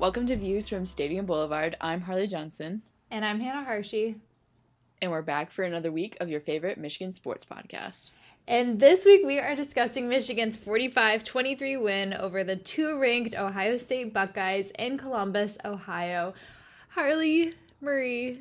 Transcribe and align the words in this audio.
Welcome 0.00 0.26
to 0.28 0.36
Views 0.36 0.66
from 0.66 0.86
Stadium 0.86 1.26
Boulevard. 1.26 1.76
I'm 1.78 2.00
Harley 2.00 2.26
Johnson, 2.26 2.80
And 3.10 3.22
I'm 3.22 3.38
Hannah 3.38 3.64
Hershey. 3.64 4.16
and 5.02 5.10
we're 5.10 5.20
back 5.20 5.50
for 5.50 5.62
another 5.62 5.92
week 5.92 6.16
of 6.20 6.30
your 6.30 6.40
favorite 6.40 6.78
Michigan 6.78 7.12
sports 7.12 7.44
podcast. 7.44 8.08
And 8.48 8.80
this 8.80 9.04
week 9.04 9.26
we 9.26 9.38
are 9.38 9.54
discussing 9.54 10.08
Michigan's 10.08 10.56
45 10.56 11.22
23 11.22 11.76
win 11.76 12.14
over 12.14 12.42
the 12.42 12.56
two 12.56 12.98
ranked 12.98 13.34
Ohio 13.34 13.76
State 13.76 14.14
Buckeyes 14.14 14.70
in 14.78 14.96
Columbus, 14.96 15.58
Ohio. 15.66 16.32
Harley 16.88 17.52
Marie 17.82 18.40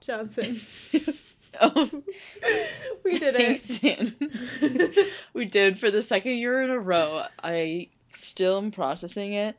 Johnson. 0.00 0.60
Oh, 1.60 1.88
we 3.04 3.18
did 3.18 3.34
it. 3.38 5.08
we 5.32 5.46
did 5.46 5.78
for 5.78 5.90
the 5.90 6.02
second 6.02 6.34
year 6.34 6.62
in 6.62 6.68
a 6.68 6.78
row. 6.78 7.24
I 7.42 7.88
still 8.10 8.58
am 8.58 8.70
processing 8.70 9.32
it 9.32 9.56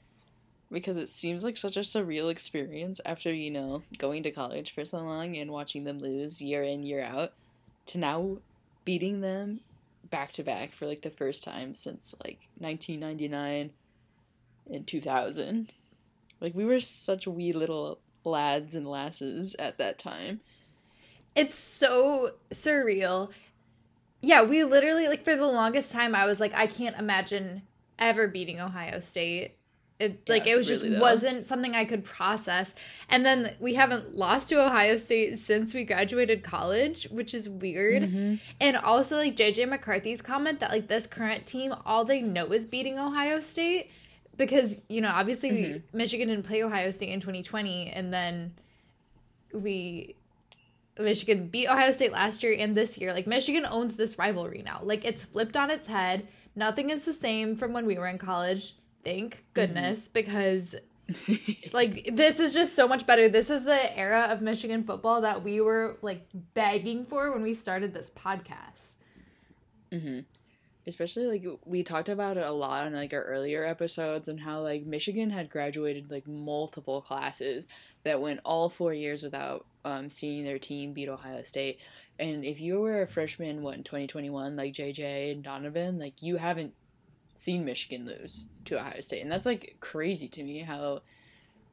because 0.72 0.98
it 0.98 1.10
seems 1.10 1.44
like 1.44 1.58
such 1.58 1.78
a 1.78 1.82
surreal 1.82 2.32
experience 2.32 3.02
after, 3.06 3.34
you 3.34 3.52
know, 3.52 3.84
going 3.98 4.24
to 4.24 4.32
college 4.32 4.74
for 4.74 4.86
so 4.86 5.00
long 5.00 5.36
and 5.36 5.52
watching 5.52 5.84
them 5.84 6.00
lose 6.00 6.42
year 6.42 6.64
in, 6.64 6.84
year 6.84 7.04
out 7.04 7.34
to 7.88 7.98
now 7.98 8.38
beating 8.86 9.22
them 9.22 9.62
back 10.10 10.32
to 10.34 10.44
back 10.44 10.74
for 10.74 10.86
like 10.86 11.02
the 11.02 11.10
first 11.10 11.44
time 11.44 11.74
since 11.74 12.16
like 12.24 12.48
1999 12.58 13.72
and 14.72 14.88
2000. 14.88 15.72
Like 16.40 16.56
we 16.56 16.66
were 16.66 16.80
such 16.80 17.28
wee 17.28 17.52
little 17.52 18.00
lads 18.24 18.76
and 18.76 18.88
lasses 18.88 19.56
at 19.56 19.78
that 19.78 19.98
time. 19.98 20.42
It's 21.36 21.58
so 21.58 22.34
surreal. 22.52 23.30
Yeah, 24.22 24.44
we 24.44 24.64
literally, 24.64 25.08
like, 25.08 25.24
for 25.24 25.36
the 25.36 25.48
longest 25.48 25.94
time, 25.94 26.14
I 26.14 26.26
was 26.26 26.40
like, 26.40 26.54
I 26.54 26.68
can't 26.68 26.98
imagine 26.98 27.62
ever 27.98 28.28
beating 28.28 28.60
Ohio 28.60 29.00
State. 29.00 29.56
It, 30.00 30.30
like, 30.30 30.48
it 30.48 30.56
was 30.56 30.66
just 30.66 30.84
though. 30.84 31.00
wasn't 31.00 31.46
something 31.46 31.76
I 31.76 31.84
could 31.84 32.06
process. 32.06 32.74
And 33.10 33.26
then 33.26 33.54
we 33.60 33.74
haven't 33.74 34.16
lost 34.16 34.48
to 34.50 34.66
Ohio 34.66 34.96
State 34.96 35.40
since 35.40 35.74
we 35.74 35.84
graduated 35.84 36.42
college, 36.42 37.06
which 37.12 37.34
is 37.34 37.50
weird. 37.50 38.04
Mm-hmm. 38.04 38.36
And 38.62 38.78
also, 38.78 39.18
like, 39.18 39.36
JJ 39.36 39.68
McCarthy's 39.68 40.22
comment 40.22 40.62
that, 40.62 40.70
like, 40.70 40.88
this 40.88 41.06
current 41.06 41.46
team, 41.46 41.76
all 41.86 42.06
they 42.06 42.22
know 42.22 42.46
is 42.54 42.66
beating 42.66 42.98
Ohio 42.98 43.42
State. 43.42 43.92
Because, 44.38 44.80
you 44.88 45.02
know, 45.02 45.12
obviously 45.14 45.50
Mm-hmm. 45.50 45.98
Michigan 45.98 46.30
didn't 46.30 46.46
play 46.46 46.64
Ohio 46.64 46.92
State 46.92 47.10
in 47.10 47.20
2020. 47.20 47.90
And 47.90 48.14
then 48.14 48.54
we 49.54 50.16
Michigan 50.98 51.48
beat 51.48 51.68
Ohio 51.68 51.92
State 51.92 52.12
last 52.12 52.44
year 52.44 52.56
and 52.58 52.76
this 52.76 52.98
year. 52.98 53.14
Like 53.14 53.28
Michigan 53.28 53.66
owns 53.70 53.96
this 53.96 54.18
rivalry 54.18 54.62
now. 54.64 54.82
Like 54.84 55.06
it's 55.06 55.24
flipped 55.24 55.56
on 55.56 55.72
its 55.72 55.88
head. 55.88 56.28
Nothing 56.56 56.90
is 56.90 57.06
the 57.06 57.14
same 57.14 57.56
from 57.56 57.74
when 57.74 57.86
we 57.86 57.98
were 57.98 58.08
in 58.08 58.18
college. 58.18 58.76
Thank 59.04 59.44
goodness 59.54 60.08
because 60.08 60.76
like 61.74 62.10
this 62.14 62.40
is 62.40 62.54
just 62.54 62.76
so 62.76 62.88
much 62.88 63.06
better. 63.06 63.30
This 63.30 63.50
is 63.50 63.64
the 63.64 63.98
era 63.98 64.28
of 64.30 64.42
Michigan 64.42 64.84
football 64.84 65.22
that 65.22 65.44
we 65.44 65.62
were 65.62 65.98
like 66.02 66.28
begging 66.54 67.06
for 67.06 67.32
when 67.32 67.42
we 67.42 67.54
started 67.54 67.94
this 67.94 68.10
podcast. 68.10 68.94
especially 70.88 71.28
like 71.28 71.46
we 71.66 71.84
talked 71.84 72.10
about 72.10 72.38
it 72.38 72.46
a 72.46 72.52
lot 72.52 72.88
in 72.88 72.94
like 72.94 73.14
our 73.14 73.24
earlier 73.24 73.64
episodes 73.64 74.28
and 74.28 74.40
how 74.40 74.62
like 74.62 74.86
Michigan 74.86 75.30
had 75.30 75.50
graduated 75.50 76.10
like 76.10 76.28
multiple 76.28 77.02
classes 77.02 77.68
that 78.04 78.22
went 78.22 78.40
all 78.44 78.70
four 78.70 78.94
years 78.94 79.24
without 79.24 79.66
um, 79.86 80.10
seeing 80.10 80.44
their 80.44 80.60
team 80.60 80.94
beat 80.94 81.10
Ohio 81.10 81.44
State. 81.44 81.80
And 82.18 82.44
if 82.44 82.60
you 82.60 82.82
were 82.82 83.02
a 83.02 83.08
freshman, 83.08 83.62
what 83.62 83.76
in 83.76 83.84
2021, 83.84 84.56
like 84.56 84.74
JJ 84.74 85.32
and 85.32 85.44
Donovan, 85.44 86.00
like 86.00 86.22
you 86.22 86.38
haven't 86.38 86.74
seen 87.40 87.64
Michigan 87.64 88.06
lose 88.06 88.46
to 88.66 88.78
Ohio 88.80 89.02
State, 89.02 89.22
and 89.22 89.32
that's 89.32 89.46
like 89.46 89.78
crazy 89.80 90.28
to 90.28 90.44
me 90.44 90.60
how 90.60 91.02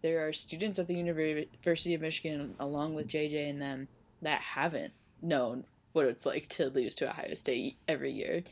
there 0.02 0.26
are 0.26 0.32
students 0.32 0.78
at 0.78 0.86
the 0.86 0.94
University 0.94 1.94
of 1.94 2.00
Michigan 2.00 2.54
along 2.60 2.94
with 2.94 3.08
JJ 3.08 3.50
and 3.50 3.60
them 3.60 3.88
that 4.22 4.40
haven't 4.40 4.92
known 5.20 5.64
what 5.92 6.06
it's 6.06 6.24
like 6.26 6.46
to 6.48 6.68
lose 6.68 6.94
to 6.96 7.08
Ohio 7.08 7.34
State 7.34 7.76
every 7.88 8.12
year. 8.12 8.44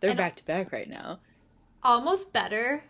They're 0.00 0.10
And- 0.10 0.16
back 0.18 0.36
to 0.36 0.44
back 0.44 0.72
right 0.72 0.88
now. 0.88 1.20
Almost 1.82 2.32
better 2.32 2.82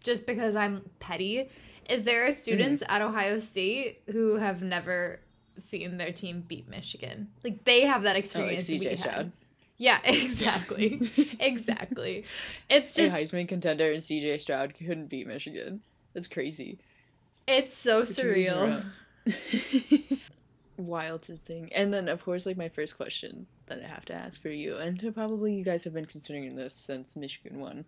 just 0.00 0.26
because 0.26 0.56
I'm 0.56 0.90
petty. 0.98 1.48
Is 1.88 2.04
there 2.04 2.26
are 2.26 2.32
students 2.32 2.82
hmm. 2.84 2.90
at 2.90 3.02
Ohio 3.02 3.38
State 3.38 4.00
who 4.10 4.36
have 4.36 4.62
never 4.62 5.20
seen 5.56 5.98
their 5.98 6.10
team 6.10 6.44
beat 6.48 6.68
Michigan? 6.68 7.28
Like 7.44 7.62
they 7.64 7.82
have 7.82 8.02
that 8.02 8.10
Oh, 8.10 8.14
like 8.14 8.24
experience. 8.24 8.68
we 8.68 8.80
CJ 8.80 8.90
had. 8.90 8.98
Stroud, 8.98 9.32
Yeah, 9.76 9.98
exactly. 10.04 11.10
exactly. 11.40 12.24
It's 12.70 12.96
a 12.96 13.02
just 13.02 13.14
Heisman 13.14 13.48
contender, 13.48 13.90
and 13.90 14.00
CJ 14.02 14.40
Stroud 14.40 14.74
couldn't 14.74 15.06
beat 15.08 15.26
Michigan. 15.26 15.80
That's 16.12 16.28
crazy. 16.28 16.78
it's 17.46 17.76
so 17.76 18.04
two 18.04 18.28
years 18.28 18.48
in 18.48 18.54
a 19.26 19.30
surreal. 19.30 20.18
Wild 20.76 21.22
to 21.22 21.36
think. 21.36 21.72
And 21.74 21.92
then, 21.92 22.08
of 22.08 22.24
course, 22.24 22.46
like 22.46 22.56
my 22.56 22.68
first 22.68 22.96
question 22.96 23.46
that 23.66 23.82
I 23.82 23.86
have 23.86 24.04
to 24.06 24.14
ask 24.14 24.40
for 24.40 24.48
you, 24.50 24.76
and 24.76 24.98
to 25.00 25.12
probably 25.12 25.54
you 25.54 25.64
guys 25.64 25.84
have 25.84 25.94
been 25.94 26.04
considering 26.06 26.56
this 26.56 26.74
since 26.74 27.16
Michigan 27.16 27.58
won 27.60 27.84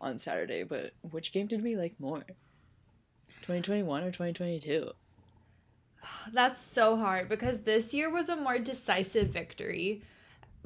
on 0.00 0.18
Saturday, 0.18 0.62
but 0.62 0.92
which 1.02 1.32
game 1.32 1.46
did 1.46 1.62
we 1.62 1.76
like 1.76 1.98
more? 1.98 2.24
2021 3.42 4.02
or 4.02 4.10
2022? 4.10 4.90
That's 6.32 6.60
so 6.60 6.96
hard 6.96 7.28
because 7.28 7.60
this 7.62 7.94
year 7.94 8.10
was 8.10 8.28
a 8.28 8.36
more 8.36 8.58
decisive 8.58 9.28
victory. 9.28 10.02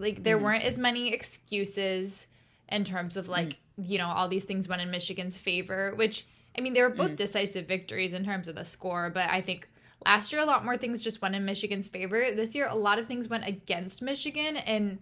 Like 0.01 0.23
there 0.23 0.39
mm. 0.39 0.43
weren't 0.43 0.65
as 0.65 0.79
many 0.79 1.13
excuses 1.13 2.27
in 2.69 2.85
terms 2.85 3.17
of 3.17 3.29
like, 3.29 3.49
mm. 3.49 3.57
you 3.77 3.99
know, 3.99 4.09
all 4.09 4.29
these 4.29 4.45
things 4.45 4.69
went 4.69 4.83
in 4.83 4.91
Michigan's 4.91 5.39
favor, 5.39 5.93
which 5.97 6.27
I 6.57 6.61
mean, 6.61 6.73
they 6.73 6.83
were 6.83 6.91
both 6.91 7.13
mm. 7.13 7.17
decisive 7.17 7.67
victories 7.67 8.13
in 8.13 8.25
terms 8.25 8.49
of 8.49 8.57
the 8.57 8.65
score, 8.65 9.11
but 9.11 9.29
I 9.31 9.41
think 9.41 9.69
last 10.05 10.33
year 10.33 10.41
a 10.41 10.47
lot 10.47 10.65
more 10.65 10.77
things 10.77 11.05
just 11.05 11.23
went 11.23 11.35
in 11.35 11.45
Michigan's 11.45 11.87
favor. 11.87 12.35
This 12.35 12.55
year 12.55 12.67
a 12.69 12.75
lot 12.75 12.99
of 12.99 13.07
things 13.07 13.29
went 13.29 13.47
against 13.47 14.03
Michigan 14.03 14.57
and 14.57 14.99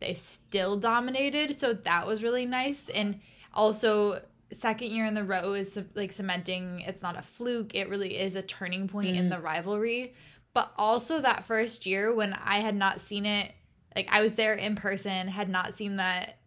they 0.00 0.14
still 0.14 0.76
dominated, 0.76 1.58
so 1.58 1.72
that 1.72 2.06
was 2.06 2.22
really 2.22 2.46
nice. 2.46 2.88
And 2.88 3.20
also 3.52 4.22
second 4.52 4.90
year 4.90 5.04
in 5.04 5.14
the 5.14 5.24
row 5.24 5.52
is 5.52 5.78
like 5.94 6.10
cementing 6.10 6.80
it's 6.86 7.02
not 7.02 7.18
a 7.18 7.22
fluke 7.22 7.74
it 7.74 7.86
really 7.90 8.16
is 8.16 8.34
a 8.34 8.40
turning 8.40 8.88
point 8.88 9.14
in 9.14 9.28
the 9.28 9.38
rivalry. 9.38 10.14
But 10.54 10.72
also 10.78 11.20
that 11.20 11.44
first 11.44 11.84
year 11.84 12.14
when 12.14 12.32
i 12.32 12.60
had 12.60 12.74
not 12.74 13.00
seen 13.00 13.26
it 13.26 13.52
like 13.98 14.08
i 14.10 14.22
was 14.22 14.32
there 14.32 14.54
in 14.54 14.76
person 14.76 15.26
had 15.26 15.48
not 15.48 15.74
seen 15.74 15.96
that 15.96 16.38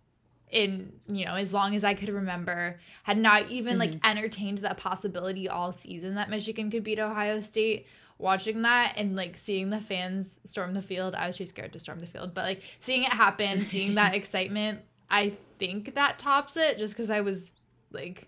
in 0.50 0.92
you 1.08 1.26
know 1.26 1.36
as 1.36 1.54
long 1.54 1.76
as 1.76 1.84
i 1.84 1.94
could 1.94 2.10
remember. 2.10 2.80
Had 3.04 3.18
not 3.18 3.50
even 3.50 3.78
like 3.78 3.92
mm-hmm. 3.92 4.10
entertained 4.10 4.60
that 4.60 4.78
possibility 4.78 5.50
all 5.50 5.72
season 5.72 6.16
that 6.16 6.30
michigan 6.30 6.70
could 6.72 6.84
beat 6.84 7.00
ohio 7.00 7.40
state. 7.40 7.88
Watching 8.18 8.62
that 8.62 8.94
and 8.98 9.16
like 9.16 9.36
seeing 9.36 9.72
the 9.72 9.82
fans 9.82 10.40
storm 10.46 10.76
the 10.76 10.82
field 10.84 11.16
i 11.16 11.26
was 11.26 11.38
too 11.38 11.48
scared 11.48 11.74
to 11.74 11.80
storm 11.80 12.00
the 12.00 12.06
field 12.06 12.36
but 12.36 12.44
like 12.46 12.62
seeing 12.82 13.02
it 13.04 13.12
happen 13.12 13.66
seeing 13.66 13.96
that 13.96 14.14
excitement 14.20 14.82
i 15.10 15.34
think 15.58 15.96
that 15.96 16.20
tops 16.20 16.56
it 16.56 16.78
just 16.78 16.94
because 16.94 17.10
i 17.10 17.22
was 17.22 17.52
like 17.92 18.28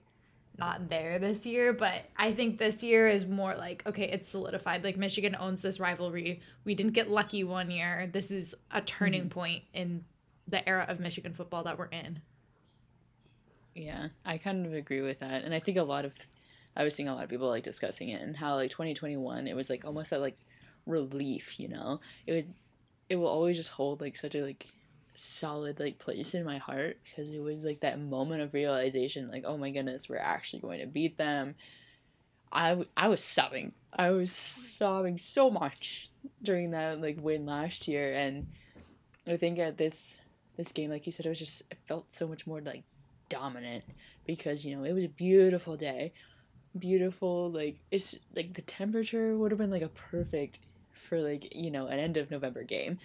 not 0.57 0.89
there 0.89 1.19
this 1.19 1.45
year, 1.45 1.73
but 1.73 2.03
I 2.15 2.31
think 2.31 2.59
this 2.59 2.83
year 2.83 3.07
is 3.07 3.25
more 3.25 3.55
like 3.55 3.83
okay, 3.87 4.03
it's 4.03 4.29
solidified. 4.29 4.83
Like 4.83 4.97
Michigan 4.97 5.35
owns 5.39 5.61
this 5.61 5.79
rivalry. 5.79 6.41
We 6.63 6.75
didn't 6.75 6.93
get 6.93 7.09
lucky 7.09 7.43
one 7.43 7.71
year. 7.71 8.09
This 8.11 8.31
is 8.31 8.53
a 8.71 8.81
turning 8.81 9.25
mhm. 9.25 9.31
point 9.31 9.63
in 9.73 10.05
the 10.47 10.67
era 10.67 10.85
of 10.87 10.99
Michigan 10.99 11.33
football 11.33 11.63
that 11.63 11.77
we're 11.77 11.85
in. 11.85 12.21
Yeah, 13.75 14.09
I 14.25 14.37
kind 14.37 14.65
of 14.65 14.73
agree 14.73 15.01
with 15.01 15.19
that. 15.19 15.43
And 15.43 15.53
I 15.53 15.59
think 15.59 15.77
a 15.77 15.83
lot 15.83 16.05
of 16.05 16.13
I 16.75 16.83
was 16.83 16.95
seeing 16.95 17.09
a 17.09 17.15
lot 17.15 17.23
of 17.23 17.29
people 17.29 17.49
like 17.49 17.63
discussing 17.63 18.09
it 18.09 18.21
and 18.21 18.35
how 18.35 18.55
like 18.55 18.71
2021 18.71 19.47
it 19.47 19.55
was 19.55 19.69
like 19.69 19.85
almost 19.85 20.11
a 20.11 20.19
like 20.19 20.37
relief, 20.85 21.59
you 21.59 21.67
know. 21.67 21.99
It 22.27 22.33
would 22.33 22.53
it 23.09 23.15
will 23.15 23.27
always 23.27 23.57
just 23.57 23.71
hold 23.71 24.01
like 24.01 24.15
such 24.15 24.35
a 24.35 24.41
like 24.41 24.67
solid 25.15 25.79
like 25.79 25.99
place 25.99 26.33
in 26.33 26.45
my 26.45 26.57
heart 26.57 26.97
because 27.03 27.29
it 27.29 27.41
was 27.41 27.63
like 27.63 27.81
that 27.81 27.99
moment 27.99 28.41
of 28.41 28.53
realization 28.53 29.29
like 29.29 29.43
oh 29.45 29.57
my 29.57 29.69
goodness, 29.71 30.09
we're 30.09 30.17
actually 30.17 30.59
going 30.59 30.79
to 30.79 30.87
beat 30.87 31.17
them. 31.17 31.55
I, 32.51 32.69
w- 32.69 32.89
I 32.95 33.07
was 33.07 33.23
sobbing. 33.23 33.73
I 33.91 34.11
was 34.11 34.31
sobbing 34.31 35.17
so 35.17 35.49
much 35.49 36.11
during 36.41 36.71
that 36.71 37.01
like 37.01 37.17
win 37.19 37.45
last 37.45 37.87
year 37.87 38.13
and 38.13 38.47
I 39.27 39.37
think 39.37 39.59
at 39.59 39.77
this 39.77 40.19
this 40.57 40.71
game 40.71 40.89
like 40.89 41.05
you 41.05 41.11
said 41.11 41.25
it 41.25 41.29
was 41.29 41.39
just 41.39 41.63
it 41.71 41.77
felt 41.87 42.11
so 42.11 42.27
much 42.27 42.45
more 42.45 42.61
like 42.61 42.83
dominant 43.29 43.83
because 44.25 44.65
you 44.65 44.75
know 44.75 44.83
it 44.83 44.93
was 44.93 45.03
a 45.03 45.09
beautiful 45.09 45.75
day 45.75 46.13
beautiful 46.77 47.51
like 47.51 47.77
it's 47.91 48.15
like 48.35 48.53
the 48.53 48.61
temperature 48.61 49.37
would 49.37 49.51
have 49.51 49.57
been 49.57 49.71
like 49.71 49.81
a 49.81 49.89
perfect 49.89 50.59
for 50.91 51.19
like 51.19 51.55
you 51.55 51.69
know 51.71 51.87
an 51.87 51.99
end 51.99 52.17
of 52.17 52.31
november 52.31 52.63
game 52.63 52.99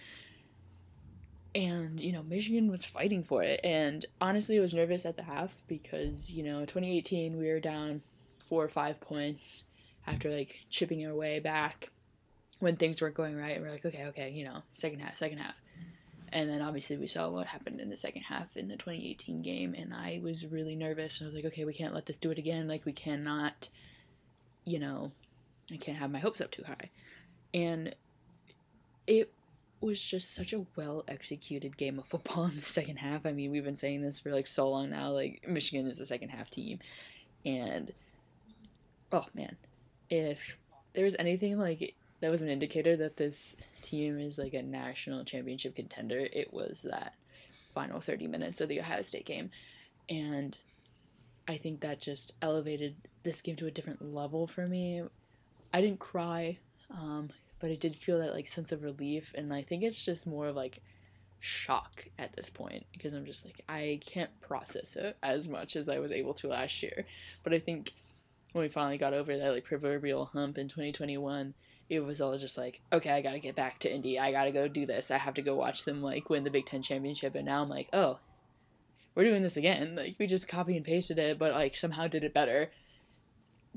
and 1.55 1.99
you 1.99 2.11
know 2.11 2.23
michigan 2.23 2.69
was 2.69 2.85
fighting 2.85 3.23
for 3.23 3.41
it 3.41 3.59
and 3.63 4.05
honestly 4.21 4.57
i 4.57 4.61
was 4.61 4.73
nervous 4.73 5.05
at 5.05 5.15
the 5.15 5.23
half 5.23 5.63
because 5.67 6.29
you 6.29 6.43
know 6.43 6.61
2018 6.61 7.37
we 7.37 7.47
were 7.47 7.59
down 7.59 8.01
four 8.39 8.63
or 8.63 8.67
five 8.67 9.01
points 9.01 9.63
after 10.05 10.29
like 10.29 10.59
chipping 10.69 11.05
our 11.05 11.15
way 11.15 11.39
back 11.39 11.89
when 12.59 12.75
things 12.75 13.01
weren't 13.01 13.15
going 13.15 13.35
right 13.35 13.55
and 13.55 13.65
we're 13.65 13.71
like 13.71 13.85
okay 13.85 14.05
okay 14.05 14.29
you 14.29 14.43
know 14.43 14.61
second 14.73 14.99
half 14.99 15.17
second 15.17 15.39
half 15.39 15.55
and 16.31 16.49
then 16.49 16.61
obviously 16.61 16.97
we 16.97 17.07
saw 17.07 17.29
what 17.29 17.47
happened 17.47 17.79
in 17.79 17.89
the 17.89 17.97
second 17.97 18.23
half 18.23 18.55
in 18.55 18.67
the 18.67 18.75
2018 18.75 19.41
game, 19.41 19.73
and 19.73 19.93
I 19.93 20.19
was 20.23 20.45
really 20.45 20.75
nervous. 20.75 21.19
And 21.19 21.25
I 21.25 21.27
was 21.27 21.35
like, 21.35 21.51
okay, 21.51 21.65
we 21.65 21.73
can't 21.73 21.93
let 21.93 22.05
this 22.05 22.17
do 22.17 22.31
it 22.31 22.37
again. 22.37 22.67
Like 22.67 22.85
we 22.85 22.91
cannot, 22.91 23.69
you 24.63 24.79
know, 24.79 25.11
I 25.71 25.77
can't 25.77 25.97
have 25.97 26.11
my 26.11 26.19
hopes 26.19 26.39
up 26.39 26.51
too 26.51 26.63
high. 26.63 26.91
And 27.53 27.95
it 29.07 29.33
was 29.81 30.01
just 30.01 30.33
such 30.33 30.53
a 30.53 30.65
well 30.75 31.03
executed 31.07 31.77
game 31.77 31.99
of 31.99 32.05
football 32.05 32.45
in 32.45 32.55
the 32.55 32.61
second 32.61 32.97
half. 32.97 33.25
I 33.25 33.31
mean, 33.31 33.51
we've 33.51 33.63
been 33.63 33.75
saying 33.75 34.01
this 34.01 34.19
for 34.19 34.31
like 34.31 34.47
so 34.47 34.69
long 34.69 34.89
now. 34.89 35.11
Like, 35.11 35.43
Michigan 35.47 35.87
is 35.87 35.99
a 35.99 36.05
second 36.05 36.29
half 36.29 36.49
team. 36.49 36.79
And, 37.45 37.93
oh 39.11 39.25
man, 39.33 39.55
if 40.09 40.57
there 40.93 41.05
was 41.05 41.15
anything 41.19 41.57
like 41.57 41.95
that 42.19 42.31
was 42.31 42.41
an 42.41 42.49
indicator 42.49 42.97
that 42.97 43.17
this 43.17 43.55
team 43.81 44.19
is 44.19 44.37
like 44.37 44.53
a 44.53 44.61
national 44.61 45.23
championship 45.23 45.75
contender, 45.75 46.19
it 46.19 46.53
was 46.53 46.85
that 46.89 47.13
final 47.69 48.01
30 48.01 48.27
minutes 48.27 48.59
of 48.59 48.69
the 48.69 48.79
Ohio 48.79 49.01
State 49.01 49.25
game. 49.25 49.51
And 50.09 50.57
I 51.47 51.57
think 51.57 51.81
that 51.81 52.01
just 52.01 52.33
elevated 52.41 52.95
this 53.23 53.41
game 53.41 53.55
to 53.57 53.67
a 53.67 53.71
different 53.71 54.13
level 54.13 54.47
for 54.47 54.67
me. 54.67 55.03
I 55.73 55.81
didn't 55.81 55.99
cry, 55.99 56.57
um, 56.91 57.29
but 57.59 57.71
I 57.71 57.75
did 57.75 57.95
feel 57.95 58.19
that 58.19 58.33
like 58.33 58.47
sense 58.47 58.71
of 58.71 58.83
relief, 58.83 59.31
and 59.35 59.53
I 59.53 59.61
think 59.61 59.83
it's 59.83 60.03
just 60.03 60.27
more 60.27 60.47
of 60.47 60.55
like 60.55 60.81
shock 61.39 62.05
at 62.17 62.35
this 62.35 62.49
point 62.49 62.85
because 62.91 63.13
I'm 63.13 63.25
just 63.25 63.45
like 63.45 63.61
I 63.69 63.99
can't 64.05 64.41
process 64.41 64.95
it 64.95 65.17
as 65.23 65.47
much 65.47 65.75
as 65.75 65.87
I 65.87 65.99
was 65.99 66.11
able 66.11 66.33
to 66.35 66.47
last 66.47 66.83
year. 66.83 67.05
But 67.43 67.53
I 67.53 67.59
think 67.59 67.93
when 68.51 68.63
we 68.63 68.69
finally 68.69 68.97
got 68.97 69.13
over 69.13 69.37
that 69.37 69.51
like 69.51 69.63
proverbial 69.63 70.25
hump 70.25 70.57
in 70.57 70.67
2021, 70.67 71.53
it 71.89 72.01
was 72.01 72.21
all 72.21 72.37
just 72.37 72.57
like, 72.57 72.81
okay, 72.91 73.11
I 73.11 73.21
gotta 73.21 73.39
get 73.39 73.55
back 73.55 73.79
to 73.79 73.93
Indy. 73.93 74.19
I 74.19 74.31
gotta 74.31 74.51
go 74.51 74.67
do 74.67 74.85
this. 74.85 75.11
I 75.11 75.17
have 75.17 75.33
to 75.35 75.41
go 75.41 75.55
watch 75.55 75.85
them 75.85 76.01
like 76.01 76.29
win 76.29 76.43
the 76.43 76.51
Big 76.51 76.65
Ten 76.65 76.81
championship. 76.81 77.35
And 77.35 77.45
now 77.45 77.61
I'm 77.61 77.69
like, 77.69 77.89
oh, 77.93 78.19
we're 79.15 79.23
doing 79.23 79.43
this 79.43 79.57
again. 79.57 79.95
Like 79.95 80.15
we 80.19 80.27
just 80.27 80.47
copy 80.47 80.75
and 80.75 80.85
pasted 80.85 81.19
it, 81.19 81.39
but 81.39 81.53
like 81.53 81.75
somehow 81.75 82.07
did 82.07 82.23
it 82.23 82.33
better. 82.33 82.71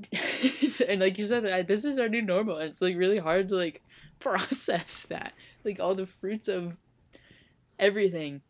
and 0.87 1.01
like 1.01 1.17
you 1.17 1.27
said, 1.27 1.67
this 1.67 1.85
is 1.85 1.99
our 1.99 2.09
new 2.09 2.21
normal. 2.21 2.57
And 2.57 2.69
it's 2.69 2.81
like 2.81 2.95
really 2.95 3.19
hard 3.19 3.49
to 3.49 3.55
like 3.55 3.81
process 4.19 5.03
that, 5.03 5.33
like 5.63 5.79
all 5.79 5.95
the 5.95 6.05
fruits 6.05 6.47
of 6.47 6.77
everything. 7.79 8.41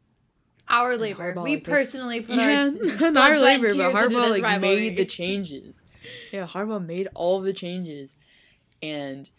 Our 0.70 0.96
labor. 0.96 1.36
We 1.42 1.58
personally 1.60 2.22
put 2.22 2.38
yeah, 2.38 2.72
our, 3.02 3.18
our 3.18 3.40
labor, 3.40 3.70
but 3.76 3.94
Harbaugh 3.94 4.30
like 4.30 4.44
rivalry. 4.44 4.90
made 4.90 4.98
the 4.98 5.06
changes. 5.06 5.86
Yeah, 6.32 6.48
Harbaugh 6.48 6.86
made 6.86 7.10
all 7.14 7.42
the 7.42 7.54
changes, 7.54 8.16
and 8.82 9.30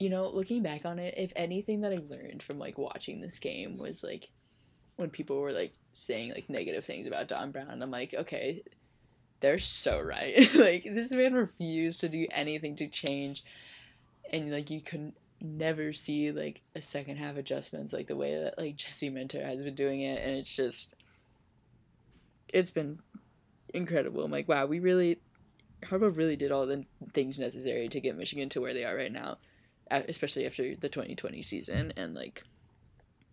you 0.00 0.08
know, 0.08 0.28
looking 0.28 0.62
back 0.62 0.84
on 0.84 0.98
it, 0.98 1.14
if 1.16 1.32
anything 1.36 1.82
that 1.82 1.92
I 1.92 1.98
learned 2.08 2.42
from 2.42 2.58
like 2.58 2.76
watching 2.76 3.20
this 3.20 3.38
game 3.38 3.78
was 3.78 4.02
like 4.02 4.30
when 4.96 5.10
people 5.10 5.40
were 5.40 5.52
like 5.52 5.74
saying 5.92 6.30
like 6.30 6.50
negative 6.50 6.84
things 6.84 7.06
about 7.06 7.28
Don 7.28 7.52
Brown, 7.52 7.82
I'm 7.82 7.90
like, 7.90 8.14
okay, 8.14 8.62
they're 9.40 9.58
so 9.58 10.00
right. 10.00 10.36
like 10.54 10.84
this 10.84 11.12
man 11.12 11.34
refused 11.34 12.00
to 12.00 12.08
do 12.08 12.26
anything 12.30 12.76
to 12.76 12.88
change 12.88 13.42
and 14.32 14.50
like 14.50 14.70
you 14.70 14.80
could 14.80 15.12
never 15.40 15.92
see 15.92 16.30
like 16.30 16.60
a 16.74 16.80
second 16.80 17.16
half 17.16 17.36
adjustments 17.36 17.92
like 17.92 18.06
the 18.06 18.16
way 18.16 18.36
that 18.36 18.58
like 18.58 18.76
Jesse 18.76 19.08
Minter 19.08 19.44
has 19.44 19.62
been 19.62 19.74
doing 19.74 20.02
it 20.02 20.22
and 20.22 20.36
it's 20.36 20.54
just 20.54 20.94
it's 22.52 22.70
been 22.70 22.98
incredible. 23.72 24.24
I'm 24.24 24.30
like, 24.30 24.48
wow, 24.48 24.66
we 24.66 24.80
really 24.80 25.20
Harbaugh 25.84 26.14
really 26.14 26.36
did 26.36 26.52
all 26.52 26.66
the 26.66 26.84
things 27.14 27.38
necessary 27.38 27.88
to 27.88 28.00
get 28.00 28.16
Michigan 28.16 28.50
to 28.50 28.60
where 28.60 28.74
they 28.74 28.84
are 28.84 28.94
right 28.94 29.12
now, 29.12 29.38
especially 29.90 30.46
after 30.46 30.76
the 30.76 30.88
2020 30.88 31.42
season 31.42 31.92
and 31.96 32.14
like 32.14 32.44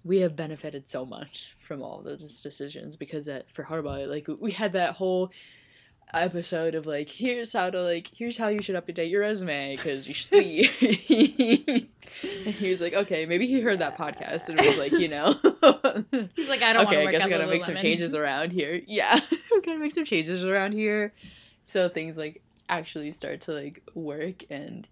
we 0.04 0.20
have 0.20 0.38
benefited 0.38 0.88
so 0.88 1.06
much 1.06 1.58
from 1.60 1.82
all 1.82 2.02
those 2.02 2.42
decisions 2.42 2.96
because 2.96 3.26
that 3.26 3.52
for 3.52 3.64
Harbaugh, 3.64 4.08
like 4.08 4.28
we 4.40 4.52
had 4.52 4.72
that 4.74 4.94
whole 4.96 5.32
episode 6.14 6.74
of 6.74 6.86
like 6.86 7.10
here's 7.10 7.52
how 7.54 7.70
to 7.70 7.82
like 7.82 8.10
here's 8.16 8.38
how 8.38 8.48
you 8.48 8.62
should 8.62 8.76
update 8.76 9.10
your 9.10 9.22
resume 9.22 9.76
because 9.76 10.08
you 10.08 10.14
should 10.14 10.32
leave. 10.38 11.88
and 12.24 12.56
he 12.56 12.70
was 12.70 12.82
like, 12.82 12.94
okay, 12.94 13.26
maybe 13.26 13.48
he 13.48 13.62
heard 13.62 13.80
that 13.80 13.98
podcast 13.98 14.50
and 14.50 14.60
was 14.60 14.78
like, 14.78 14.94
you 14.94 15.08
know, 15.08 15.34
he's 16.36 16.50
like, 16.50 16.62
I 16.62 16.74
don't. 16.74 16.88
Okay, 16.88 17.06
I 17.06 17.12
guess 17.12 17.24
I 17.24 17.30
gotta 17.30 17.48
make 17.48 17.64
some 17.64 17.76
changes 17.76 18.14
around 18.14 18.52
here. 18.52 18.82
Yeah, 18.88 19.20
I'm 19.54 19.62
gonna 19.62 19.80
make 19.80 19.94
some 19.94 20.06
changes 20.06 20.44
around 20.46 20.74
here, 20.74 21.14
so 21.64 21.90
things 21.90 22.18
like 22.18 22.42
actually 22.70 23.12
start 23.12 23.42
to 23.42 23.54
like 23.54 23.82
work 23.94 24.44
and 24.50 24.88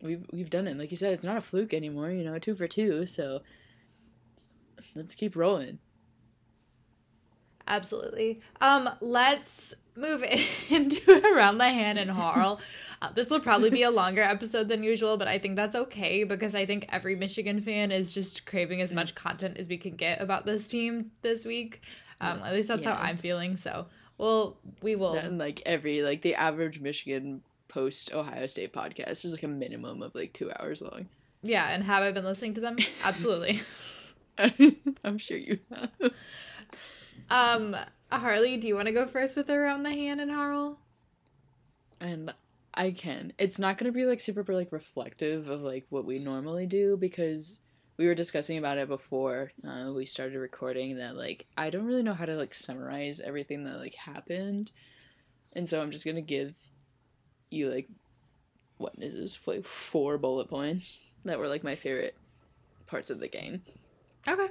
we've 0.00 0.24
we've 0.32 0.50
done 0.50 0.66
it. 0.66 0.76
Like 0.76 0.90
you 0.90 0.96
said, 0.96 1.12
it's 1.12 1.24
not 1.24 1.36
a 1.36 1.40
fluke 1.40 1.74
anymore. 1.74 2.10
You 2.10 2.24
know, 2.24 2.38
two 2.38 2.54
for 2.54 2.68
two. 2.68 3.06
So 3.06 3.42
let's 4.94 5.14
keep 5.14 5.36
rolling. 5.36 5.78
Absolutely. 7.66 8.40
Um, 8.60 8.90
let's 9.00 9.74
move 9.96 10.22
into 10.70 11.22
around 11.34 11.58
the 11.58 11.68
hand 11.68 11.98
and 11.98 12.10
Harl. 12.10 12.60
Uh, 13.02 13.12
this 13.12 13.28
will 13.28 13.40
probably 13.40 13.68
be 13.68 13.82
a 13.82 13.90
longer 13.90 14.22
episode 14.22 14.70
than 14.70 14.82
usual, 14.82 15.18
but 15.18 15.28
I 15.28 15.38
think 15.38 15.54
that's 15.54 15.76
okay 15.76 16.24
because 16.24 16.54
I 16.54 16.64
think 16.64 16.86
every 16.88 17.14
Michigan 17.14 17.60
fan 17.60 17.92
is 17.92 18.10
just 18.10 18.46
craving 18.46 18.80
as 18.80 18.90
much 18.90 19.14
content 19.14 19.58
as 19.58 19.68
we 19.68 19.76
can 19.76 19.96
get 19.96 20.22
about 20.22 20.46
this 20.46 20.66
team 20.66 21.10
this 21.20 21.44
week. 21.44 21.82
Um, 22.22 22.40
at 22.42 22.54
least 22.54 22.68
that's 22.68 22.86
yeah. 22.86 22.96
how 22.96 23.02
I'm 23.02 23.18
feeling. 23.18 23.58
So, 23.58 23.84
well, 24.16 24.56
we 24.80 24.96
will. 24.96 25.12
And 25.12 25.36
like 25.36 25.60
every 25.66 26.00
like 26.00 26.22
the 26.22 26.36
average 26.36 26.80
Michigan 26.80 27.42
post 27.68 28.14
Ohio 28.14 28.46
State 28.46 28.72
podcast 28.72 29.26
is 29.26 29.32
like 29.32 29.42
a 29.42 29.48
minimum 29.48 30.02
of 30.02 30.14
like 30.14 30.32
two 30.32 30.50
hours 30.58 30.80
long. 30.80 31.08
Yeah, 31.42 31.68
and 31.68 31.82
have 31.84 32.02
I 32.02 32.10
been 32.12 32.24
listening 32.24 32.54
to 32.54 32.62
them? 32.62 32.78
Absolutely. 33.04 33.60
I'm 35.04 35.18
sure 35.18 35.36
you 35.36 35.58
have. 35.70 36.12
Um, 37.30 37.76
Harley, 38.10 38.56
do 38.56 38.68
you 38.68 38.76
want 38.76 38.86
to 38.86 38.92
go 38.92 39.06
first 39.06 39.36
with 39.36 39.50
around 39.50 39.82
the 39.82 39.90
hand 39.90 40.20
and 40.20 40.30
Harl? 40.30 40.78
And 42.00 42.32
I 42.74 42.90
can. 42.90 43.32
It's 43.38 43.58
not 43.58 43.78
gonna 43.78 43.92
be 43.92 44.04
like 44.04 44.20
super 44.20 44.44
like 44.52 44.70
reflective 44.70 45.48
of 45.48 45.62
like 45.62 45.86
what 45.88 46.04
we 46.04 46.18
normally 46.18 46.66
do 46.66 46.96
because 46.96 47.60
we 47.96 48.06
were 48.06 48.14
discussing 48.14 48.58
about 48.58 48.76
it 48.76 48.88
before 48.88 49.52
uh, 49.66 49.90
we 49.94 50.04
started 50.04 50.38
recording 50.38 50.98
that 50.98 51.16
like 51.16 51.46
I 51.56 51.70
don't 51.70 51.86
really 51.86 52.02
know 52.02 52.12
how 52.12 52.26
to 52.26 52.36
like 52.36 52.52
summarize 52.52 53.20
everything 53.20 53.64
that 53.64 53.78
like 53.78 53.94
happened, 53.94 54.72
and 55.54 55.66
so 55.66 55.80
I'm 55.80 55.90
just 55.90 56.04
gonna 56.04 56.20
give 56.20 56.54
you 57.48 57.70
like 57.70 57.88
what 58.76 58.94
is 58.98 59.14
this 59.14 59.38
like 59.46 59.64
four 59.64 60.18
bullet 60.18 60.50
points 60.50 61.02
that 61.24 61.38
were 61.38 61.48
like 61.48 61.64
my 61.64 61.76
favorite 61.76 62.16
parts 62.86 63.08
of 63.08 63.20
the 63.20 63.28
game. 63.28 63.62
Okay. 64.28 64.48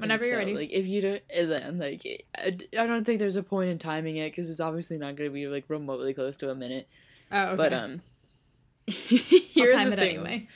Whenever 0.00 0.24
so, 0.24 0.28
you're 0.28 0.38
ready. 0.38 0.54
Like 0.54 0.70
if 0.70 0.86
you 0.86 1.00
don't, 1.00 1.22
then 1.28 1.78
like 1.78 2.26
I, 2.36 2.56
I 2.78 2.86
don't 2.86 3.04
think 3.04 3.18
there's 3.18 3.36
a 3.36 3.42
point 3.42 3.70
in 3.70 3.78
timing 3.78 4.16
it 4.16 4.30
because 4.30 4.50
it's 4.50 4.60
obviously 4.60 4.98
not 4.98 5.16
going 5.16 5.30
to 5.30 5.34
be 5.34 5.46
like 5.46 5.64
remotely 5.68 6.14
close 6.14 6.36
to 6.38 6.50
a 6.50 6.54
minute. 6.54 6.88
Oh, 7.30 7.44
okay. 7.44 7.56
But 7.56 7.72
um, 7.72 8.02
here 8.86 9.72
I'll 9.72 9.84
time 9.84 9.92
it 9.92 9.98
things. 9.98 10.18
anyway. 10.18 10.48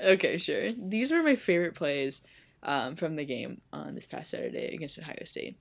okay, 0.00 0.36
sure. 0.36 0.70
These 0.72 1.12
were 1.12 1.22
my 1.22 1.34
favorite 1.34 1.74
plays 1.74 2.22
um, 2.62 2.96
from 2.96 3.16
the 3.16 3.24
game 3.24 3.60
on 3.72 3.94
this 3.94 4.06
past 4.06 4.30
Saturday 4.30 4.74
against 4.74 4.98
Ohio 4.98 5.24
State. 5.24 5.56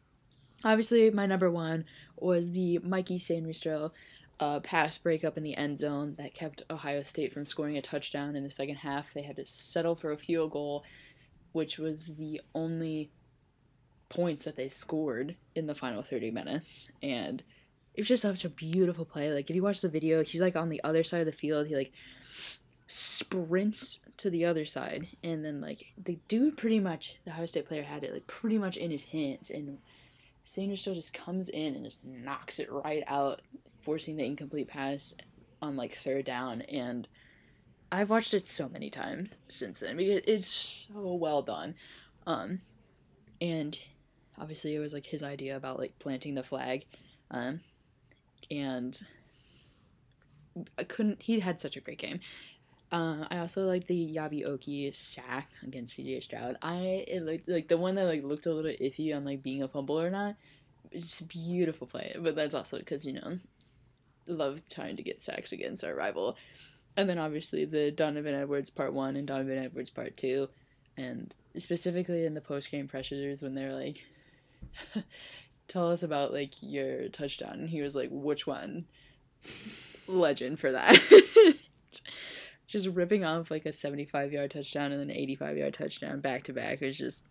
Obviously, 0.64 1.10
my 1.10 1.26
number 1.26 1.50
one 1.50 1.86
was 2.18 2.52
the 2.52 2.80
Mikey 2.80 3.18
Sainristil 3.18 3.92
uh, 4.40 4.60
pass 4.60 4.98
breakup 4.98 5.38
in 5.38 5.44
the 5.44 5.56
end 5.56 5.80
zone 5.80 6.16
that 6.18 6.34
kept 6.34 6.64
Ohio 6.70 7.04
State 7.04 7.32
from 7.32 7.46
scoring 7.46 7.78
a 7.78 7.82
touchdown 7.82 8.36
in 8.36 8.44
the 8.44 8.52
second 8.52 8.78
half. 8.78 9.14
They 9.14 9.22
had 9.22 9.36
to 9.38 9.46
settle 9.46 9.96
for 9.96 10.12
a 10.12 10.18
field 10.18 10.52
goal, 10.52 10.84
which 11.52 11.78
was 11.78 12.16
the 12.16 12.42
only 12.54 13.10
points 14.10 14.44
that 14.44 14.56
they 14.56 14.68
scored 14.68 15.36
in 15.56 15.68
the 15.68 15.76
final 15.76 16.02
30 16.02 16.32
minutes. 16.32 16.92
And 17.02 17.44
it 17.94 18.02
was 18.02 18.08
just 18.08 18.24
such 18.24 18.46
a 18.46 18.50
beautiful 18.50 19.06
play. 19.06 19.34
Like, 19.34 19.50
if 19.50 19.56
you 19.56 19.64
watch 19.64 19.82
the 19.82 19.90
video, 19.90 20.24
he's 20.24 20.42
like 20.42 20.56
on 20.56 20.70
the 20.70 20.84
other 20.84 21.04
side 21.04 21.22
of 21.22 21.26
the 21.26 21.32
field. 21.32 21.68
He 21.68 21.76
like 21.76 21.92
sprints 22.88 24.00
to 24.18 24.30
the 24.30 24.46
other 24.46 24.66
side. 24.66 25.08
And 25.24 25.44
then, 25.44 25.62
like, 25.62 25.88
the 26.02 26.20
dude 26.28 26.58
pretty 26.58 26.80
much, 26.80 27.18
the 27.26 27.32
Ohio 27.32 27.46
State 27.46 27.68
player 27.68 27.84
had 27.84 28.04
it 28.04 28.14
like 28.14 28.28
pretty 28.28 28.58
much 28.58 28.78
in 28.78 28.92
his 28.92 29.06
hands. 29.06 29.50
And 29.50 29.80
Sainristil 30.46 30.96
just 30.96 31.14
comes 31.14 31.50
in 31.50 31.76
and 31.76 31.86
just 31.86 32.04
knocks 32.06 32.60
it 32.60 32.72
right 32.72 33.04
out 33.08 33.42
forcing 33.82 34.16
the 34.16 34.26
incomplete 34.26 34.68
pass 34.68 35.16
on 35.62 35.76
like 35.76 35.96
third 35.96 36.26
down 36.26 36.62
and 36.64 37.08
I've 37.92 38.10
watched 38.10 38.34
it 38.34 38.48
so 38.48 38.70
many 38.70 38.90
times 38.90 39.40
since 39.48 39.82
then 39.82 39.98
because 39.98 40.22
it's 40.26 40.48
so 40.48 41.14
well 41.16 41.42
done. 41.42 41.76
Um 42.26 42.62
and 43.40 43.78
obviously 44.40 44.76
it 44.76 44.80
was 44.80 44.94
like 44.94 45.06
his 45.06 45.24
idea 45.24 45.56
about 45.56 45.80
like 45.80 46.00
planting 46.00 46.36
the 46.36 46.44
flag. 46.44 46.86
Um 47.30 47.62
and 48.50 49.02
I 50.78 50.84
couldn't 50.84 51.22
he 51.24 51.40
had 51.40 51.60
such 51.60 51.76
a 51.76 51.82
great 51.82 52.00
game. 52.00 52.20
Uh, 52.92 53.26
I 53.32 53.38
also 53.38 53.66
like 53.66 53.88
the 53.88 54.14
Eyabi 54.14 54.46
Okie 54.46 54.94
sack 54.94 55.50
against 55.64 55.98
CJ 55.98 56.24
Stroud. 56.24 56.58
I 56.62 57.06
looked 57.22 57.48
like 57.48 57.70
the 57.70 57.78
one 57.78 57.96
that 57.96 58.04
like 58.04 58.22
looked 58.24 58.46
a 58.46 58.54
little 58.54 58.72
iffy 58.72 59.16
on 59.16 59.24
like 59.24 59.42
being 59.42 59.64
a 59.64 59.68
fumble 59.70 60.00
or 60.00 60.10
not. 60.10 60.36
It's 60.92 61.22
a 61.22 61.24
beautiful 61.24 61.88
play, 61.88 62.14
but 62.20 62.36
that's 62.36 62.54
also 62.54 62.80
because 62.80 63.06
you 63.06 63.14
know 63.14 63.38
love 64.28 64.64
trying 64.70 64.98
to 64.98 65.04
get 65.04 65.22
sacks 65.22 65.54
against 65.54 65.86
our 65.86 65.96
rival. 65.96 66.36
And 66.98 67.10
then 67.10 67.18
obviously 67.18 67.66
the 67.66 67.92
Donovan 67.92 68.36
Edwards 68.36 68.70
part 68.70 68.94
one 68.94 69.16
and 69.16 69.28
Donovan 69.28 69.58
Edwards 69.58 69.90
part 69.90 70.18
two. 70.18 70.50
And 70.98 71.34
specifically 71.58 72.26
in 72.26 72.34
the 72.34 72.42
post 72.42 72.72
game 72.72 72.88
pressures 72.88 73.42
when 73.42 73.56
they're 73.56 73.74
like 73.74 74.04
tell 75.68 75.92
us 75.92 76.04
about 76.04 76.34
like 76.34 76.54
your 76.62 77.10
touchdown 77.10 77.54
and 77.54 77.70
he 77.70 77.82
was 77.82 77.96
like 77.96 78.10
which 78.12 78.46
one 78.46 78.86
legend 80.08 80.60
for 80.60 80.72
that. 80.72 80.98
just 82.68 82.88
ripping 82.88 83.26
off 83.26 83.52
like 83.52 83.66
a 83.66 83.74
75 83.74 84.32
yard 84.32 84.52
touchdown 84.52 84.92
and 84.92 85.02
then 85.02 85.10
an 85.10 85.16
85 85.16 85.58
yard 85.58 85.74
touchdown 85.74 86.22
back 86.22 86.44
to 86.46 86.54
back 86.54 86.82
is 86.82 86.98
just 86.98 87.24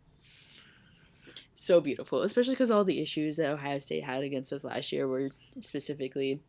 so 1.54 1.80
beautiful, 1.80 2.22
especially 2.22 2.54
because 2.54 2.70
all 2.70 2.84
the 2.84 3.00
issues 3.00 3.36
that 3.36 3.50
Ohio 3.50 3.78
State 3.78 4.04
had 4.04 4.22
against 4.22 4.52
us 4.52 4.64
last 4.64 4.92
year 4.92 5.06
were 5.06 5.30
specifically 5.60 6.40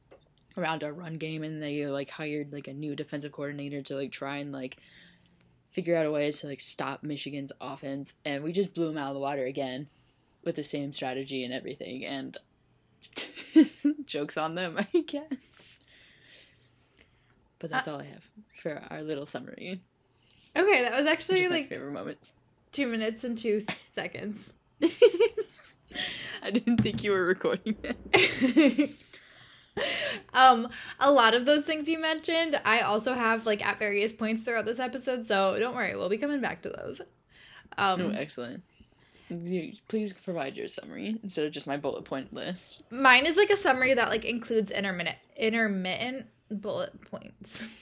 around 0.57 0.83
our 0.83 0.93
run 0.93 1.17
game, 1.17 1.43
and 1.43 1.61
they 1.61 1.85
like 1.87 2.09
hired 2.09 2.51
like 2.51 2.67
a 2.67 2.73
new 2.73 2.95
defensive 2.95 3.31
coordinator 3.31 3.81
to 3.83 3.95
like 3.95 4.11
try 4.11 4.37
and 4.37 4.51
like 4.51 4.77
figure 5.69 5.95
out 5.95 6.05
a 6.05 6.11
way 6.11 6.29
to 6.31 6.47
like 6.47 6.61
stop 6.61 7.03
Michigan's 7.03 7.51
offense, 7.61 8.13
and 8.25 8.43
we 8.43 8.51
just 8.51 8.73
blew 8.73 8.87
them 8.87 8.97
out 8.97 9.09
of 9.09 9.13
the 9.13 9.19
water 9.19 9.45
again 9.45 9.87
with 10.43 10.55
the 10.55 10.63
same 10.63 10.91
strategy 10.93 11.43
and 11.43 11.53
everything, 11.53 12.05
and 12.05 12.37
jokes 14.05 14.37
on 14.37 14.55
them, 14.55 14.77
I 14.93 14.99
guess. 14.99 15.79
But 17.59 17.69
that's 17.69 17.87
uh, 17.87 17.93
all 17.93 18.01
I 18.01 18.05
have 18.05 18.29
for 18.61 18.83
our 18.89 19.01
little 19.01 19.25
summary. 19.25 19.81
Okay, 20.55 20.83
that 20.83 20.95
was 20.95 21.05
actually 21.05 21.47
like 21.47 21.69
favorite 21.69 21.93
moments. 21.93 22.31
Two 22.71 22.87
minutes 22.87 23.23
and 23.23 23.37
two 23.37 23.59
seconds. 23.59 24.53
I 26.43 26.51
didn't 26.51 26.77
think 26.77 27.03
you 27.03 27.11
were 27.11 27.25
recording. 27.25 27.77
um 30.33 30.67
a 30.99 31.11
lot 31.11 31.33
of 31.33 31.45
those 31.45 31.63
things 31.63 31.87
you 31.87 31.99
mentioned 31.99 32.59
i 32.65 32.81
also 32.81 33.13
have 33.13 33.45
like 33.45 33.65
at 33.65 33.79
various 33.79 34.11
points 34.11 34.43
throughout 34.43 34.65
this 34.65 34.79
episode 34.79 35.25
so 35.25 35.57
don't 35.59 35.75
worry 35.75 35.95
we'll 35.95 36.09
be 36.09 36.17
coming 36.17 36.41
back 36.41 36.61
to 36.63 36.69
those. 36.69 37.01
Um 37.77 38.01
oh, 38.01 38.09
excellent. 38.09 38.63
Please 39.87 40.11
provide 40.11 40.57
your 40.57 40.67
summary 40.67 41.17
instead 41.23 41.45
of 41.45 41.53
just 41.53 41.67
my 41.67 41.77
bullet 41.77 42.03
point 42.03 42.33
list. 42.33 42.83
Mine 42.91 43.25
is 43.25 43.37
like 43.37 43.49
a 43.49 43.55
summary 43.55 43.93
that 43.93 44.09
like 44.09 44.25
includes 44.25 44.71
intermittent 44.71 45.17
intermittent 45.37 46.25
bullet 46.49 47.01
points. 47.09 47.65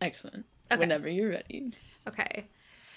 Excellent. 0.00 0.46
Okay. 0.72 0.80
whenever 0.80 1.08
you're 1.08 1.30
ready. 1.30 1.72
Okay 2.08 2.46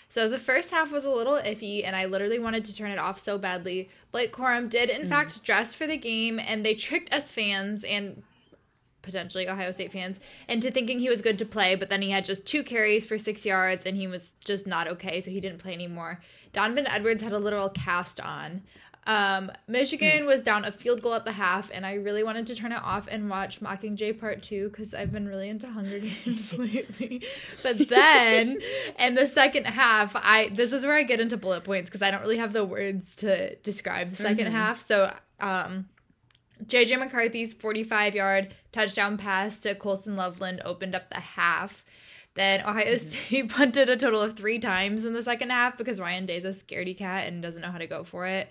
so 0.09 0.29
the 0.29 0.37
first 0.37 0.71
half 0.71 0.91
was 0.91 1.05
a 1.05 1.09
little 1.09 1.35
iffy, 1.35 1.85
and 1.85 1.95
I 1.95 2.05
literally 2.05 2.39
wanted 2.39 2.65
to 2.65 2.75
turn 2.75 2.91
it 2.91 2.99
off 2.99 3.19
so 3.19 3.37
badly. 3.37 3.89
Blake 4.11 4.31
Corum 4.31 4.69
did, 4.69 4.89
in 4.89 5.03
mm. 5.03 5.09
fact, 5.09 5.43
dress 5.43 5.73
for 5.73 5.85
the 5.85 5.97
game, 5.97 6.39
and 6.39 6.65
they 6.65 6.75
tricked 6.75 7.13
us 7.13 7.31
fans 7.31 7.83
and 7.83 8.23
potentially 9.01 9.47
Ohio 9.47 9.71
State 9.71 9.91
fans 9.91 10.19
into 10.47 10.69
thinking 10.71 10.99
he 10.99 11.09
was 11.09 11.21
good 11.21 11.37
to 11.39 11.45
play, 11.45 11.75
but 11.75 11.89
then 11.89 12.01
he 12.01 12.11
had 12.11 12.25
just 12.25 12.45
two 12.45 12.63
carries 12.63 13.05
for 13.05 13.17
six 13.17 13.45
yards, 13.45 13.85
and 13.85 13.97
he 13.97 14.07
was 14.07 14.31
just 14.43 14.65
not 14.65 14.87
okay, 14.87 15.19
so 15.21 15.29
he 15.29 15.41
didn't 15.41 15.59
play 15.59 15.73
anymore. 15.73 16.21
Donovan 16.53 16.87
Edwards 16.87 17.21
had 17.21 17.33
a 17.33 17.39
literal 17.39 17.69
cast 17.69 18.19
on. 18.19 18.63
Um, 19.07 19.53
Michigan 19.69 20.25
was 20.25 20.43
down 20.43 20.65
a 20.65 20.71
field 20.71 21.01
goal 21.01 21.13
at 21.13 21.23
the 21.23 21.31
half, 21.31 21.71
and 21.73 21.85
I 21.85 21.93
really 21.93 22.25
wanted 22.25 22.45
to 22.47 22.55
turn 22.55 22.73
it 22.73 22.83
off 22.83 23.07
and 23.09 23.29
watch 23.29 23.61
Mockingjay 23.61 24.19
Part 24.19 24.43
2 24.43 24.67
because 24.67 24.93
I've 24.93 25.13
been 25.13 25.29
really 25.29 25.47
into 25.47 25.65
Hunger 25.65 25.99
Games 26.25 26.53
lately. 26.57 27.23
But 27.63 27.87
then, 27.87 28.59
in 28.99 29.15
the 29.15 29.25
second 29.25 29.65
half, 29.65 30.11
I 30.13 30.49
this 30.49 30.73
is 30.73 30.85
where 30.85 30.97
I 30.97 31.03
get 31.03 31.21
into 31.21 31.37
bullet 31.37 31.63
points 31.63 31.89
because 31.89 32.01
I 32.01 32.11
don't 32.11 32.21
really 32.21 32.37
have 32.37 32.51
the 32.51 32.65
words 32.65 33.15
to 33.17 33.55
describe 33.57 34.13
the 34.13 34.23
2nd 34.23 34.39
mm-hmm. 34.39 34.51
half. 34.51 34.85
So, 34.85 35.15
um, 35.39 35.87
JJ 36.65 36.99
McCarthy's 36.99 37.53
45 37.53 38.13
yard 38.13 38.53
touchdown 38.73 39.17
pass 39.17 39.59
to 39.61 39.73
Colston 39.73 40.17
Loveland 40.17 40.61
opened 40.65 40.95
up 40.95 41.09
the 41.09 41.21
half. 41.21 41.85
Then 42.35 42.59
Ohio 42.59 42.95
mm-hmm. 42.95 43.07
State 43.07 43.49
punted 43.55 43.87
a 43.87 43.95
total 43.95 44.21
of 44.21 44.35
three 44.35 44.59
times 44.59 45.05
in 45.05 45.13
the 45.13 45.23
second 45.23 45.49
half 45.49 45.77
because 45.77 46.01
Ryan 46.01 46.25
Day's 46.25 46.43
a 46.43 46.49
scaredy 46.49 46.97
cat 46.97 47.25
and 47.25 47.41
doesn't 47.41 47.61
know 47.61 47.71
how 47.71 47.77
to 47.77 47.87
go 47.87 48.03
for 48.03 48.25
it. 48.25 48.49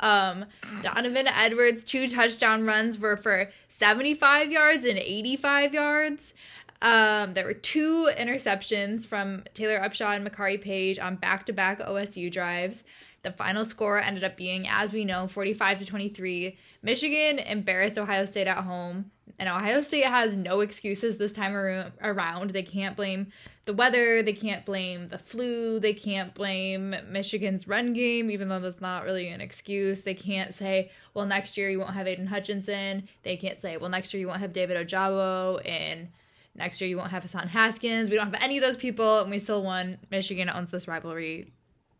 Um, 0.00 0.46
Donovan 0.82 1.28
Edwards' 1.28 1.84
two 1.84 2.08
touchdown 2.08 2.64
runs 2.64 2.98
were 2.98 3.16
for 3.16 3.50
75 3.68 4.50
yards 4.50 4.84
and 4.84 4.98
85 4.98 5.74
yards. 5.74 6.34
Um, 6.82 7.34
there 7.34 7.46
were 7.46 7.54
two 7.54 8.10
interceptions 8.16 9.06
from 9.06 9.44
Taylor 9.54 9.78
Upshaw 9.78 10.16
and 10.16 10.26
Makari 10.26 10.60
Paige 10.60 10.98
on 10.98 11.16
back 11.16 11.46
to 11.46 11.52
back 11.52 11.80
OSU 11.80 12.30
drives. 12.30 12.84
The 13.22 13.32
final 13.32 13.64
score 13.64 13.98
ended 13.98 14.22
up 14.22 14.36
being, 14.36 14.68
as 14.68 14.92
we 14.92 15.04
know, 15.06 15.26
45 15.26 15.78
to 15.78 15.86
23. 15.86 16.58
Michigan 16.82 17.38
embarrassed 17.38 17.96
Ohio 17.96 18.26
State 18.26 18.46
at 18.46 18.64
home, 18.64 19.10
and 19.38 19.48
Ohio 19.48 19.80
State 19.80 20.04
has 20.04 20.36
no 20.36 20.60
excuses 20.60 21.16
this 21.16 21.32
time 21.32 21.54
around. 21.54 22.50
They 22.50 22.62
can't 22.62 22.96
blame 22.96 23.32
the 23.64 23.72
weather, 23.72 24.22
they 24.22 24.34
can't 24.34 24.66
blame 24.66 25.08
the 25.08 25.18
flu, 25.18 25.80
they 25.80 25.94
can't 25.94 26.34
blame 26.34 26.94
Michigan's 27.08 27.66
run 27.66 27.94
game, 27.94 28.30
even 28.30 28.48
though 28.48 28.60
that's 28.60 28.80
not 28.80 29.04
really 29.04 29.28
an 29.28 29.40
excuse. 29.40 30.02
They 30.02 30.14
can't 30.14 30.52
say, 30.52 30.90
well, 31.14 31.24
next 31.24 31.56
year 31.56 31.70
you 31.70 31.78
won't 31.78 31.94
have 31.94 32.06
Aidan 32.06 32.26
Hutchinson. 32.26 33.08
They 33.22 33.36
can't 33.36 33.60
say, 33.60 33.78
well, 33.78 33.88
next 33.88 34.12
year 34.12 34.20
you 34.20 34.26
won't 34.26 34.40
have 34.40 34.52
David 34.52 34.76
Ojabo, 34.76 35.66
and 35.66 36.08
next 36.54 36.80
year 36.80 36.90
you 36.90 36.98
won't 36.98 37.10
have 37.10 37.22
Hassan 37.22 37.48
Haskins. 37.48 38.10
We 38.10 38.16
don't 38.16 38.30
have 38.32 38.42
any 38.42 38.58
of 38.58 38.62
those 38.62 38.76
people, 38.76 39.20
and 39.20 39.30
we 39.30 39.38
still 39.38 39.62
won. 39.62 39.98
Michigan 40.10 40.50
owns 40.50 40.70
this 40.70 40.86
rivalry. 40.86 41.50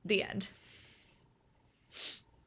The 0.05 0.23
end. 0.23 0.49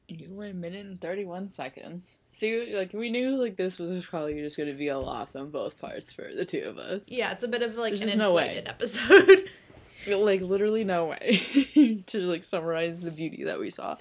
You 0.08 0.30
were 0.30 0.46
a 0.46 0.54
minute 0.54 0.86
and 0.86 1.02
31 1.02 1.50
seconds. 1.50 2.20
See, 2.38 2.72
like, 2.72 2.94
we 2.94 3.10
knew, 3.10 3.36
like, 3.36 3.56
this 3.56 3.80
was 3.80 4.06
probably 4.06 4.36
just 4.36 4.58
going 4.58 4.70
to 4.70 4.76
be 4.76 4.90
a 4.90 5.00
loss 5.00 5.36
on 5.36 5.50
both 5.50 5.80
parts 5.80 6.14
for 6.14 6.32
the 6.32 6.46
two 6.46 6.62
of 6.68 6.78
us. 6.78 7.10
Yeah, 7.10 7.32
it's 7.32 7.44
a 7.44 7.48
bit 7.48 7.64
of, 7.64 7.78
like, 7.78 7.96
There's 7.96 8.14
an 8.14 8.20
no 8.20 8.34
way. 8.34 8.62
episode. 8.64 9.50
like, 10.08 10.42
literally 10.42 10.84
no 10.84 11.06
way 11.06 12.04
to, 12.06 12.20
like, 12.20 12.44
summarize 12.44 13.02
the 13.02 13.10
beauty 13.10 13.46
that 13.46 13.60
we 13.60 13.72
saw. 13.72 13.98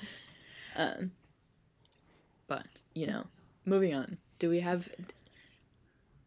Um, 0.77 1.13
but, 2.47 2.67
you 2.93 3.07
know, 3.07 3.25
moving 3.65 3.95
on. 3.95 4.19
Do 4.39 4.51
we 4.51 4.61
have... 4.61 4.87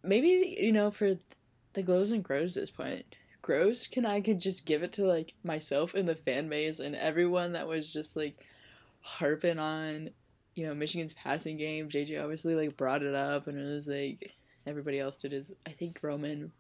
Maybe, 0.02 0.58
you 0.60 0.72
know, 0.72 0.90
for 0.90 1.20
the 1.74 1.84
glows 1.84 2.12
and 2.12 2.24
grows 2.24 2.56
this 2.56 2.72
point, 2.72 3.06
grows, 3.44 3.86
can 3.86 4.08
I 4.08 4.20
could 4.22 4.40
just 4.40 4.66
give 4.66 4.82
it 4.82 4.94
to, 4.94 5.06
like, 5.06 5.36
myself 5.44 5.94
and 5.94 6.10
the 6.10 6.16
fan 6.16 6.50
base 6.50 6.80
and 6.80 6.96
everyone 6.96 7.52
that 7.52 7.68
was 7.68 7.94
just, 7.94 8.18
like 8.18 8.44
harping 9.02 9.60
on, 9.60 10.10
you 10.60 10.68
know, 10.68 10.76
Michigan's 10.76 11.14
passing 11.14 11.58
game. 11.58 11.90
JJ 11.90 12.22
obviously 12.22 12.54
like 12.54 12.76
brought 12.76 13.02
it 13.02 13.16
up, 13.16 13.48
and 13.48 13.58
it 13.58 13.64
was 13.64 13.88
like 13.88 14.34
everybody 14.68 15.00
else 15.00 15.18
did 15.18 15.32
his. 15.32 15.52
I 15.66 15.72
think 15.72 16.00
Roman 16.02 16.52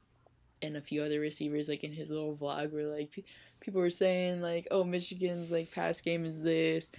and 0.62 0.77
a 0.77 0.82
few 0.82 1.03
other 1.03 1.20
receivers 1.20 1.70
like 1.70 1.84
in 1.84 1.94
his 1.94 2.10
little 2.10 2.36
vlog 2.36 2.72
were 2.72 2.84
like 2.84 3.24
people 3.60 3.82
were 3.82 3.89
saying 3.89 4.41
like, 4.41 4.68
oh, 4.72 4.84
Michigan's 4.84 5.51
like 5.51 5.72
pass 5.72 6.01
game 6.01 6.25
is 6.25 6.41
this. 6.41 6.91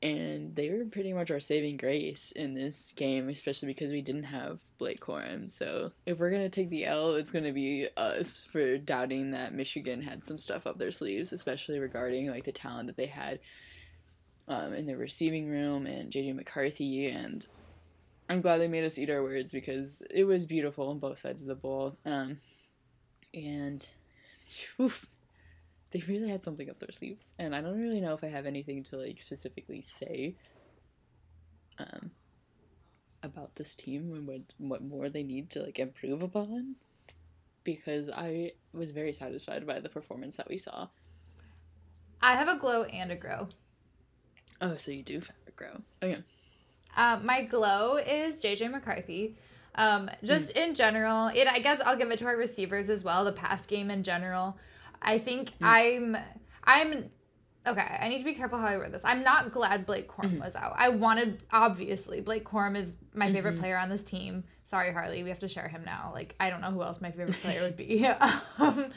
And 0.00 0.54
they 0.54 0.70
were 0.70 0.84
pretty 0.84 1.12
much 1.12 1.32
our 1.32 1.40
saving 1.40 1.76
grace 1.76 2.30
in 2.30 2.54
this 2.54 2.92
game, 2.94 3.28
especially 3.28 3.66
because 3.66 3.90
we 3.90 4.00
didn't 4.00 4.24
have 4.24 4.60
Blake 4.78 5.00
Corum. 5.00 5.50
So 5.50 5.90
if 6.06 6.20
we're 6.20 6.30
gonna 6.30 6.48
take 6.48 6.70
the 6.70 6.86
L, 6.86 7.14
it's 7.14 7.32
gonna 7.32 7.52
be 7.52 7.88
us 7.96 8.46
for 8.52 8.78
doubting 8.78 9.32
that 9.32 9.54
Michigan 9.54 10.00
had 10.02 10.24
some 10.24 10.38
stuff 10.38 10.68
up 10.68 10.78
their 10.78 10.92
sleeves, 10.92 11.32
especially 11.32 11.80
regarding 11.80 12.30
like 12.30 12.44
the 12.44 12.52
talent 12.52 12.86
that 12.86 12.96
they 12.96 13.06
had 13.06 13.40
um, 14.48 14.72
in 14.72 14.86
the 14.86 14.96
receiving 14.96 15.48
room 15.48 15.86
and 15.86 16.10
JJ 16.10 16.34
McCarthy. 16.34 17.08
And 17.08 17.46
I'm 18.28 18.40
glad 18.40 18.58
they 18.58 18.68
made 18.68 18.84
us 18.84 18.98
eat 18.98 19.10
our 19.10 19.22
words 19.22 19.52
because 19.52 20.02
it 20.10 20.24
was 20.24 20.46
beautiful 20.46 20.88
on 20.88 20.98
both 20.98 21.18
sides 21.18 21.40
of 21.40 21.48
the 21.48 21.54
ball. 21.54 21.96
Um, 22.04 22.38
and 23.34 23.86
oof, 24.80 25.06
they 25.90 26.02
really 26.08 26.28
had 26.28 26.42
something 26.42 26.68
up 26.68 26.78
their 26.78 26.92
sleeves. 26.92 27.34
And 27.38 27.54
I 27.54 27.60
don't 27.60 27.80
really 27.80 28.00
know 28.00 28.14
if 28.14 28.24
I 28.24 28.28
have 28.28 28.46
anything 28.46 28.82
to 28.84 28.96
like 28.96 29.18
specifically 29.18 29.80
say 29.80 30.34
um, 31.78 32.10
about 33.22 33.54
this 33.56 33.74
team 33.74 34.12
and 34.12 34.26
what, 34.26 34.40
what 34.58 34.82
more 34.82 35.08
they 35.08 35.22
need 35.22 35.50
to 35.50 35.62
like 35.62 35.78
improve 35.78 36.22
upon 36.22 36.76
because 37.64 38.08
I 38.08 38.52
was 38.72 38.92
very 38.92 39.12
satisfied 39.12 39.66
by 39.66 39.80
the 39.80 39.88
performance 39.90 40.36
that 40.38 40.48
we 40.48 40.56
saw. 40.56 40.88
I 42.20 42.34
have 42.34 42.48
a 42.48 42.58
glow 42.58 42.84
and 42.84 43.12
a 43.12 43.16
grow. 43.16 43.48
Oh, 44.60 44.76
so 44.78 44.90
you 44.90 45.02
do 45.02 45.20
fabric 45.20 45.56
grow. 45.56 45.82
Okay. 46.02 46.22
Uh, 46.96 47.20
my 47.22 47.42
glow 47.42 47.96
is 47.96 48.40
JJ 48.40 48.70
McCarthy. 48.70 49.36
Um, 49.74 50.10
just 50.24 50.54
mm. 50.54 50.64
in 50.64 50.74
general, 50.74 51.28
it 51.28 51.46
I 51.46 51.60
guess 51.60 51.80
I'll 51.84 51.96
give 51.96 52.10
it 52.10 52.18
to 52.18 52.26
our 52.26 52.36
receivers 52.36 52.90
as 52.90 53.04
well. 53.04 53.24
The 53.24 53.32
pass 53.32 53.64
game 53.66 53.90
in 53.90 54.02
general, 54.02 54.56
I 55.00 55.18
think 55.18 55.50
mm. 55.50 55.54
I'm 55.60 56.16
I'm 56.64 57.10
okay. 57.64 57.98
I 58.00 58.08
need 58.08 58.18
to 58.18 58.24
be 58.24 58.34
careful 58.34 58.58
how 58.58 58.66
I 58.66 58.76
word 58.76 58.92
this. 58.92 59.04
I'm 59.04 59.22
not 59.22 59.52
glad 59.52 59.86
Blake 59.86 60.08
Corum 60.08 60.32
mm-hmm. 60.32 60.42
was 60.42 60.56
out. 60.56 60.74
I 60.76 60.88
wanted 60.88 61.44
obviously 61.52 62.20
Blake 62.20 62.44
Corum 62.44 62.76
is 62.76 62.96
my 63.14 63.32
favorite 63.32 63.52
mm-hmm. 63.52 63.60
player 63.60 63.78
on 63.78 63.88
this 63.88 64.02
team. 64.02 64.42
Sorry, 64.64 64.92
Harley, 64.92 65.22
we 65.22 65.28
have 65.28 65.38
to 65.38 65.48
share 65.48 65.68
him 65.68 65.84
now. 65.84 66.10
Like 66.12 66.34
I 66.40 66.50
don't 66.50 66.60
know 66.60 66.72
who 66.72 66.82
else 66.82 67.00
my 67.00 67.12
favorite 67.12 67.40
player 67.42 67.62
would 67.62 67.76
be. 67.76 68.04
um, 68.58 68.90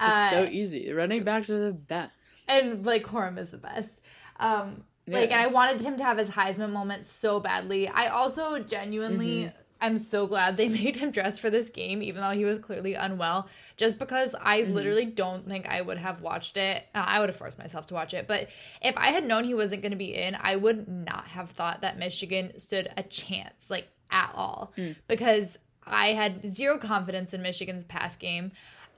it's 0.00 0.30
so 0.30 0.42
uh, 0.44 0.48
easy. 0.50 0.90
Running 0.90 1.22
backs 1.22 1.50
are 1.50 1.66
the 1.66 1.72
best, 1.72 2.12
and 2.48 2.82
Blake 2.82 3.06
Corum 3.06 3.38
is 3.38 3.50
the 3.50 3.58
best. 3.58 4.00
Um, 4.40 4.84
yeah. 5.06 5.18
Like, 5.18 5.30
and 5.30 5.40
I 5.40 5.46
wanted 5.46 5.80
him 5.80 5.96
to 5.96 6.04
have 6.04 6.18
his 6.18 6.30
Heisman 6.30 6.72
moment 6.72 7.06
so 7.06 7.40
badly. 7.40 7.88
I 7.88 8.08
also 8.08 8.58
genuinely 8.58 9.44
mm-hmm. 9.44 9.56
am 9.80 9.98
so 9.98 10.26
glad 10.26 10.56
they 10.56 10.68
made 10.82 10.96
him 10.96 11.10
dress 11.10 11.38
for 11.38 11.50
this 11.50 11.70
game, 11.70 12.02
even 12.02 12.20
though 12.20 12.30
he 12.30 12.44
was 12.44 12.58
clearly 12.58 12.94
unwell, 12.94 13.48
just 13.76 13.98
because 13.98 14.34
I 14.40 14.62
mm-hmm. 14.62 14.72
literally 14.72 15.06
don't 15.06 15.48
think 15.48 15.68
I 15.68 15.80
would 15.80 15.98
have 15.98 16.20
watched 16.20 16.56
it. 16.56 16.84
Uh, 16.94 17.04
I 17.06 17.20
would 17.20 17.28
have 17.28 17.36
forced 17.36 17.58
myself 17.58 17.86
to 17.88 17.94
watch 17.94 18.14
it. 18.14 18.26
But 18.26 18.48
if 18.82 18.96
I 18.96 19.08
had 19.08 19.26
known 19.26 19.44
he 19.44 19.54
wasn't 19.54 19.82
going 19.82 19.92
to 19.92 19.96
be 19.96 20.14
in, 20.14 20.36
I 20.40 20.56
would 20.56 20.88
not 20.88 21.26
have 21.28 21.50
thought 21.50 21.82
that 21.82 21.98
Michigan 21.98 22.58
stood 22.58 22.90
a 22.96 23.02
chance. 23.02 23.70
Like, 23.70 23.88
at 24.14 24.30
all 24.34 24.72
Mm. 24.78 24.96
because 25.08 25.58
I 25.86 26.12
had 26.12 26.48
zero 26.50 26.78
confidence 26.78 27.34
in 27.34 27.42
Michigan's 27.42 27.84
pass 27.84 28.16
game. 28.16 28.52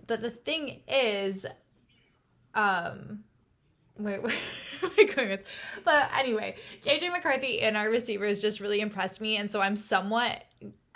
But 0.07 0.23
the 0.23 0.31
thing 0.31 0.83
is, 0.87 1.47
um, 2.55 3.25
wait, 3.99 4.23
where 4.23 4.33
am 4.83 4.91
I 4.99 5.05
going 5.05 5.29
with? 5.31 5.45
But 5.85 6.11
anyway, 6.17 6.57
JJ 6.83 7.13
McCarthy 7.13 7.61
and 7.61 7.77
our 7.77 7.91
receivers 7.91 8.41
just 8.41 8.61
really 8.61 8.81
impressed 8.81 9.21
me, 9.21 9.37
and 9.37 9.51
so 9.51 9.61
I'm 9.61 9.77
somewhat 9.77 10.45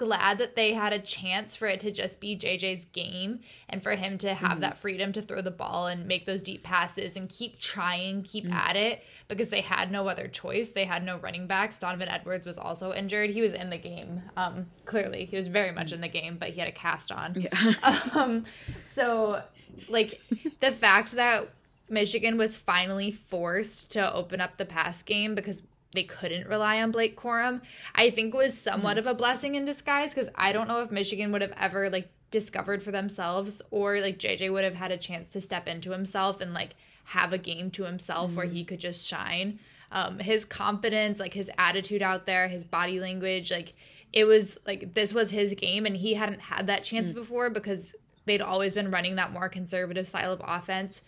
glad 0.01 0.39
that 0.39 0.57
they 0.57 0.73
had 0.73 0.95
a 0.95 0.99
chance 0.99 1.55
for 1.57 1.67
it 1.67 1.79
to 1.79 1.91
just 1.91 2.21
be 2.21 2.35
JJ's 2.35 2.87
game 2.87 3.41
and 3.69 3.83
for 3.83 3.97
him 3.97 4.17
to 4.17 4.33
have 4.33 4.61
that 4.61 4.79
freedom 4.79 5.13
to 5.13 5.21
throw 5.21 5.43
the 5.43 5.51
ball 5.51 5.89
and 5.89 6.07
make 6.07 6.25
those 6.25 6.43
deep 6.43 6.63
passes 6.63 7.19
and 7.19 7.29
keep 7.29 7.61
trying, 7.61 8.23
keep 8.23 8.51
at 8.51 8.77
it 8.77 9.05
because 9.29 9.51
they 9.51 9.61
had 9.61 9.93
no 9.93 10.09
other 10.09 10.27
choice. 10.27 10.71
They 10.71 10.87
had 10.87 11.05
no 11.05 11.19
running 11.19 11.47
backs. 11.47 11.77
Donovan 11.77 12.09
Edwards 12.09 12.47
was 12.47 12.57
also 12.57 12.95
injured. 12.95 13.29
He 13.29 13.43
was 13.43 13.53
in 13.53 13.69
the 13.69 13.77
game. 13.77 14.23
Um, 14.39 14.69
clearly, 14.87 15.27
he 15.27 15.37
was 15.37 15.49
very 15.49 15.71
much 15.71 15.93
in 15.93 16.01
the 16.01 16.09
game, 16.09 16.39
but 16.41 16.49
he 16.49 16.61
had 16.61 16.69
a 16.69 16.73
cast 16.73 17.13
on. 17.13 17.35
Yeah. 17.39 17.75
Um, 18.15 18.45
so 18.83 19.43
like 19.89 20.21
the 20.61 20.71
fact 20.71 21.13
that 21.13 21.51
Michigan 21.91 22.39
was 22.39 22.57
finally 22.57 23.11
forced 23.11 23.91
to 23.91 24.13
open 24.13 24.41
up 24.41 24.57
the 24.57 24.65
pass 24.65 25.03
game 25.03 25.35
because 25.35 25.63
they 25.93 26.05
couldn't 26.05 26.47
rely 26.47 26.81
on 26.81 26.93
Blake 26.93 27.19
Corum, 27.19 27.63
I 27.95 28.11
think 28.11 28.33
was 28.33 28.57
somewhat 28.57 28.97
of 28.97 29.07
a 29.07 29.15
blessing 29.15 29.57
in 29.57 29.65
disguise 29.65 30.15
because 30.15 30.31
I 30.37 30.53
don't 30.53 30.69
know 30.69 30.83
if 30.83 30.91
Michigan 30.91 31.33
would 31.33 31.43
have 31.43 31.55
ever 31.59 31.91
like 31.91 32.09
discovered 32.31 32.83
for 32.83 32.93
themselves 32.93 33.61
or 33.73 34.01
like 34.01 34.19
JJ 34.19 34.53
would 34.53 34.63
have 34.63 34.77
had 34.77 34.93
a 34.93 34.97
chance 34.97 35.33
to 35.33 35.41
step 35.41 35.67
into 35.67 35.91
himself 35.91 36.41
and 36.41 36.55
like 36.55 36.77
have 37.07 37.33
a 37.33 37.39
game 37.39 37.73
to 37.73 37.85
himself 37.85 38.35
where 38.35 38.47
he 38.47 38.65
could 38.65 38.79
just 38.79 39.07
shine. 39.07 39.59
Um, 39.91 40.21
his 40.21 40.45
confidence, 40.45 41.19
like 41.19 41.35
his 41.35 41.51
attitude 41.59 42.03
out 42.03 42.25
there, 42.25 42.47
his 42.47 42.63
body 42.63 43.01
language, 43.01 43.51
like 43.51 43.75
it 44.13 44.25
was 44.25 44.59
like 44.65 44.95
this 44.95 45.13
was 45.13 45.31
his 45.31 45.55
game 45.55 45.87
and 45.87 45.97
he 45.97 46.15
hadn't 46.15 46.41
had 46.41 46.69
that 46.69 46.85
chance 46.85 47.11
before 47.11 47.51
because 47.51 47.95
they'd 48.27 48.41
always 48.41 48.75
been 48.75 48.93
running 48.93 49.17
that 49.17 49.33
more 49.33 49.49
conservative 49.49 50.07
style 50.07 50.33
of 50.33 50.41
offense 50.45 51.03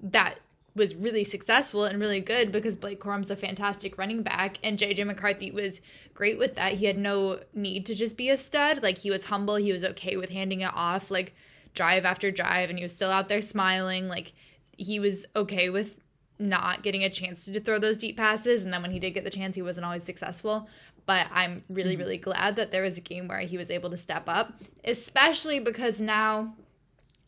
that 0.00 0.38
was 0.74 0.94
really 0.94 1.24
successful 1.24 1.84
and 1.84 1.98
really 1.98 2.20
good 2.20 2.52
because 2.52 2.76
Blake 2.76 3.00
Corum's 3.00 3.30
a 3.30 3.36
fantastic 3.36 3.98
running 3.98 4.22
back 4.22 4.58
and 4.62 4.78
JJ 4.78 5.04
McCarthy 5.06 5.50
was 5.50 5.80
great 6.14 6.38
with 6.38 6.54
that. 6.54 6.74
He 6.74 6.86
had 6.86 6.96
no 6.96 7.40
need 7.52 7.84
to 7.86 7.94
just 7.94 8.16
be 8.16 8.30
a 8.30 8.36
stud. 8.36 8.82
Like 8.82 8.98
he 8.98 9.10
was 9.10 9.24
humble, 9.24 9.56
he 9.56 9.72
was 9.72 9.84
okay 9.84 10.16
with 10.16 10.30
handing 10.30 10.60
it 10.60 10.70
off 10.72 11.10
like 11.10 11.34
drive 11.74 12.04
after 12.04 12.30
drive 12.30 12.70
and 12.70 12.78
he 12.78 12.82
was 12.82 12.94
still 12.94 13.10
out 13.10 13.28
there 13.28 13.40
smiling 13.40 14.08
like 14.08 14.32
he 14.76 14.98
was 14.98 15.26
okay 15.36 15.70
with 15.70 15.96
not 16.38 16.82
getting 16.82 17.04
a 17.04 17.10
chance 17.10 17.44
to 17.44 17.60
throw 17.60 17.78
those 17.78 17.98
deep 17.98 18.16
passes 18.16 18.62
and 18.62 18.72
then 18.72 18.82
when 18.82 18.90
he 18.90 18.98
did 18.98 19.14
get 19.14 19.24
the 19.24 19.30
chance 19.30 19.54
he 19.54 19.62
wasn't 19.62 19.84
always 19.84 20.02
successful 20.02 20.68
but 21.06 21.26
i'm 21.32 21.62
really 21.68 21.92
mm-hmm. 21.92 22.02
really 22.02 22.18
glad 22.18 22.56
that 22.56 22.72
there 22.72 22.82
was 22.82 22.98
a 22.98 23.00
game 23.00 23.28
where 23.28 23.40
he 23.40 23.56
was 23.56 23.70
able 23.70 23.90
to 23.90 23.96
step 23.96 24.24
up 24.28 24.54
especially 24.84 25.60
because 25.60 26.00
now 26.00 26.54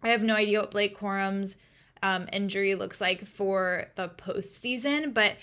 i 0.02 0.08
have 0.08 0.22
no 0.22 0.34
idea 0.34 0.60
what 0.60 0.70
blake 0.70 0.96
corum's 0.96 1.54
um, 2.02 2.28
injury 2.32 2.74
looks 2.74 3.00
like 3.00 3.26
for 3.26 3.86
the 3.94 4.08
postseason 4.08 5.12
but 5.12 5.34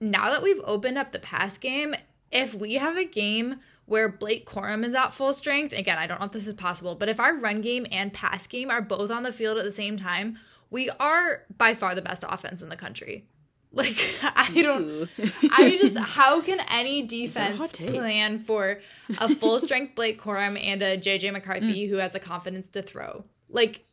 now 0.00 0.30
that 0.30 0.42
we've 0.42 0.62
opened 0.64 0.98
up 0.98 1.12
the 1.12 1.18
pass 1.18 1.58
game 1.58 1.94
if 2.30 2.54
we 2.54 2.74
have 2.74 2.96
a 2.96 3.04
game 3.04 3.60
where 3.86 4.08
Blake 4.08 4.46
Corum 4.48 4.84
is 4.84 4.94
at 4.94 5.14
full 5.14 5.32
strength, 5.32 5.72
again, 5.72 5.96
I 5.96 6.06
don't 6.06 6.20
know 6.20 6.26
if 6.26 6.32
this 6.32 6.46
is 6.46 6.54
possible, 6.54 6.94
but 6.96 7.08
if 7.08 7.20
our 7.20 7.36
run 7.36 7.60
game 7.60 7.86
and 7.90 8.12
pass 8.12 8.46
game 8.46 8.70
are 8.70 8.82
both 8.82 9.10
on 9.10 9.22
the 9.22 9.32
field 9.32 9.58
at 9.58 9.64
the 9.64 9.72
same 9.72 9.96
time, 9.96 10.38
we 10.70 10.90
are 10.90 11.44
by 11.56 11.74
far 11.74 11.94
the 11.94 12.02
best 12.02 12.24
offense 12.28 12.62
in 12.62 12.68
the 12.68 12.76
country. 12.76 13.26
Like 13.72 13.98
I 14.22 14.62
don't 14.62 15.10
I 15.52 15.76
just 15.78 15.98
how 15.98 16.40
can 16.40 16.60
any 16.70 17.02
defense 17.02 17.72
plan 17.72 18.42
for 18.42 18.80
a 19.18 19.28
full 19.28 19.60
strength 19.60 19.94
Blake 19.94 20.18
Corum 20.18 20.58
and 20.58 20.80
a 20.82 20.96
JJ. 20.96 21.30
McCarthy 21.30 21.86
who 21.86 21.96
has 21.96 22.12
the 22.12 22.20
confidence 22.20 22.68
to 22.68 22.80
throw? 22.80 23.24
Like 23.50 23.84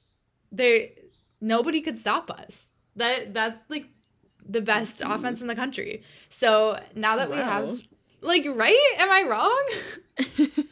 they 0.53 0.93
nobody 1.43 1.81
could 1.81 1.99
stop 1.99 2.31
us. 2.31 2.67
That 2.95 3.33
that's 3.33 3.59
like 3.69 3.87
the 4.47 4.61
best 4.61 5.01
offense 5.05 5.41
in 5.41 5.47
the 5.47 5.55
country. 5.55 6.01
So 6.29 6.79
now 6.95 7.15
that 7.17 7.29
we 7.29 7.37
have 7.37 7.81
like 8.21 8.45
right? 8.45 8.95
Am 8.99 9.11
I 9.11 9.23
wrong? 9.29 9.63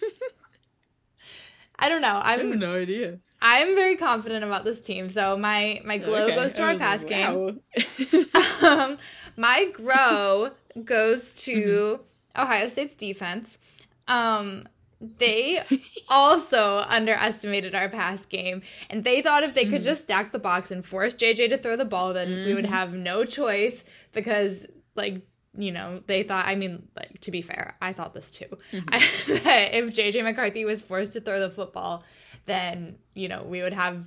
I 1.80 1.90
don't 1.90 2.02
know. 2.02 2.20
I 2.24 2.34
I'm 2.34 2.52
have 2.52 2.60
no 2.60 2.76
idea. 2.76 3.20
I'm 3.42 3.74
very 3.74 3.96
confident 3.96 4.44
about 4.46 4.64
this 4.66 4.80
team. 4.82 5.10
So 5.10 5.36
my 5.38 5.82
my 5.84 5.98
glow 5.98 6.26
Okay. 6.26 6.36
goes 6.36 6.54
to 6.56 6.62
I 6.62 6.66
our 6.66 6.72
was 6.74 7.04
like, 7.04 7.08
game. 7.10 7.62
wow. 8.62 8.82
um, 8.84 8.98
my 9.36 9.66
grow 9.74 10.52
goes 10.84 11.32
to 11.46 11.56
Mm-hmm. 11.56 12.42
Ohio 12.42 12.68
State's 12.70 12.96
defense. 12.96 13.58
Um, 14.08 14.68
they 15.18 15.62
also 16.10 16.84
underestimated 16.88 17.74
our 17.76 17.90
pass 17.90 18.26
game, 18.26 18.62
and 18.90 19.04
they 19.04 19.22
thought 19.22 19.44
if 19.44 19.54
they 19.54 19.64
Mm-hmm. 19.64 19.72
could 19.74 19.84
just 19.84 20.04
stack 20.04 20.32
the 20.32 20.40
box 20.40 20.72
and 20.72 20.86
force 20.86 21.14
JJ 21.16 21.50
to 21.50 21.58
throw 21.58 21.76
the 21.76 21.86
ball, 21.86 22.14
then 22.14 22.46
we 22.46 22.54
would 22.54 22.68
have 22.68 22.94
no 22.94 23.26
choice 23.26 23.84
because, 24.12 24.66
like, 24.96 25.22
you 25.58 25.72
know, 25.72 26.02
they 26.08 26.24
thought. 26.24 26.46
I 26.48 26.56
mean, 26.56 26.88
like 26.96 27.20
to 27.22 27.32
be 27.32 27.42
fair, 27.42 27.76
I 27.82 27.94
thought 27.94 28.14
this 28.14 28.32
too. 28.32 28.46
Mm-hmm. 28.72 28.90
I, 28.92 29.00
that 29.44 29.76
if 29.76 29.94
JJ 29.94 30.24
McCarthy 30.24 30.64
was 30.66 30.80
forced 30.82 31.14
to 31.14 31.22
throw 31.22 31.40
the 31.40 31.50
football, 31.50 32.04
then 32.46 32.98
you 33.14 33.28
know 33.28 33.44
we 33.44 33.62
would 33.62 33.74
have 33.74 34.04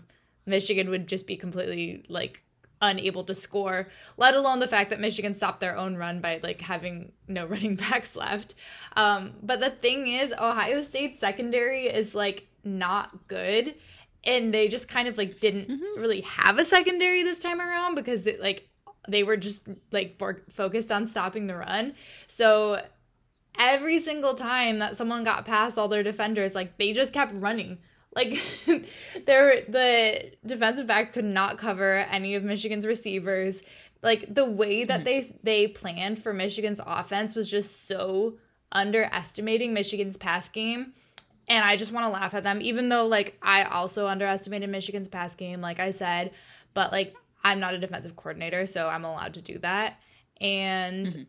Michigan 0.46 0.88
would 0.90 1.06
just 1.06 1.26
be 1.26 1.36
completely 1.36 2.04
like 2.08 2.42
unable 2.88 3.24
to 3.24 3.34
score, 3.34 3.88
let 4.16 4.34
alone 4.34 4.60
the 4.60 4.68
fact 4.68 4.90
that 4.90 5.00
Michigan 5.00 5.34
stopped 5.34 5.60
their 5.60 5.76
own 5.76 5.96
run 5.96 6.20
by 6.20 6.40
like 6.42 6.60
having 6.60 7.12
no 7.26 7.46
running 7.54 7.76
backs 7.76 8.14
left. 8.14 8.54
Um, 8.96 9.34
but 9.42 9.60
the 9.60 9.70
thing 9.70 10.08
is, 10.08 10.32
Ohio 10.32 10.82
State's 10.82 11.18
secondary 11.18 11.86
is 11.86 12.14
like 12.14 12.46
not 12.62 13.28
good. 13.28 13.74
And 14.26 14.54
they 14.54 14.68
just 14.68 14.88
kind 14.88 15.06
of 15.06 15.18
like 15.18 15.38
didn't 15.38 15.68
really 15.98 16.22
have 16.22 16.58
a 16.58 16.64
secondary 16.64 17.22
this 17.22 17.38
time 17.38 17.60
around 17.60 17.94
because 17.94 18.22
they, 18.22 18.38
like 18.38 18.68
they 19.06 19.22
were 19.22 19.36
just 19.36 19.68
like 19.92 20.18
for- 20.18 20.42
focused 20.50 20.90
on 20.90 21.08
stopping 21.08 21.46
the 21.46 21.56
run. 21.56 21.94
So 22.26 22.80
every 23.58 23.98
single 23.98 24.34
time 24.34 24.78
that 24.78 24.96
someone 24.96 25.24
got 25.24 25.44
past 25.44 25.76
all 25.76 25.88
their 25.88 26.02
defenders, 26.02 26.54
like 26.54 26.78
they 26.78 26.92
just 26.92 27.12
kept 27.12 27.34
running. 27.34 27.78
Like 28.14 28.40
there 29.26 29.62
the 29.68 30.32
defensive 30.46 30.86
back 30.86 31.12
could 31.12 31.24
not 31.24 31.58
cover 31.58 32.06
any 32.10 32.34
of 32.34 32.44
Michigan's 32.44 32.86
receivers. 32.86 33.62
Like 34.02 34.32
the 34.32 34.44
way 34.44 34.84
that 34.84 35.04
mm-hmm. 35.04 35.32
they 35.42 35.64
they 35.64 35.68
planned 35.68 36.22
for 36.22 36.32
Michigan's 36.32 36.80
offense 36.86 37.34
was 37.34 37.48
just 37.48 37.86
so 37.86 38.38
underestimating 38.72 39.72
Michigan's 39.72 40.16
pass 40.16 40.48
game. 40.48 40.92
And 41.46 41.64
I 41.64 41.76
just 41.76 41.92
want 41.92 42.06
to 42.06 42.10
laugh 42.10 42.34
at 42.34 42.42
them, 42.42 42.60
even 42.62 42.88
though 42.88 43.06
like 43.06 43.36
I 43.42 43.64
also 43.64 44.06
underestimated 44.06 44.70
Michigan's 44.70 45.08
pass 45.08 45.34
game, 45.34 45.60
like 45.60 45.80
I 45.80 45.90
said, 45.90 46.32
but 46.72 46.92
like 46.92 47.16
I'm 47.42 47.60
not 47.60 47.74
a 47.74 47.78
defensive 47.78 48.16
coordinator, 48.16 48.66
so 48.66 48.88
I'm 48.88 49.04
allowed 49.04 49.34
to 49.34 49.42
do 49.42 49.58
that. 49.58 50.00
And 50.40 51.06
mm-hmm. 51.06 51.22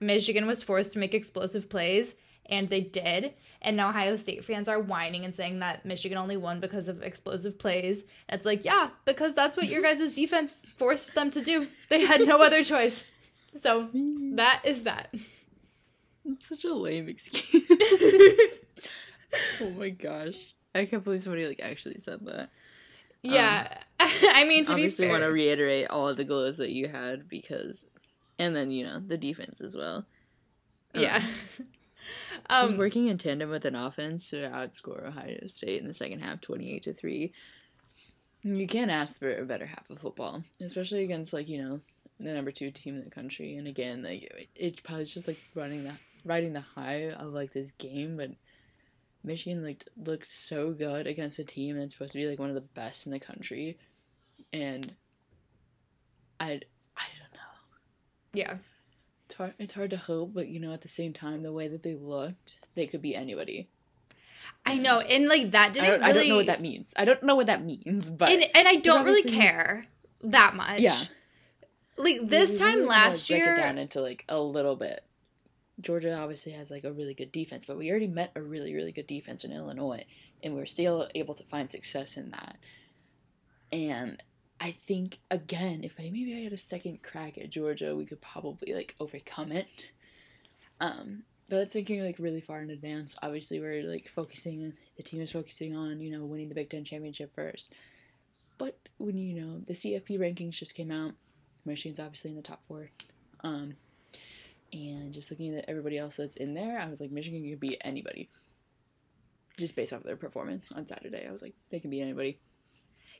Michigan 0.00 0.46
was 0.46 0.62
forced 0.62 0.92
to 0.94 0.98
make 0.98 1.14
explosive 1.14 1.68
plays, 1.68 2.14
and 2.46 2.68
they 2.68 2.80
did. 2.80 3.34
And 3.62 3.76
now 3.76 3.90
Ohio 3.90 4.16
State 4.16 4.44
fans 4.44 4.68
are 4.68 4.80
whining 4.80 5.24
and 5.24 5.34
saying 5.34 5.58
that 5.58 5.84
Michigan 5.84 6.16
only 6.16 6.36
won 6.36 6.60
because 6.60 6.88
of 6.88 7.02
explosive 7.02 7.58
plays. 7.58 8.04
And 8.28 8.38
it's 8.38 8.46
like, 8.46 8.64
yeah, 8.64 8.90
because 9.04 9.34
that's 9.34 9.56
what 9.56 9.68
your 9.68 9.82
guys' 9.88 10.12
defense 10.12 10.56
forced 10.76 11.14
them 11.14 11.30
to 11.32 11.42
do. 11.42 11.66
They 11.88 12.00
had 12.06 12.20
no 12.26 12.40
other 12.42 12.64
choice. 12.64 13.04
So 13.62 13.88
that 14.36 14.62
is 14.64 14.84
that. 14.84 15.12
It's 16.24 16.48
such 16.48 16.64
a 16.64 16.72
lame 16.74 17.08
excuse. 17.08 17.66
oh 19.60 19.70
my 19.70 19.90
gosh. 19.90 20.54
I 20.74 20.84
can't 20.84 21.02
believe 21.02 21.22
somebody 21.22 21.46
like 21.46 21.60
actually 21.60 21.98
said 21.98 22.20
that. 22.26 22.50
Yeah. 23.22 23.66
Um, 23.98 24.08
I 24.22 24.44
mean, 24.44 24.64
to 24.64 24.70
be 24.70 24.82
Obviously 24.82 25.06
fair. 25.06 25.12
want 25.12 25.24
to 25.24 25.32
reiterate 25.32 25.88
all 25.90 26.08
of 26.08 26.16
the 26.16 26.24
goals 26.24 26.58
that 26.58 26.70
you 26.70 26.88
had 26.88 27.28
because 27.28 27.86
and 28.38 28.56
then, 28.56 28.70
you 28.70 28.84
know, 28.84 29.00
the 29.00 29.18
defense 29.18 29.60
as 29.60 29.76
well. 29.76 30.06
yeah. 30.94 31.16
Um, 31.16 31.66
Um, 32.48 32.76
working 32.76 33.06
in 33.06 33.18
tandem 33.18 33.50
with 33.50 33.64
an 33.64 33.74
offense 33.74 34.30
to 34.30 34.48
outscore 34.48 35.06
Ohio 35.06 35.46
State 35.46 35.80
in 35.80 35.86
the 35.86 35.94
second 35.94 36.20
half, 36.20 36.40
twenty-eight 36.40 36.82
to 36.84 36.92
three. 36.92 37.32
You 38.42 38.66
can't 38.66 38.90
ask 38.90 39.18
for 39.18 39.34
a 39.34 39.44
better 39.44 39.66
half 39.66 39.88
of 39.90 39.98
football, 39.98 40.42
especially 40.60 41.04
against 41.04 41.32
like 41.32 41.48
you 41.48 41.62
know 41.62 41.80
the 42.18 42.32
number 42.32 42.50
two 42.50 42.70
team 42.70 42.96
in 42.96 43.04
the 43.04 43.10
country. 43.10 43.56
And 43.56 43.66
again, 43.66 44.02
like 44.02 44.22
it, 44.22 44.48
it 44.54 44.82
probably 44.82 45.04
just 45.04 45.28
like 45.28 45.40
running 45.54 45.84
the 45.84 45.94
riding 46.24 46.52
the 46.52 46.60
high 46.60 47.10
of 47.10 47.32
like 47.32 47.52
this 47.52 47.72
game, 47.72 48.16
but 48.16 48.30
Michigan 49.22 49.64
like 49.64 49.84
looked 49.96 50.26
so 50.26 50.72
good 50.72 51.06
against 51.06 51.38
a 51.38 51.44
team 51.44 51.78
that's 51.78 51.94
supposed 51.94 52.12
to 52.12 52.18
be 52.18 52.26
like 52.26 52.38
one 52.38 52.48
of 52.48 52.54
the 52.54 52.60
best 52.60 53.06
in 53.06 53.12
the 53.12 53.20
country, 53.20 53.78
and 54.52 54.94
I 56.38 56.46
I 56.46 57.06
don't 57.18 57.34
know 57.34 57.50
yeah. 58.32 58.56
It's 59.40 59.48
hard, 59.48 59.54
it's 59.58 59.72
hard 59.74 59.90
to 59.90 59.96
hope, 59.96 60.34
but 60.34 60.48
you 60.48 60.60
know, 60.60 60.72
at 60.72 60.82
the 60.82 60.88
same 60.88 61.12
time, 61.12 61.42
the 61.42 61.52
way 61.52 61.68
that 61.68 61.82
they 61.82 61.94
looked, 61.94 62.58
they 62.74 62.86
could 62.86 63.02
be 63.02 63.14
anybody. 63.14 63.68
I 64.66 64.76
know. 64.76 65.00
And 65.00 65.28
like 65.28 65.52
that 65.52 65.72
didn't 65.72 66.00
don't, 66.00 66.00
really. 66.00 66.10
I 66.10 66.12
don't 66.12 66.28
know 66.28 66.36
what 66.36 66.46
that 66.46 66.60
means. 66.60 66.94
I 66.96 67.04
don't 67.04 67.22
know 67.22 67.36
what 67.36 67.46
that 67.46 67.64
means, 67.64 68.10
but 68.10 68.30
and, 68.30 68.44
and 68.54 68.68
I 68.68 68.76
don't 68.76 69.04
really 69.04 69.30
care 69.30 69.86
that 70.22 70.54
much. 70.54 70.80
yeah, 70.80 70.98
Like 71.96 72.20
this 72.22 72.50
we 72.50 72.58
time 72.58 72.74
really 72.76 72.86
last 72.86 73.30
like, 73.30 73.38
break 73.40 73.46
year. 73.46 73.54
it 73.54 73.58
down 73.58 73.78
into 73.78 74.00
like 74.00 74.24
a 74.28 74.40
little 74.40 74.76
bit 74.76 75.04
Georgia 75.80 76.14
obviously 76.14 76.52
has 76.52 76.70
like 76.70 76.84
a 76.84 76.92
really 76.92 77.14
good 77.14 77.32
defense, 77.32 77.64
but 77.66 77.78
we 77.78 77.90
already 77.90 78.06
met 78.06 78.32
a 78.34 78.42
really 78.42 78.74
really 78.74 78.92
good 78.92 79.06
defense 79.06 79.44
in 79.44 79.52
Illinois, 79.52 80.04
and 80.42 80.54
we're 80.54 80.66
still 80.66 81.08
able 81.14 81.34
to 81.34 81.44
find 81.44 81.70
success 81.70 82.16
in 82.16 82.30
that. 82.30 82.56
And 83.72 84.22
I 84.60 84.72
think 84.72 85.18
again, 85.30 85.80
if 85.84 85.96
I 85.98 86.04
maybe 86.04 86.36
I 86.36 86.44
had 86.44 86.52
a 86.52 86.58
second 86.58 87.02
crack 87.02 87.38
at 87.38 87.50
Georgia, 87.50 87.96
we 87.96 88.04
could 88.04 88.20
probably 88.20 88.74
like 88.74 88.94
overcome 89.00 89.52
it. 89.52 89.66
Um, 90.80 91.22
but 91.48 91.56
that's 91.56 91.72
thinking 91.72 92.04
like 92.04 92.16
really 92.18 92.42
far 92.42 92.60
in 92.60 92.70
advance. 92.70 93.16
Obviously, 93.22 93.58
we're 93.58 93.82
like 93.82 94.08
focusing. 94.08 94.74
The 94.96 95.02
team 95.02 95.20
is 95.22 95.32
focusing 95.32 95.74
on 95.74 96.00
you 96.00 96.10
know 96.10 96.24
winning 96.24 96.50
the 96.50 96.54
Big 96.54 96.70
Ten 96.70 96.84
championship 96.84 97.34
first. 97.34 97.72
But 98.58 98.76
when 98.98 99.16
you 99.16 99.40
know 99.40 99.58
the 99.58 99.72
CFP 99.72 100.18
rankings 100.18 100.58
just 100.58 100.74
came 100.74 100.90
out, 100.90 101.12
Michigan's 101.64 101.98
obviously 101.98 102.30
in 102.30 102.36
the 102.36 102.42
top 102.42 102.62
four. 102.68 102.90
Um, 103.42 103.76
and 104.72 105.14
just 105.14 105.30
looking 105.30 105.56
at 105.56 105.64
everybody 105.68 105.96
else 105.96 106.16
that's 106.16 106.36
in 106.36 106.52
there, 106.52 106.78
I 106.78 106.88
was 106.88 107.00
like, 107.00 107.10
Michigan 107.10 107.48
could 107.48 107.60
beat 107.60 107.80
anybody. 107.80 108.28
Just 109.56 109.74
based 109.74 109.92
off 109.92 110.02
their 110.02 110.16
performance 110.16 110.68
on 110.74 110.86
Saturday, 110.86 111.26
I 111.26 111.32
was 111.32 111.42
like, 111.42 111.54
they 111.70 111.80
can 111.80 111.90
beat 111.90 112.02
anybody. 112.02 112.38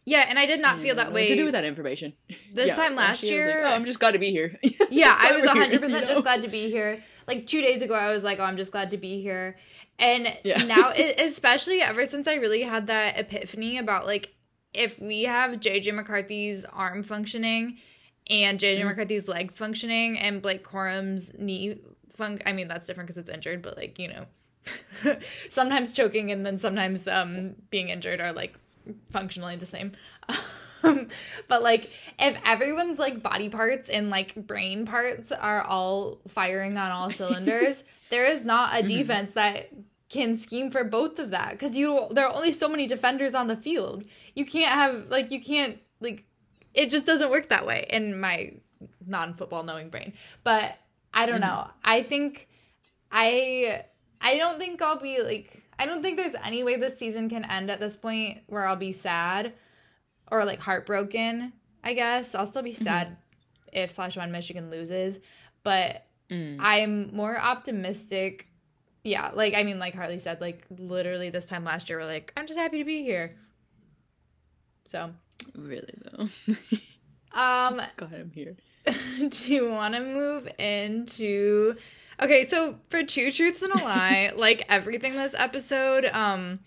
Yeah, 0.04 0.26
and 0.28 0.38
I 0.38 0.46
did 0.46 0.60
not 0.60 0.78
feel 0.78 0.96
that 0.96 1.12
way. 1.12 1.28
To 1.28 1.36
do 1.36 1.44
with 1.44 1.52
that 1.52 1.64
information. 1.64 2.14
This 2.52 2.66
yeah, 2.66 2.76
time 2.76 2.96
last 2.96 3.22
year, 3.22 3.62
like, 3.62 3.72
oh, 3.72 3.76
I'm 3.76 3.84
just 3.84 4.00
glad 4.00 4.12
to 4.12 4.18
be 4.18 4.32
here. 4.32 4.58
yeah, 4.90 5.16
I 5.16 5.32
was 5.36 5.46
100 5.46 5.80
percent 5.80 6.06
just 6.08 6.22
glad 6.22 6.42
to 6.42 6.48
be 6.48 6.68
here. 6.68 7.00
Like 7.28 7.46
two 7.46 7.60
days 7.60 7.80
ago, 7.80 7.94
I 7.94 8.10
was 8.10 8.24
like, 8.24 8.40
oh, 8.40 8.42
I'm 8.42 8.56
just 8.56 8.72
glad 8.72 8.90
to 8.90 8.96
be 8.96 9.22
here. 9.22 9.56
And 10.00 10.36
yeah. 10.42 10.62
now, 10.64 10.90
especially 10.90 11.80
ever 11.80 12.06
since 12.06 12.26
I 12.26 12.34
really 12.34 12.62
had 12.62 12.88
that 12.88 13.18
epiphany 13.18 13.78
about 13.78 14.04
like, 14.04 14.34
if 14.74 15.00
we 15.00 15.24
have 15.24 15.60
JJ 15.60 15.94
McCarthy's 15.94 16.64
arm 16.64 17.04
functioning 17.04 17.78
and 18.28 18.58
JJ 18.58 18.78
mm-hmm. 18.78 18.88
McCarthy's 18.88 19.28
legs 19.28 19.58
functioning 19.58 20.18
and 20.18 20.42
Blake 20.42 20.64
Corum's 20.64 21.32
knee 21.38 21.78
fun 22.12 22.40
I 22.44 22.52
mean 22.52 22.66
that's 22.66 22.86
different 22.86 23.06
because 23.06 23.18
it's 23.18 23.30
injured, 23.30 23.62
but 23.62 23.76
like, 23.76 23.98
you 23.98 24.08
know, 24.08 25.16
sometimes 25.48 25.92
choking 25.92 26.32
and 26.32 26.44
then 26.44 26.58
sometimes 26.58 27.06
um 27.06 27.54
being 27.70 27.90
injured 27.90 28.20
are 28.20 28.32
like 28.32 28.54
functionally 29.10 29.56
the 29.56 29.66
same. 29.66 29.92
Um, 30.82 31.08
but 31.46 31.62
like 31.62 31.90
if 32.18 32.38
everyone's 32.42 32.98
like 32.98 33.22
body 33.22 33.50
parts 33.50 33.90
and 33.90 34.08
like 34.08 34.34
brain 34.34 34.86
parts 34.86 35.30
are 35.30 35.62
all 35.62 36.20
firing 36.28 36.78
on 36.78 36.90
all 36.90 37.10
cylinders, 37.10 37.84
there 38.10 38.24
is 38.24 38.46
not 38.46 38.72
a 38.72 38.78
mm-hmm. 38.78 38.86
defense 38.86 39.32
that 39.34 39.68
can 40.08 40.36
scheme 40.36 40.70
for 40.70 40.82
both 40.82 41.18
of 41.18 41.30
that 41.30 41.50
because 41.50 41.76
you 41.76 42.08
there 42.10 42.26
are 42.26 42.34
only 42.34 42.50
so 42.50 42.68
many 42.68 42.86
defenders 42.86 43.34
on 43.34 43.46
the 43.46 43.56
field. 43.56 44.04
You 44.34 44.44
can't 44.44 44.72
have 44.72 45.10
like 45.10 45.30
you 45.30 45.40
can't 45.40 45.78
like 46.00 46.24
it 46.74 46.90
just 46.90 47.06
doesn't 47.06 47.30
work 47.30 47.48
that 47.48 47.66
way 47.66 47.86
in 47.90 48.18
my 48.18 48.54
non-football 49.06 49.62
knowing 49.62 49.90
brain. 49.90 50.12
But 50.44 50.76
I 51.12 51.26
don't 51.26 51.40
mm-hmm. 51.40 51.50
know. 51.50 51.70
I 51.84 52.02
think 52.02 52.48
I 53.12 53.84
I 54.20 54.36
don't 54.36 54.58
think 54.58 54.82
I'll 54.82 55.00
be 55.00 55.22
like 55.22 55.59
I 55.80 55.86
don't 55.86 56.02
think 56.02 56.18
there's 56.18 56.34
any 56.44 56.62
way 56.62 56.76
this 56.76 56.98
season 56.98 57.30
can 57.30 57.42
end 57.42 57.70
at 57.70 57.80
this 57.80 57.96
point 57.96 58.42
where 58.48 58.66
I'll 58.66 58.76
be 58.76 58.92
sad 58.92 59.54
or 60.30 60.44
like 60.44 60.60
heartbroken. 60.60 61.54
I 61.82 61.94
guess 61.94 62.34
I'll 62.34 62.46
still 62.46 62.62
be 62.62 62.72
mm-hmm. 62.72 62.84
sad 62.84 63.06
mm-hmm. 63.06 63.78
if 63.78 63.90
slash 63.90 64.14
one 64.14 64.30
Michigan 64.30 64.70
loses, 64.70 65.20
but 65.62 66.04
mm. 66.30 66.58
I'm 66.60 67.16
more 67.16 67.40
optimistic. 67.40 68.46
Yeah, 69.04 69.30
like 69.32 69.54
I 69.54 69.62
mean, 69.62 69.78
like 69.78 69.94
Harley 69.94 70.18
said, 70.18 70.42
like 70.42 70.66
literally 70.68 71.30
this 71.30 71.48
time 71.48 71.64
last 71.64 71.88
year, 71.88 71.98
we're 71.98 72.04
like, 72.04 72.34
I'm 72.36 72.46
just 72.46 72.58
happy 72.58 72.76
to 72.76 72.84
be 72.84 73.02
here. 73.02 73.34
So 74.84 75.14
Really 75.54 75.94
though. 76.04 76.28
um 77.32 77.74
Just 77.76 77.96
God, 77.96 78.12
I'm 78.12 78.30
here. 78.32 78.54
do 79.28 79.52
you 79.52 79.70
want 79.70 79.94
to 79.94 80.00
move 80.00 80.46
into 80.58 81.76
Okay, 82.22 82.44
so 82.44 82.76
for 82.88 83.02
two 83.02 83.32
truths 83.32 83.62
and 83.62 83.72
a 83.72 83.78
lie, 83.78 84.32
like 84.36 84.64
everything 84.68 85.14
this 85.14 85.34
episode, 85.36 86.04
um 86.06 86.60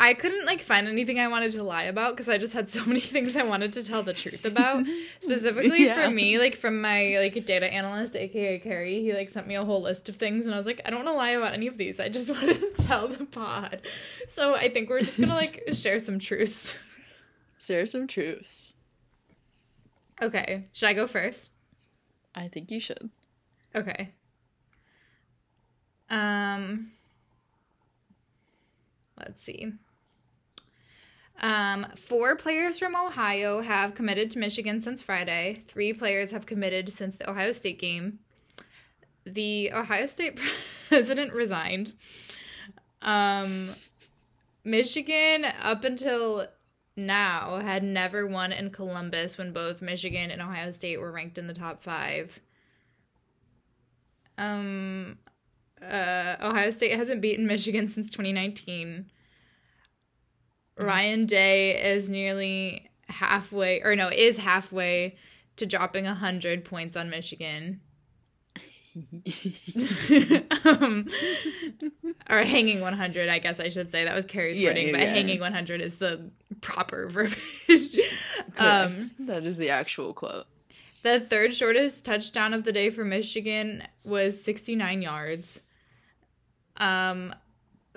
I 0.00 0.14
couldn't 0.14 0.46
like 0.46 0.60
find 0.60 0.86
anything 0.86 1.18
I 1.18 1.26
wanted 1.26 1.50
to 1.52 1.64
lie 1.64 1.82
about 1.84 2.12
because 2.12 2.28
I 2.28 2.38
just 2.38 2.52
had 2.52 2.68
so 2.68 2.84
many 2.86 3.00
things 3.00 3.34
I 3.34 3.42
wanted 3.42 3.72
to 3.72 3.84
tell 3.84 4.02
the 4.02 4.12
truth 4.12 4.44
about. 4.44 4.86
Specifically 5.20 5.86
yeah. 5.86 5.94
for 5.94 6.10
me, 6.10 6.38
like 6.38 6.56
from 6.56 6.80
my 6.80 7.16
like 7.18 7.44
data 7.44 7.72
analyst, 7.72 8.14
aka 8.14 8.60
Carrie, 8.60 9.00
he 9.02 9.12
like 9.12 9.28
sent 9.28 9.48
me 9.48 9.56
a 9.56 9.64
whole 9.64 9.82
list 9.82 10.08
of 10.08 10.16
things 10.16 10.46
and 10.46 10.54
I 10.54 10.58
was 10.58 10.66
like, 10.66 10.80
I 10.84 10.90
don't 10.90 11.04
want 11.04 11.14
to 11.14 11.18
lie 11.18 11.30
about 11.30 11.52
any 11.52 11.66
of 11.66 11.78
these. 11.78 11.98
I 11.98 12.08
just 12.08 12.30
want 12.30 12.42
to 12.42 12.82
tell 12.82 13.08
the 13.08 13.24
pod. 13.24 13.80
So 14.28 14.54
I 14.54 14.68
think 14.68 14.88
we're 14.88 15.00
just 15.00 15.20
gonna 15.20 15.34
like 15.34 15.64
share 15.72 15.98
some 15.98 16.20
truths. 16.20 16.74
Share 17.58 17.86
some 17.86 18.06
truths. 18.06 18.74
Okay. 20.22 20.68
Should 20.72 20.88
I 20.88 20.94
go 20.94 21.08
first? 21.08 21.50
I 22.36 22.46
think 22.46 22.70
you 22.70 22.78
should. 22.78 23.10
Okay. 23.74 24.12
Um 26.10 26.92
let's 29.18 29.42
see. 29.42 29.72
Um, 31.40 31.86
four 31.96 32.36
players 32.36 32.78
from 32.78 32.96
Ohio 32.96 33.60
have 33.60 33.94
committed 33.94 34.30
to 34.32 34.38
Michigan 34.38 34.80
since 34.80 35.02
Friday. 35.02 35.62
Three 35.68 35.92
players 35.92 36.32
have 36.32 36.46
committed 36.46 36.92
since 36.92 37.16
the 37.16 37.30
Ohio 37.30 37.52
State 37.52 37.78
game. 37.78 38.18
The 39.24 39.72
Ohio 39.72 40.06
State 40.06 40.40
president 40.88 41.32
resigned. 41.32 41.92
Um, 43.02 43.70
Michigan, 44.64 45.46
up 45.62 45.84
until 45.84 46.48
now 46.96 47.60
had 47.60 47.84
never 47.84 48.26
won 48.26 48.50
in 48.50 48.70
Columbus 48.70 49.38
when 49.38 49.52
both 49.52 49.80
Michigan 49.80 50.32
and 50.32 50.42
Ohio 50.42 50.72
State 50.72 51.00
were 51.00 51.12
ranked 51.12 51.38
in 51.38 51.46
the 51.46 51.54
top 51.54 51.84
five. 51.84 52.40
Um, 54.36 55.18
uh, 55.82 56.36
Ohio 56.40 56.70
State 56.70 56.92
hasn't 56.92 57.20
beaten 57.20 57.46
Michigan 57.46 57.88
since 57.88 58.10
2019. 58.10 59.06
Mm-hmm. 60.78 60.84
Ryan 60.84 61.26
Day 61.26 61.92
is 61.92 62.08
nearly 62.08 62.90
halfway, 63.08 63.82
or 63.82 63.96
no, 63.96 64.08
is 64.08 64.38
halfway 64.38 65.16
to 65.56 65.66
dropping 65.66 66.04
100 66.04 66.64
points 66.64 66.96
on 66.96 67.10
Michigan. 67.10 67.80
um, 70.64 71.08
or 72.28 72.42
hanging 72.42 72.80
100 72.80 73.28
i 73.28 73.38
guess 73.38 73.60
i 73.60 73.68
should 73.68 73.92
say 73.92 74.02
that 74.02 74.14
was 74.14 74.24
carrie's 74.24 74.58
yeah, 74.58 74.70
wording 74.70 74.86
yeah, 74.86 74.92
but 74.92 75.00
yeah. 75.02 75.12
hanging 75.12 75.38
100 75.38 75.80
is 75.80 75.96
the 75.96 76.30
proper 76.60 77.06
verbiage 77.10 77.98
um, 78.56 79.12
that 79.20 79.44
is 79.44 79.56
the 79.56 79.70
actual 79.70 80.12
quote 80.12 80.46
the 81.04 81.20
third 81.20 81.54
shortest 81.54 82.04
touchdown 82.04 82.52
of 82.52 82.64
the 82.64 82.72
day 82.72 82.90
for 82.90 83.04
michigan 83.04 83.84
was 84.04 84.42
69 84.42 85.02
yards 85.02 85.60
um 86.78 87.34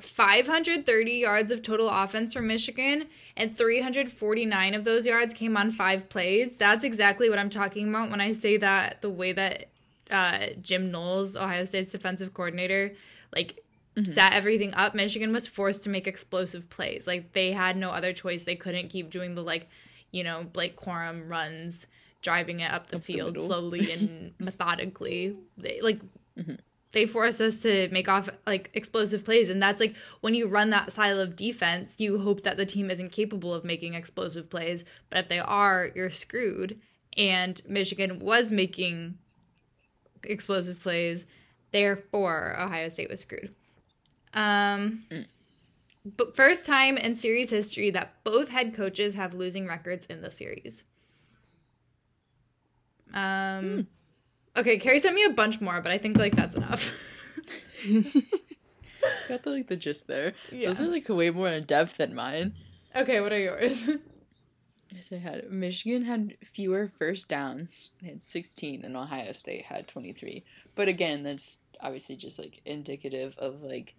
530 0.01 1.11
yards 1.11 1.51
of 1.51 1.61
total 1.61 1.89
offense 1.89 2.33
for 2.33 2.41
Michigan, 2.41 3.05
and 3.37 3.55
349 3.55 4.73
of 4.73 4.83
those 4.83 5.05
yards 5.05 5.33
came 5.33 5.55
on 5.55 5.71
five 5.71 6.09
plays. 6.09 6.55
That's 6.57 6.83
exactly 6.83 7.29
what 7.29 7.39
I'm 7.39 7.49
talking 7.49 7.89
about 7.89 8.09
when 8.09 8.21
I 8.21 8.31
say 8.31 8.57
that 8.57 9.01
the 9.01 9.09
way 9.09 9.31
that 9.33 9.69
uh, 10.09 10.47
Jim 10.61 10.91
Knowles, 10.91 11.35
Ohio 11.35 11.65
State's 11.65 11.91
defensive 11.91 12.33
coordinator, 12.33 12.93
like 13.33 13.63
mm-hmm. 13.95 14.11
set 14.11 14.33
everything 14.33 14.73
up. 14.73 14.95
Michigan 14.95 15.31
was 15.31 15.47
forced 15.47 15.83
to 15.83 15.89
make 15.89 16.07
explosive 16.07 16.69
plays. 16.69 17.07
Like 17.07 17.33
they 17.33 17.51
had 17.51 17.77
no 17.77 17.91
other 17.91 18.13
choice. 18.13 18.43
They 18.43 18.55
couldn't 18.55 18.89
keep 18.89 19.09
doing 19.09 19.35
the 19.35 19.43
like, 19.43 19.69
you 20.11 20.23
know, 20.23 20.43
Blake 20.43 20.79
Corum 20.79 21.29
runs, 21.29 21.87
driving 22.21 22.59
it 22.59 22.71
up 22.71 22.87
the 22.87 22.97
up 22.97 23.03
field 23.03 23.35
the 23.35 23.41
slowly 23.41 23.91
and 23.91 24.33
methodically. 24.39 25.35
They 25.57 25.79
like 25.81 25.99
mm-hmm. 26.37 26.55
They 26.91 27.05
force 27.05 27.39
us 27.39 27.59
to 27.61 27.87
make 27.91 28.09
off 28.09 28.29
like 28.45 28.69
explosive 28.73 29.23
plays, 29.23 29.49
and 29.49 29.61
that's 29.61 29.79
like 29.79 29.95
when 30.21 30.33
you 30.33 30.47
run 30.47 30.69
that 30.71 30.91
style 30.91 31.19
of 31.19 31.35
defense, 31.35 31.95
you 31.99 32.19
hope 32.19 32.43
that 32.43 32.57
the 32.57 32.65
team 32.65 32.91
isn't 32.91 33.11
capable 33.11 33.53
of 33.53 33.63
making 33.63 33.93
explosive 33.93 34.49
plays. 34.49 34.83
But 35.09 35.19
if 35.19 35.29
they 35.29 35.39
are, 35.39 35.89
you're 35.95 36.09
screwed. 36.09 36.79
And 37.17 37.61
Michigan 37.67 38.19
was 38.19 38.51
making 38.51 39.17
explosive 40.23 40.81
plays. 40.81 41.25
Therefore, 41.71 42.55
Ohio 42.59 42.89
State 42.89 43.09
was 43.09 43.21
screwed. 43.21 43.55
Um, 44.33 45.03
mm. 45.09 45.25
But 46.05 46.35
first 46.35 46.65
time 46.65 46.97
in 46.97 47.15
series 47.15 47.49
history 47.49 47.91
that 47.91 48.23
both 48.23 48.49
head 48.49 48.73
coaches 48.73 49.15
have 49.15 49.33
losing 49.33 49.67
records 49.67 50.07
in 50.07 50.21
the 50.21 50.31
series. 50.31 50.83
Um, 53.13 53.21
mm. 53.21 53.85
Okay, 54.55 54.77
Carrie 54.77 54.99
sent 54.99 55.15
me 55.15 55.23
a 55.23 55.29
bunch 55.29 55.61
more, 55.61 55.81
but 55.81 55.91
I 55.91 55.97
think 55.97 56.17
like 56.17 56.35
that's 56.35 56.55
enough. 56.55 56.93
Got 59.27 59.43
the 59.43 59.49
like 59.49 59.67
the 59.67 59.75
gist 59.75 60.07
there. 60.07 60.33
Yeah. 60.51 60.67
Those 60.67 60.81
are 60.81 60.87
like 60.87 61.09
way 61.09 61.29
more 61.29 61.47
in 61.47 61.63
depth 61.63 61.97
than 61.97 62.13
mine. 62.13 62.53
Okay, 62.95 63.21
what 63.21 63.31
are 63.31 63.39
yours? 63.39 63.89
Yes, 64.93 65.11
I 65.13 65.19
had 65.19 65.49
Michigan 65.49 66.03
had 66.03 66.35
fewer 66.43 66.85
first 66.85 67.29
downs. 67.29 67.91
They 68.01 68.09
had 68.09 68.23
16 68.23 68.83
and 68.83 68.97
Ohio 68.97 69.31
State 69.31 69.63
had 69.63 69.87
23. 69.87 70.43
But 70.75 70.89
again, 70.89 71.23
that's 71.23 71.59
obviously 71.79 72.17
just 72.17 72.37
like 72.37 72.61
indicative 72.65 73.33
of 73.37 73.61
like 73.63 73.95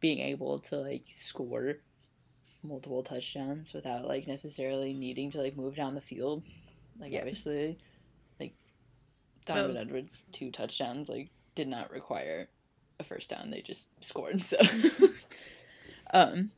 being 0.00 0.20
able 0.20 0.58
to 0.60 0.76
like 0.76 1.04
score 1.12 1.74
multiple 2.62 3.02
touchdowns 3.02 3.74
without 3.74 4.06
like 4.06 4.26
necessarily 4.26 4.94
needing 4.94 5.30
to 5.32 5.42
like 5.42 5.56
move 5.56 5.76
down 5.76 5.94
the 5.94 6.00
field. 6.00 6.42
Like 6.98 7.12
yeah. 7.12 7.18
obviously 7.18 7.78
Donovan 9.44 9.76
Edwards 9.76 10.26
two 10.32 10.50
touchdowns 10.50 11.08
like 11.08 11.30
did 11.54 11.68
not 11.68 11.90
require 11.90 12.48
a 12.98 13.04
first 13.04 13.30
down. 13.30 13.50
They 13.50 13.60
just 13.60 13.88
scored. 14.00 14.42
So, 14.42 14.56
um, 16.14 16.50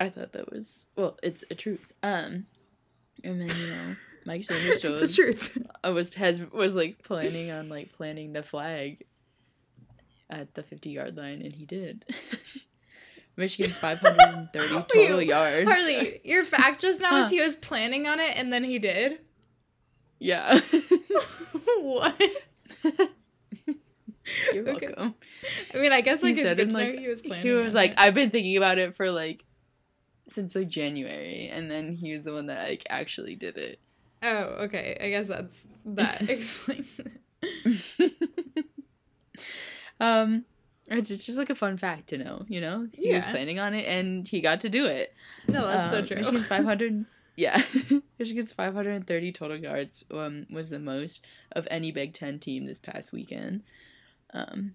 I 0.00 0.08
thought 0.08 0.32
that 0.32 0.50
was 0.50 0.86
well, 0.96 1.18
it's 1.22 1.44
a 1.50 1.54
truth. 1.54 1.92
Um, 2.02 2.46
and 3.24 3.40
then 3.40 3.48
you 3.48 3.66
know, 3.66 3.94
Mike 4.24 4.44
Sanders 4.48 4.80
showed 4.80 4.98
the 4.98 5.08
truth. 5.08 5.58
I 5.82 5.90
was 5.90 6.14
has 6.14 6.40
was 6.52 6.74
like 6.74 7.02
planning 7.02 7.50
on 7.50 7.68
like 7.68 7.92
planting 7.92 8.32
the 8.32 8.42
flag 8.42 9.04
at 10.30 10.54
the 10.54 10.62
fifty 10.62 10.90
yard 10.90 11.16
line, 11.16 11.42
and 11.42 11.54
he 11.54 11.66
did. 11.66 12.04
Michigan's 13.36 13.76
five 13.76 14.00
hundred 14.00 14.36
and 14.36 14.52
thirty 14.52 14.74
total 14.74 15.18
Wait, 15.18 15.28
yards. 15.28 15.70
Harley, 15.70 16.20
your 16.24 16.44
fact 16.44 16.80
just 16.80 17.00
now 17.00 17.18
is 17.18 17.30
he 17.30 17.40
was 17.40 17.54
planning 17.54 18.08
on 18.08 18.18
it 18.18 18.36
and 18.36 18.52
then 18.52 18.64
he 18.64 18.80
did. 18.80 19.20
Yeah. 20.18 20.58
what? 21.80 22.20
You're 24.52 24.68
Okay. 24.68 24.86
welcome. 24.88 25.14
I 25.74 25.78
mean, 25.78 25.92
I 25.92 26.00
guess 26.02 26.22
like 26.22 26.36
he 26.36 26.42
said 26.42 26.60
in 26.60 26.70
like 26.72 26.98
he 26.98 27.08
was 27.08 27.22
planning. 27.22 27.46
he 27.46 27.52
was 27.52 27.74
like 27.74 27.92
it. 27.92 28.00
I've 28.00 28.14
been 28.14 28.30
thinking 28.30 28.56
about 28.56 28.78
it 28.78 28.94
for 28.94 29.10
like 29.10 29.44
since 30.28 30.54
like 30.54 30.68
January, 30.68 31.48
and 31.50 31.70
then 31.70 31.94
he 31.96 32.12
was 32.12 32.22
the 32.24 32.32
one 32.34 32.46
that 32.46 32.68
like 32.68 32.84
actually 32.90 33.36
did 33.36 33.56
it. 33.56 33.78
oh, 34.22 34.42
okay. 34.64 34.96
I 35.00 35.08
guess 35.10 35.28
that's 35.28 35.62
that 35.86 36.28
explains 36.28 37.00
it. 37.98 38.14
um, 40.00 40.44
it's 40.88 41.08
just, 41.08 41.26
just 41.26 41.38
like 41.38 41.50
a 41.50 41.54
fun 41.54 41.76
fact 41.76 42.08
to 42.08 42.18
know, 42.18 42.44
you 42.48 42.60
know. 42.60 42.86
He 42.94 43.12
was 43.14 43.24
planning 43.24 43.58
on 43.58 43.74
it, 43.74 43.86
and 43.86 44.26
he 44.28 44.40
got 44.40 44.60
to 44.62 44.68
do 44.68 44.86
it. 44.86 45.14
No, 45.48 45.66
that's 45.66 45.90
so 45.92 45.98
Um, 46.00 46.06
true. 46.06 46.16
Michigan's 46.16 46.46
500. 46.46 47.04
Yeah, 47.38 47.62
Michigan's 48.18 48.52
530 48.52 49.30
total 49.32 49.56
yards 49.56 50.04
um, 50.10 50.46
was 50.50 50.70
the 50.70 50.80
most 50.80 51.24
of 51.52 51.68
any 51.70 51.92
Big 51.92 52.12
Ten 52.12 52.40
team 52.40 52.66
this 52.66 52.80
past 52.80 53.12
weekend. 53.12 53.62
Um, 54.34 54.74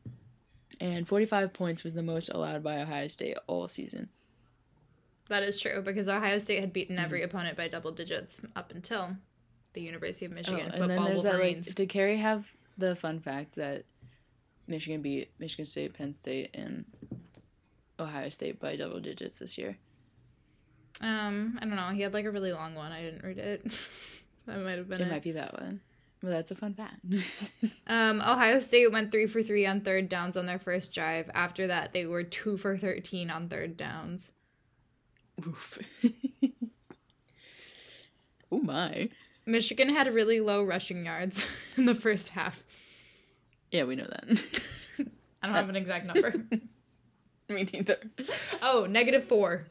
and 0.80 1.06
45 1.08 1.52
points 1.52 1.84
was 1.84 1.94
the 1.94 2.02
most 2.02 2.30
allowed 2.30 2.64
by 2.64 2.82
Ohio 2.82 3.08
State 3.08 3.38
all 3.48 3.68
season. 3.68 4.08
That 5.28 5.44
is 5.44 5.60
true 5.60 5.82
because 5.82 6.08
Ohio 6.08 6.40
State 6.40 6.62
had 6.62 6.72
beaten 6.74 6.98
every 6.98 7.20
Mm-hmm. 7.20 7.26
opponent 7.36 7.58
by 7.58 7.68
double 7.68 7.92
digits 7.92 8.40
up 8.56 8.72
until 8.72 9.18
the 9.74 9.82
University 9.82 10.26
of 10.26 10.32
Oh, 10.32 10.36
Michigan 10.36 10.72
and 10.72 10.90
then 10.90 11.04
there's 11.04 11.24
that 11.24 11.40
like, 11.40 11.76
did 11.76 11.90
Carrie 11.90 12.18
have 12.18 12.56
the 12.78 12.96
fun 12.96 13.20
fact 13.20 13.56
that 13.56 13.84
Michigan 14.68 15.02
beat 15.02 15.32
Michigan 15.38 15.66
State, 15.66 15.94
Penn 15.94 16.14
State, 16.14 16.52
and 16.54 16.86
Ohio 18.00 18.30
State 18.30 18.60
by 18.60 18.76
double 18.78 19.00
digits 19.02 19.40
this 19.40 19.58
year? 19.58 19.78
Um, 21.02 21.58
I 21.62 21.66
don't 21.66 21.76
know. 21.76 21.90
He 21.90 22.02
had 22.02 22.14
like 22.14 22.26
a 22.26 22.32
really 22.32 22.54
long 22.54 22.76
one. 22.76 22.92
I 22.92 23.02
didn't 23.02 23.24
read 23.24 23.38
it. 23.38 23.64
that 24.46 24.60
might 24.60 24.78
have 24.78 24.88
been 24.90 25.02
It 25.02 25.08
it. 25.08 25.12
might 25.12 25.24
be 25.24 25.32
that 25.34 25.54
one. 25.60 25.82
Well, 26.22 26.32
that's 26.32 26.52
a 26.52 26.56
fun 26.56 26.74
fact. 26.74 26.96
Um, 27.88 28.22
Ohio 28.22 28.60
State 28.60 28.92
went 28.94 29.12
three 29.12 29.28
for 29.28 29.44
three 29.44 29.66
on 29.66 29.82
third 29.82 30.08
downs 30.08 30.38
on 30.38 30.46
their 30.46 30.58
first 30.60 30.94
drive. 30.96 31.30
After 31.34 31.68
that, 31.68 31.92
they 31.92 32.06
were 32.06 32.24
two 32.24 32.56
for 32.56 32.78
thirteen 32.78 33.30
on 33.30 33.50
third 33.50 33.76
downs. 33.76 34.32
Oof. 35.46 35.80
oh 38.52 38.60
my. 38.60 39.10
Michigan 39.46 39.90
had 39.90 40.08
really 40.14 40.40
low 40.40 40.64
rushing 40.64 41.06
yards 41.06 41.46
in 41.76 41.86
the 41.86 41.96
first 41.96 42.30
half. 42.30 42.64
Yeah, 43.72 43.84
we 43.84 43.96
know 43.98 44.08
that. 44.08 44.24
I 45.42 45.48
don't 45.48 45.56
have 45.56 45.68
an 45.70 45.76
exact 45.76 46.06
number. 46.06 46.34
Me 47.50 47.68
neither. 47.74 47.98
oh, 48.62 48.86
negative 48.90 49.26
four. 49.26 49.66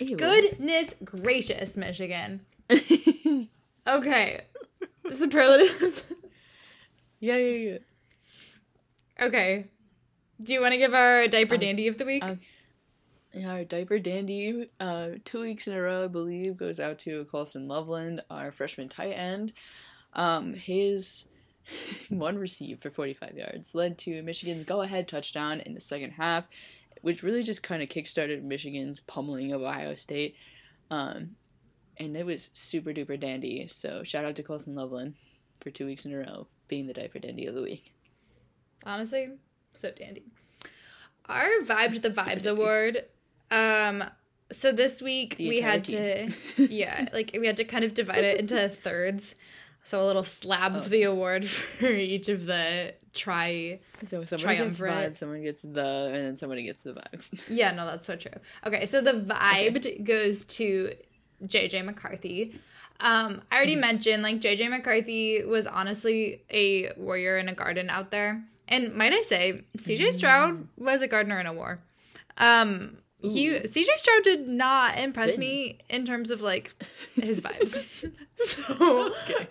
Ew. 0.00 0.16
Goodness 0.16 0.94
gracious, 1.04 1.76
Michigan. 1.76 2.40
Okay. 3.86 4.42
Superlatives. 5.10 6.04
yeah, 7.18 7.36
yeah, 7.36 7.70
yeah. 9.18 9.24
Okay. 9.26 9.64
Do 10.40 10.52
you 10.52 10.60
want 10.60 10.72
to 10.72 10.78
give 10.78 10.94
our 10.94 11.26
diaper 11.28 11.54
Um, 11.54 11.60
dandy 11.60 11.88
of 11.88 11.98
the 11.98 12.04
week? 12.04 12.22
uh, 12.22 12.36
Yeah, 13.32 13.52
our 13.52 13.64
diaper 13.64 13.98
dandy, 13.98 14.70
uh, 14.78 15.08
two 15.24 15.40
weeks 15.40 15.66
in 15.66 15.72
a 15.74 15.80
row, 15.80 16.04
I 16.04 16.08
believe, 16.08 16.56
goes 16.56 16.78
out 16.78 16.98
to 17.00 17.24
Colston 17.24 17.68
Loveland, 17.68 18.22
our 18.30 18.52
freshman 18.52 18.88
tight 18.88 19.12
end. 19.12 19.52
Um, 20.12 20.54
his 20.54 21.26
one 22.10 22.36
receive 22.38 22.80
for 22.80 22.90
45 22.90 23.36
yards 23.36 23.74
led 23.74 23.98
to 23.98 24.22
Michigan's 24.22 24.64
go-ahead 24.64 25.08
touchdown 25.08 25.60
in 25.60 25.74
the 25.74 25.80
second 25.80 26.12
half, 26.12 26.44
which 27.02 27.22
really 27.22 27.42
just 27.42 27.62
kind 27.62 27.82
of 27.82 27.88
kickstarted 27.88 28.42
Michigan's 28.42 29.00
pummeling 29.00 29.52
of 29.52 29.62
Ohio 29.62 29.94
State. 29.94 30.36
Um, 30.90 31.36
and 31.96 32.16
it 32.16 32.26
was 32.26 32.50
super 32.54 32.90
duper 32.90 33.18
dandy. 33.18 33.66
So 33.68 34.02
shout 34.02 34.24
out 34.24 34.36
to 34.36 34.42
Colston 34.42 34.74
Loveland 34.74 35.14
for 35.60 35.70
two 35.70 35.86
weeks 35.86 36.04
in 36.04 36.12
a 36.12 36.18
row 36.18 36.46
being 36.68 36.86
the 36.86 36.92
diaper 36.94 37.18
dandy 37.18 37.46
of 37.46 37.54
the 37.54 37.62
week. 37.62 37.92
Honestly, 38.84 39.28
so 39.74 39.90
dandy. 39.90 40.24
Our 41.26 41.48
Vibe 41.64 41.94
to 41.94 41.98
the 42.00 42.10
Vibes 42.10 42.50
award. 42.50 43.04
Um 43.50 44.04
so 44.52 44.72
this 44.72 45.00
week 45.00 45.36
The 45.36 45.48
we 45.48 45.60
had 45.60 45.84
team. 45.84 46.34
to 46.56 46.64
yeah, 46.74 47.08
like 47.12 47.36
we 47.38 47.46
had 47.46 47.56
to 47.58 47.64
kind 47.64 47.84
of 47.84 47.94
divide 47.94 48.24
it 48.24 48.40
into 48.40 48.68
thirds. 48.68 49.34
So 49.84 50.04
a 50.04 50.06
little 50.06 50.24
slab 50.24 50.76
of 50.76 50.86
Oh. 50.86 50.88
the 50.88 51.02
award 51.04 51.44
for 51.48 51.86
each 51.90 52.28
of 52.28 52.46
the 52.46 52.94
try 53.14 53.80
So 54.06 54.24
somebody 54.24 54.58
gets 54.58 54.78
vibes, 54.80 55.16
someone 55.16 55.42
gets 55.42 55.62
the, 55.62 56.06
and 56.14 56.16
then 56.16 56.36
somebody 56.36 56.62
gets 56.62 56.82
the 56.82 56.92
vibes. 56.92 57.42
Yeah, 57.48 57.72
no, 57.72 57.84
that's 57.86 58.06
so 58.06 58.14
true. 58.16 58.30
Okay, 58.66 58.86
so 58.86 59.00
the 59.00 59.12
vibe 59.14 60.04
goes 60.04 60.44
to 60.44 60.94
JJ 61.44 61.84
McCarthy. 61.84 62.60
Um, 63.00 63.42
I 63.50 63.56
already 63.56 63.76
mentioned 63.76 64.22
like 64.22 64.40
JJ 64.40 64.68
McCarthy 64.70 65.42
was 65.44 65.66
honestly 65.66 66.42
a 66.50 66.92
warrior 66.96 67.38
in 67.38 67.48
a 67.48 67.54
garden 67.54 67.88
out 67.90 68.10
there. 68.10 68.44
And 68.68 68.94
might 68.94 69.12
I 69.12 69.22
say, 69.22 69.64
CJ 69.78 70.12
Stroud 70.12 70.68
was 70.76 71.02
a 71.02 71.08
gardener 71.08 71.40
in 71.40 71.46
a 71.46 71.52
war. 71.52 71.80
Um 72.36 72.98
he 73.22 73.50
CJ 73.50 73.86
Stroud 73.96 74.22
did 74.24 74.48
not 74.48 74.98
impress 74.98 75.36
me 75.36 75.78
in 75.88 76.06
terms 76.06 76.30
of 76.30 76.40
like 76.40 76.74
his 77.14 77.40
vibes. 77.40 78.10
so 78.38 79.12
Okay. 79.28 79.48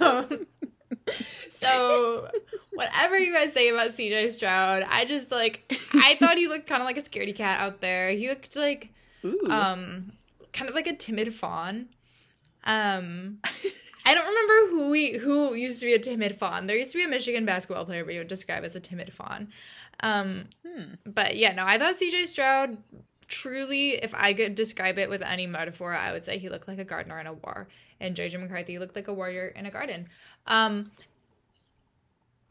um, 0.00 0.46
so 1.48 2.28
whatever 2.72 3.18
you 3.18 3.32
guys 3.34 3.52
say 3.52 3.68
about 3.70 3.92
CJ 3.96 4.32
Stroud, 4.32 4.84
I 4.88 5.04
just 5.04 5.30
like 5.30 5.72
I 5.94 6.14
thought 6.16 6.36
he 6.36 6.46
looked 6.48 6.66
kind 6.66 6.82
of 6.82 6.86
like 6.86 6.98
a 6.98 7.02
scaredy 7.02 7.34
cat 7.34 7.60
out 7.60 7.80
there. 7.80 8.10
He 8.10 8.28
looked 8.28 8.54
like 8.56 8.90
Ooh. 9.24 9.46
um 9.50 10.12
kind 10.52 10.68
of 10.68 10.74
like 10.74 10.86
a 10.86 10.94
timid 10.94 11.34
fawn. 11.34 11.88
Um 12.64 13.38
I 14.06 14.14
don't 14.14 14.26
remember 14.26 14.70
who 14.70 14.90
we 14.90 15.12
who 15.14 15.54
used 15.54 15.80
to 15.80 15.86
be 15.86 15.94
a 15.94 15.98
timid 15.98 16.36
fawn. 16.38 16.66
There 16.66 16.76
used 16.76 16.92
to 16.92 16.98
be 16.98 17.04
a 17.04 17.08
Michigan 17.08 17.44
basketball 17.44 17.84
player 17.84 18.04
we 18.04 18.18
would 18.18 18.28
describe 18.28 18.64
as 18.64 18.76
a 18.76 18.80
timid 18.80 19.12
fawn. 19.12 19.48
Um 20.00 20.46
Hmm. 20.66 20.94
but 21.06 21.36
yeah, 21.36 21.52
no, 21.54 21.64
I 21.66 21.78
thought 21.78 21.96
CJ 21.96 22.26
Stroud 22.28 22.76
truly, 23.28 23.92
if 23.92 24.14
I 24.14 24.32
could 24.32 24.54
describe 24.54 24.98
it 24.98 25.08
with 25.08 25.22
any 25.22 25.46
metaphor, 25.46 25.94
I 25.94 26.12
would 26.12 26.24
say 26.24 26.38
he 26.38 26.48
looked 26.48 26.68
like 26.68 26.78
a 26.78 26.84
gardener 26.84 27.20
in 27.20 27.26
a 27.26 27.32
war. 27.32 27.68
And 28.00 28.16
JJ 28.16 28.40
McCarthy 28.40 28.78
looked 28.78 28.96
like 28.96 29.08
a 29.08 29.14
warrior 29.14 29.48
in 29.48 29.66
a 29.66 29.70
garden. 29.70 30.08
Um 30.46 30.90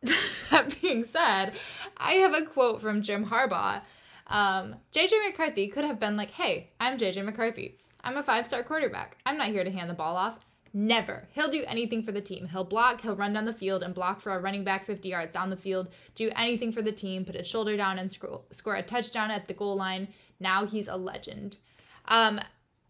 that 0.52 0.80
being 0.82 1.04
said, 1.04 1.54
I 1.98 2.14
have 2.14 2.34
a 2.34 2.46
quote 2.46 2.82
from 2.82 3.02
Jim 3.02 3.26
Harbaugh. 3.26 3.82
Um, 4.28 4.76
JJ 4.94 5.26
McCarthy 5.26 5.68
could 5.68 5.86
have 5.86 6.00
been 6.00 6.16
like, 6.16 6.32
Hey, 6.32 6.70
I'm 6.80 6.98
JJ 6.98 7.26
McCarthy. 7.26 7.78
I'm 8.04 8.18
a 8.18 8.24
five 8.24 8.48
star 8.48 8.64
quarterback. 8.64 9.18
I'm 9.26 9.38
not 9.38 9.48
here 9.48 9.64
to 9.64 9.72
hand 9.72 9.90
the 9.90 9.96
ball 9.96 10.16
off. 10.16 10.46
Never. 10.74 11.28
He'll 11.32 11.50
do 11.50 11.64
anything 11.68 12.04
for 12.04 12.12
the 12.12 12.22
team. 12.22 12.50
He'll 12.50 12.64
block, 12.64 13.02
he'll 13.02 13.16
run 13.16 13.34
down 13.34 13.46
the 13.46 13.54
field 13.54 13.84
and 13.84 13.96
block 13.96 14.22
for 14.22 14.36
a 14.36 14.40
running 14.40 14.64
back 14.64 14.86
50 14.86 15.10
yards 15.10 15.34
down 15.34 15.50
the 15.50 15.56
field, 15.56 15.88
do 16.14 16.30
anything 16.36 16.72
for 16.72 16.82
the 16.82 16.92
team, 16.92 17.26
put 17.26 17.36
his 17.36 17.48
shoulder 17.48 17.76
down 17.76 17.98
and 17.98 18.12
sc- 18.12 18.26
score 18.52 18.76
a 18.76 18.84
touchdown 18.84 19.32
at 19.32 19.48
the 19.48 19.54
goal 19.54 19.76
line. 19.76 20.10
Now 20.40 20.66
he's 20.66 20.88
a 20.88 20.96
legend. 20.96 21.58
Um, 22.06 22.40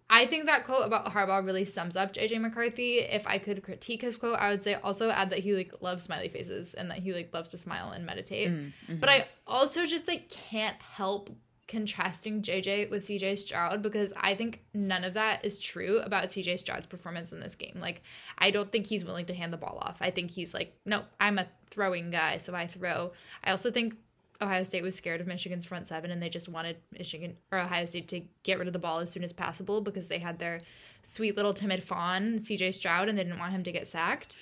I 0.10 0.26
think 0.26 0.46
that 0.46 0.66
quote 0.66 0.86
about 0.86 1.12
Harbaugh 1.14 1.46
really 1.46 1.66
sums 1.66 1.96
up 1.96 2.14
JJ 2.14 2.40
McCarthy. 2.40 3.00
If 3.00 3.28
I 3.28 3.40
could 3.40 3.62
critique 3.64 4.02
his 4.02 4.16
quote, 4.16 4.40
I 4.40 4.52
would 4.52 4.64
say 4.64 4.76
also 4.76 5.10
add 5.10 5.32
that 5.32 5.40
he 5.40 5.54
like 5.54 5.74
loves 5.82 6.06
smiley 6.06 6.30
faces 6.30 6.74
and 6.74 6.90
that 6.92 7.00
he 7.00 7.14
like 7.14 7.34
loves 7.34 7.52
to 7.52 7.58
smile 7.58 7.92
and 7.92 8.06
meditate. 8.06 8.50
Mm-hmm. 8.50 8.98
But 8.98 9.10
I 9.10 9.28
also 9.46 9.86
just 9.86 10.08
like 10.08 10.30
can't 10.30 10.78
help 10.82 11.30
contrasting 11.68 12.42
JJ 12.42 12.90
with 12.90 13.06
CJ 13.06 13.38
Stroud 13.40 13.84
because 13.84 14.10
I 14.16 14.36
think 14.36 14.62
none 14.74 15.04
of 15.04 15.16
that 15.16 15.44
is 15.44 15.60
true 15.60 16.00
about 16.00 16.30
CJ 16.30 16.60
Stroud's 16.60 16.86
performance 16.86 17.34
in 17.34 17.42
this 17.42 17.56
game. 17.56 17.78
Like 17.82 18.02
I 18.38 18.52
don't 18.52 18.72
think 18.72 18.88
he's 18.88 19.04
willing 19.04 19.26
to 19.26 19.34
hand 19.34 19.52
the 19.52 19.58
ball 19.58 19.78
off. 19.82 19.98
I 20.00 20.12
think 20.12 20.32
he's 20.32 20.54
like, 20.54 20.74
no, 20.86 21.04
I'm 21.20 21.38
a 21.38 21.48
throwing 21.70 22.12
guy, 22.12 22.38
so 22.38 22.56
I 22.56 22.68
throw. 22.68 23.12
I 23.44 23.52
also 23.52 23.72
think 23.72 23.96
Ohio 24.42 24.64
State 24.64 24.84
was 24.84 24.96
scared 24.96 25.22
of 25.22 25.28
Michigan's 25.28 25.66
front 25.66 25.88
seven 25.88 26.12
and 26.12 26.22
they 26.22 26.30
just 26.30 26.50
wanted 26.50 26.78
Michigan 26.92 27.38
or 27.52 27.60
Ohio 27.60 27.86
State 27.86 28.08
to 28.10 28.22
get 28.44 28.60
rid 28.60 28.68
of 28.68 28.74
the 28.74 28.80
ball 28.80 29.00
as 29.00 29.12
soon 29.12 29.24
as 29.24 29.34
possible 29.34 29.82
because 29.82 30.08
they 30.08 30.20
had 30.20 30.40
their 30.40 30.62
sweet 31.04 31.36
little 31.36 31.54
timid 31.54 31.84
fawn, 31.84 32.38
CJ 32.38 32.74
Stroud, 32.74 33.10
and 33.10 33.18
they 33.18 33.24
didn't 33.24 33.40
want 33.40 33.54
him 33.54 33.64
to 33.64 33.72
get 33.72 33.88
sacked. 33.88 34.36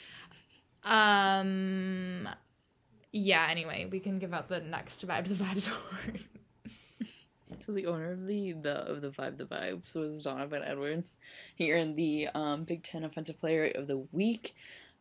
Um 0.83 2.29
yeah, 3.11 3.47
anyway, 3.49 3.87
we 3.89 4.01
can 4.01 4.19
give 4.19 4.33
out 4.33 4.49
the 4.49 4.59
next 4.59 5.05
vibe 5.07 5.27
the 5.27 5.35
vibes 5.35 5.71
award. 6.03 6.19
So 7.57 7.71
the 7.71 7.85
owner 7.87 8.11
of 8.11 8.27
the 8.27 8.53
the 8.53 8.75
of 8.91 9.01
the 9.01 9.09
vibe 9.09 9.37
the 9.37 9.45
vibes 9.45 9.95
was 9.95 10.23
Donovan 10.23 10.63
Edwards. 10.63 11.13
He 11.55 11.71
earned 11.71 11.95
the 11.95 12.27
um, 12.35 12.63
Big 12.63 12.83
Ten 12.83 13.03
Offensive 13.03 13.39
Player 13.39 13.71
of 13.75 13.87
the 13.87 13.97
Week. 14.11 14.55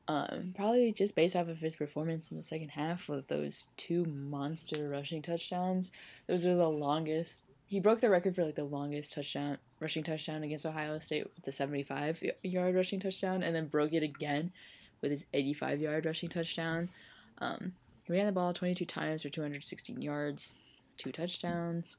Um, 0.07 0.53
probably 0.55 0.93
just 0.93 1.15
based 1.15 1.35
off 1.35 1.49
of 1.49 1.59
his 1.59 1.77
performance 1.77 2.31
in 2.31 2.37
the 2.37 2.43
second 2.43 2.71
half 2.71 3.09
with 3.09 3.29
those 3.29 3.69
two 3.77 4.05
monster 4.05 4.89
rushing 4.89 5.23
touchdowns. 5.23 5.91
Those 6.27 6.45
are 6.45 6.55
the 6.55 6.69
longest. 6.69 7.43
He 7.67 7.81
broke 7.81 8.01
the 8.01 8.11
record 8.11 8.35
for 8.35 8.45
like 8.45 8.55
the 8.55 8.65
longest 8.65 9.15
touchdown 9.15 9.59
rushing 9.81 10.05
touchdown 10.05 10.43
against 10.43 10.67
Ohio 10.67 10.99
State 10.99 11.25
with 11.25 11.45
the 11.45 11.53
75 11.53 12.23
yard 12.43 12.75
rushing 12.75 13.01
touchdown, 13.01 13.43
and 13.43 13.55
then 13.55 13.67
broke 13.67 13.95
it 13.95 14.03
again 14.03 14.53
with 15.01 15.11
his 15.11 15.27
85 15.33 15.81
yard 15.81 16.05
rushing 16.07 16.29
touchdown. 16.29 16.91
Um, 17.39 17.73
he 18.05 18.13
ran 18.13 18.27
the 18.27 18.33
ball 18.33 18.53
22 18.53 18.85
times 18.85 19.23
for 19.23 19.31
216 19.31 20.03
yards, 20.03 20.53
two 20.99 21.13
touchdowns. 21.13 21.97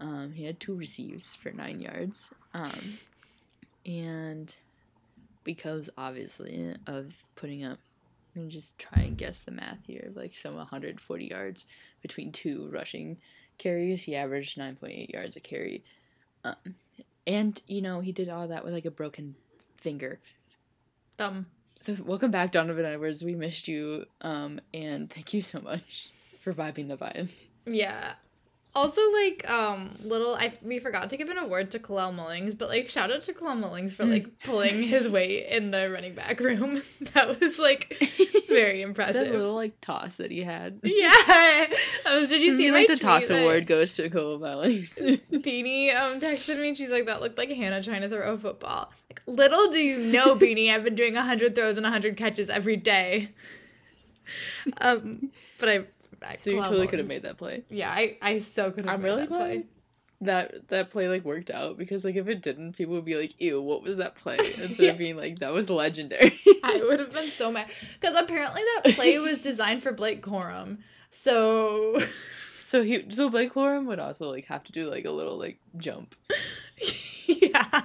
Um, 0.00 0.32
he 0.34 0.44
had 0.44 0.60
two 0.60 0.74
receives 0.74 1.34
for 1.34 1.52
nine 1.52 1.80
yards. 1.80 2.30
Um, 2.52 2.98
and 3.84 4.54
because 5.46 5.88
obviously 5.96 6.74
of 6.86 7.24
putting 7.36 7.64
up 7.64 7.78
and 8.34 8.50
just 8.50 8.78
try 8.78 9.02
and 9.02 9.16
guess 9.16 9.44
the 9.44 9.52
math 9.52 9.78
here 9.86 10.10
like 10.14 10.36
some 10.36 10.56
140 10.56 11.24
yards 11.24 11.64
between 12.02 12.32
two 12.32 12.68
rushing 12.70 13.16
carries. 13.56 14.02
He 14.02 14.14
averaged 14.14 14.58
9.8 14.58 15.08
yards 15.10 15.36
a 15.36 15.40
carry. 15.40 15.84
Um, 16.44 16.74
and 17.26 17.62
you 17.66 17.80
know 17.80 18.00
he 18.00 18.12
did 18.12 18.28
all 18.28 18.48
that 18.48 18.64
with 18.64 18.74
like 18.74 18.84
a 18.84 18.90
broken 18.90 19.36
finger. 19.80 20.18
Thumb. 21.16 21.46
So 21.78 21.96
welcome 22.04 22.30
back 22.30 22.50
donovan 22.50 22.84
edwards. 22.84 23.22
We 23.22 23.36
missed 23.36 23.68
you 23.68 24.06
um, 24.20 24.60
and 24.74 25.08
thank 25.08 25.32
you 25.32 25.42
so 25.42 25.60
much 25.60 26.10
for 26.40 26.52
vibing 26.52 26.88
the 26.88 26.96
vibes. 26.96 27.46
Yeah 27.64 28.14
also, 28.76 29.00
like, 29.10 29.48
um, 29.48 29.96
little, 30.02 30.34
I 30.34 30.52
we 30.62 30.78
forgot 30.78 31.08
to 31.08 31.16
give 31.16 31.30
an 31.30 31.38
award 31.38 31.70
to 31.70 31.78
Kalel 31.78 32.14
Mullings, 32.14 32.56
but 32.56 32.68
like, 32.68 32.90
shout 32.90 33.10
out 33.10 33.22
to 33.22 33.32
Kalel 33.32 33.58
Mullings 33.58 33.94
for 33.94 34.04
like 34.04 34.26
pulling 34.44 34.82
his 34.82 35.08
weight 35.16 35.46
in 35.46 35.70
the 35.70 35.90
running 35.90 36.14
back 36.14 36.38
room. 36.40 36.82
that 37.14 37.40
was 37.40 37.58
like 37.58 37.96
very 38.48 38.82
impressive. 38.82 39.28
that 39.28 39.32
little 39.32 39.54
like 39.54 39.80
toss 39.80 40.16
that 40.16 40.30
he 40.30 40.42
had. 40.42 40.80
Yeah. 40.96 41.66
Was, 42.04 42.28
did 42.28 42.42
you 42.42 42.56
see 42.56 42.70
like 42.70 42.86
the 42.86 42.96
toss 42.96 43.30
award 43.30 43.66
goes 43.66 43.94
to 43.94 44.10
Kalel 44.10 44.38
Mullings? 44.40 45.20
Beanie 45.32 45.96
um 45.96 46.20
texted 46.20 46.60
me. 46.60 46.74
She's 46.74 46.90
like, 46.90 47.06
that 47.06 47.22
looked 47.22 47.38
like 47.38 47.50
Hannah 47.50 47.82
trying 47.82 48.02
to 48.02 48.08
throw 48.08 48.34
a 48.34 48.38
football. 48.38 48.92
Like, 49.08 49.22
little 49.26 49.70
do 49.72 49.78
you 49.78 49.98
know, 49.98 50.36
Beanie, 50.36 50.70
I've 50.70 50.84
been 50.84 50.94
doing 50.94 51.14
hundred 51.14 51.54
throws 51.56 51.78
and 51.78 51.86
hundred 51.86 52.18
catches 52.18 52.50
every 52.50 52.76
day. 52.76 53.30
Um, 54.80 55.30
but 55.58 55.68
I 55.68 55.84
so 56.38 56.50
you 56.50 56.62
totally 56.62 56.86
could 56.86 56.98
have 56.98 57.08
made 57.08 57.22
that 57.22 57.36
play. 57.36 57.64
Yeah, 57.68 57.90
I, 57.90 58.16
I 58.22 58.38
so 58.38 58.70
could 58.70 58.84
have. 58.84 58.94
I'm 58.94 59.02
really 59.02 59.26
glad 59.26 59.38
play. 59.38 59.64
that 60.22 60.68
that 60.68 60.90
play 60.90 61.08
like 61.08 61.24
worked 61.24 61.50
out 61.50 61.76
because 61.78 62.04
like 62.04 62.16
if 62.16 62.28
it 62.28 62.42
didn't, 62.42 62.74
people 62.74 62.94
would 62.94 63.04
be 63.04 63.16
like, 63.16 63.34
"Ew, 63.40 63.60
what 63.60 63.82
was 63.82 63.98
that 63.98 64.16
play?" 64.16 64.36
Instead 64.40 64.78
yeah. 64.78 64.90
of 64.90 64.98
being 64.98 65.16
like, 65.16 65.38
"That 65.38 65.52
was 65.52 65.70
legendary." 65.70 66.38
I 66.62 66.82
would 66.82 67.00
have 67.00 67.12
been 67.12 67.30
so 67.30 67.50
mad 67.52 67.68
because 68.00 68.14
apparently 68.14 68.62
that 68.84 68.94
play 68.94 69.18
was 69.20 69.38
designed 69.38 69.82
for 69.82 69.92
Blake 69.92 70.22
Corum. 70.24 70.78
So, 71.10 72.00
so 72.64 72.82
he 72.82 73.10
so 73.10 73.28
Blake 73.28 73.54
Corum 73.54 73.86
would 73.86 73.98
also 73.98 74.30
like 74.30 74.46
have 74.46 74.64
to 74.64 74.72
do 74.72 74.90
like 74.90 75.04
a 75.04 75.10
little 75.10 75.38
like 75.38 75.58
jump. 75.76 76.14
yeah. 77.26 77.82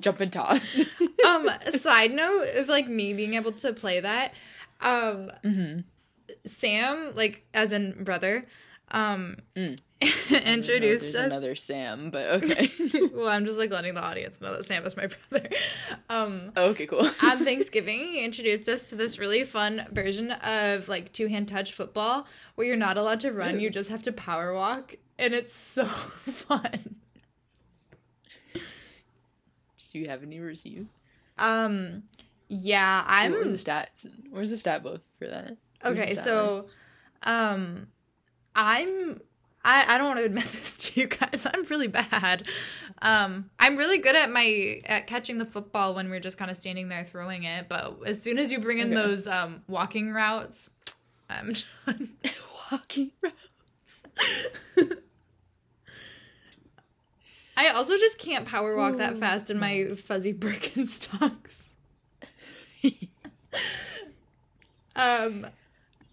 jump 0.00 0.20
and 0.20 0.32
toss. 0.32 0.82
um, 1.26 1.48
side 1.76 2.12
note 2.12 2.48
of 2.56 2.68
like 2.68 2.88
me 2.88 3.14
being 3.14 3.34
able 3.34 3.52
to 3.52 3.72
play 3.72 4.00
that. 4.00 4.34
Um, 4.82 5.30
mm-hmm. 5.44 5.80
Sam, 6.46 7.12
like 7.14 7.44
as 7.54 7.72
in 7.72 8.04
brother, 8.04 8.44
um, 8.92 9.36
mm. 9.56 9.78
introduced 10.44 11.14
us. 11.14 11.26
Another 11.26 11.54
Sam, 11.54 12.10
but 12.10 12.26
okay. 12.44 12.70
well, 13.12 13.28
I'm 13.28 13.46
just 13.46 13.58
like 13.58 13.70
letting 13.70 13.94
the 13.94 14.02
audience 14.02 14.40
know 14.40 14.52
that 14.52 14.64
Sam 14.64 14.84
is 14.84 14.96
my 14.96 15.08
brother. 15.30 15.48
Um, 16.08 16.52
oh, 16.56 16.70
okay, 16.70 16.86
cool. 16.86 17.08
on 17.22 17.44
Thanksgiving, 17.44 18.00
he 18.00 18.24
introduced 18.24 18.68
us 18.68 18.90
to 18.90 18.96
this 18.96 19.18
really 19.18 19.44
fun 19.44 19.86
version 19.90 20.32
of 20.32 20.88
like 20.88 21.12
two 21.12 21.28
hand 21.28 21.48
touch 21.48 21.72
football, 21.72 22.26
where 22.54 22.66
you're 22.66 22.76
not 22.76 22.96
allowed 22.96 23.20
to 23.20 23.32
run; 23.32 23.60
you 23.60 23.70
just 23.70 23.88
have 23.90 24.02
to 24.02 24.12
power 24.12 24.52
walk, 24.52 24.96
and 25.18 25.34
it's 25.34 25.54
so 25.54 25.84
fun. 25.86 26.96
Do 29.92 29.98
you 29.98 30.08
have 30.08 30.22
any 30.22 30.40
receives? 30.40 30.94
Um, 31.36 32.04
yeah, 32.48 33.04
I'm. 33.06 33.32
What 33.32 33.46
are 33.46 33.50
the 33.50 33.56
stats? 33.56 34.06
Where's 34.30 34.50
the 34.50 34.56
stat 34.56 34.82
book 34.82 35.02
for 35.18 35.28
that? 35.28 35.56
Okay, 35.84 36.14
so 36.14 36.64
um 37.22 37.88
I'm 38.54 39.20
I, 39.64 39.94
I 39.94 39.98
don't 39.98 40.08
want 40.08 40.18
to 40.20 40.24
admit 40.26 40.44
this 40.44 40.76
to 40.78 41.00
you 41.00 41.06
guys. 41.06 41.46
I'm 41.52 41.64
really 41.64 41.88
bad. 41.88 42.46
Um, 43.00 43.50
I'm 43.58 43.76
really 43.76 43.98
good 43.98 44.16
at 44.16 44.30
my 44.30 44.80
at 44.86 45.06
catching 45.06 45.38
the 45.38 45.44
football 45.44 45.94
when 45.94 46.10
we're 46.10 46.20
just 46.20 46.38
kind 46.38 46.50
of 46.50 46.56
standing 46.56 46.88
there 46.88 47.04
throwing 47.04 47.44
it. 47.44 47.68
But 47.68 47.98
as 48.06 48.20
soon 48.22 48.38
as 48.38 48.52
you 48.52 48.58
bring 48.60 48.78
in 48.78 48.92
okay. 48.92 48.94
those 48.94 49.26
um, 49.26 49.62
walking 49.68 50.12
routes, 50.12 50.70
I'm 51.28 51.52
done. 51.86 52.10
walking 52.70 53.12
routes. 53.22 53.36
I 57.54 57.68
also 57.68 57.96
just 57.98 58.18
can't 58.18 58.46
power 58.46 58.76
walk 58.76 58.96
that 58.96 59.18
fast 59.18 59.50
in 59.50 59.58
my 59.58 59.94
fuzzy 59.94 60.32
Birkenstocks. 60.32 61.74
um, 64.96 65.46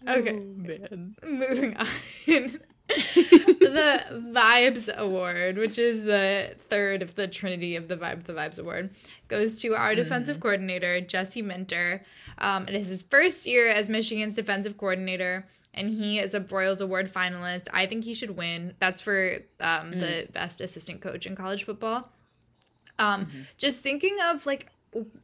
Okay. 0.08 0.34
Oh, 0.34 0.54
man. 0.56 1.16
Moving 1.22 1.76
on. 1.76 1.86
the 2.90 4.04
Vibes 4.32 4.94
Award, 4.94 5.56
which 5.56 5.78
is 5.78 6.02
the 6.04 6.56
third 6.68 7.02
of 7.02 7.14
the 7.14 7.28
Trinity 7.28 7.76
of 7.76 7.88
the 7.88 7.96
Vibe 7.96 8.24
the 8.24 8.32
Vibes 8.32 8.58
Award, 8.58 8.90
goes 9.28 9.60
to 9.60 9.74
our 9.74 9.92
mm. 9.92 9.96
defensive 9.96 10.40
coordinator, 10.40 11.00
Jesse 11.00 11.42
Minter. 11.42 12.02
Um, 12.38 12.66
it 12.66 12.74
is 12.74 12.88
his 12.88 13.02
first 13.02 13.46
year 13.46 13.68
as 13.68 13.88
Michigan's 13.88 14.34
defensive 14.34 14.76
coordinator, 14.76 15.46
and 15.74 15.90
he 15.90 16.18
is 16.18 16.34
a 16.34 16.40
Broyles 16.40 16.80
Award 16.80 17.12
finalist. 17.12 17.68
I 17.72 17.86
think 17.86 18.04
he 18.04 18.14
should 18.14 18.36
win. 18.36 18.74
That's 18.80 19.00
for 19.00 19.36
um, 19.60 19.92
mm. 19.92 20.00
the 20.00 20.28
best 20.32 20.60
assistant 20.60 21.00
coach 21.00 21.26
in 21.26 21.36
college 21.36 21.64
football. 21.64 22.10
Um, 22.98 23.26
mm-hmm. 23.26 23.40
Just 23.56 23.80
thinking 23.80 24.16
of 24.24 24.46
like 24.46 24.66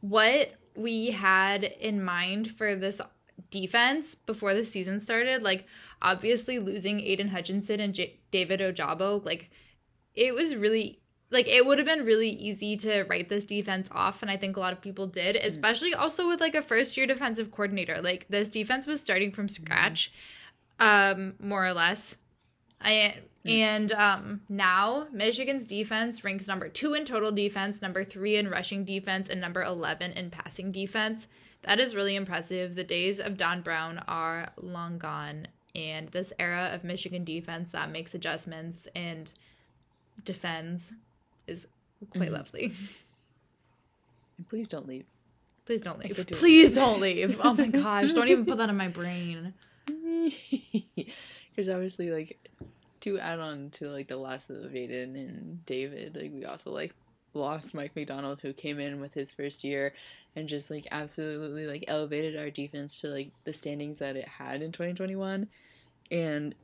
what 0.01 0.53
we 0.75 1.11
had 1.11 1.63
in 1.63 2.03
mind 2.03 2.51
for 2.51 2.75
this 2.75 3.01
defense 3.49 4.15
before 4.15 4.53
the 4.53 4.65
season 4.65 4.99
started, 4.99 5.43
like 5.43 5.65
obviously 6.01 6.59
losing 6.59 7.01
Aidan 7.01 7.29
Hutchinson 7.29 7.79
and 7.79 7.93
J- 7.93 8.19
David 8.31 8.59
Ojabo, 8.59 9.23
like 9.23 9.49
it 10.15 10.33
was 10.33 10.55
really 10.55 10.99
like 11.29 11.47
it 11.47 11.65
would 11.65 11.77
have 11.77 11.87
been 11.87 12.05
really 12.05 12.29
easy 12.29 12.77
to 12.77 13.03
write 13.03 13.29
this 13.29 13.45
defense 13.45 13.87
off 13.91 14.21
and 14.21 14.31
i 14.31 14.37
think 14.37 14.57
a 14.57 14.59
lot 14.59 14.73
of 14.73 14.81
people 14.81 15.07
did 15.07 15.35
mm. 15.35 15.45
especially 15.45 15.93
also 15.93 16.27
with 16.27 16.39
like 16.39 16.55
a 16.55 16.61
first 16.61 16.97
year 16.97 17.05
defensive 17.05 17.51
coordinator 17.51 18.01
like 18.01 18.25
this 18.29 18.49
defense 18.49 18.87
was 18.87 19.01
starting 19.01 19.31
from 19.31 19.47
scratch 19.47 20.11
um 20.79 21.33
more 21.39 21.65
or 21.65 21.73
less 21.73 22.17
i 22.81 23.15
mm. 23.45 23.51
and 23.51 23.91
um 23.93 24.41
now 24.49 25.07
michigan's 25.11 25.65
defense 25.65 26.23
ranks 26.23 26.47
number 26.47 26.69
two 26.69 26.93
in 26.93 27.05
total 27.05 27.31
defense 27.31 27.81
number 27.81 28.03
three 28.03 28.35
in 28.35 28.49
rushing 28.49 28.85
defense 28.85 29.29
and 29.29 29.41
number 29.41 29.63
11 29.63 30.13
in 30.13 30.29
passing 30.29 30.71
defense 30.71 31.27
that 31.67 31.79
is 31.79 31.95
really 31.95 32.15
impressive. 32.15 32.75
The 32.75 32.83
days 32.83 33.19
of 33.19 33.37
Don 33.37 33.61
Brown 33.61 34.01
are 34.07 34.49
long 34.57 34.97
gone, 34.97 35.47
and 35.75 36.07
this 36.09 36.33
era 36.39 36.71
of 36.73 36.83
Michigan 36.83 37.23
defense 37.23 37.71
that 37.71 37.91
makes 37.91 38.15
adjustments 38.15 38.87
and 38.95 39.29
defends 40.23 40.93
is 41.45 41.67
quite 42.11 42.25
mm-hmm. 42.25 42.35
lovely. 42.35 42.73
And 44.37 44.47
please 44.47 44.67
don't 44.67 44.87
leave. 44.87 45.05
Please 45.65 45.81
don't 45.81 45.99
leave. 45.99 46.15
Do 46.15 46.23
please 46.23 46.73
don't 46.73 47.01
leave. 47.01 47.39
Oh 47.43 47.53
my 47.53 47.67
gosh, 47.67 48.13
don't 48.13 48.29
even 48.29 48.45
put 48.45 48.57
that 48.57 48.69
in 48.69 48.77
my 48.77 48.87
brain. 48.87 49.53
Because 51.49 51.69
obviously, 51.69 52.11
like, 52.11 52.37
to 53.01 53.17
add 53.17 53.39
on 53.39 53.71
to 53.71 53.89
like 53.89 54.09
the 54.09 54.15
loss 54.15 54.51
of 54.51 54.75
Aidan 54.75 55.15
and 55.15 55.65
David, 55.65 56.15
like 56.15 56.31
we 56.31 56.45
also 56.45 56.71
like 56.71 56.93
lost 57.37 57.73
Mike 57.73 57.95
Macdonald, 57.95 58.41
who 58.41 58.53
came 58.53 58.79
in 58.79 58.99
with 58.99 59.13
his 59.13 59.31
first 59.31 59.63
year 59.63 59.93
and 60.35 60.47
just 60.47 60.69
like 60.69 60.87
absolutely 60.91 61.65
like 61.65 61.83
elevated 61.87 62.37
our 62.37 62.49
defense 62.49 63.01
to 63.01 63.07
like 63.07 63.31
the 63.43 63.53
standings 63.53 63.99
that 63.99 64.15
it 64.15 64.27
had 64.27 64.61
in 64.61 64.71
2021. 64.71 65.47
And 66.11 66.55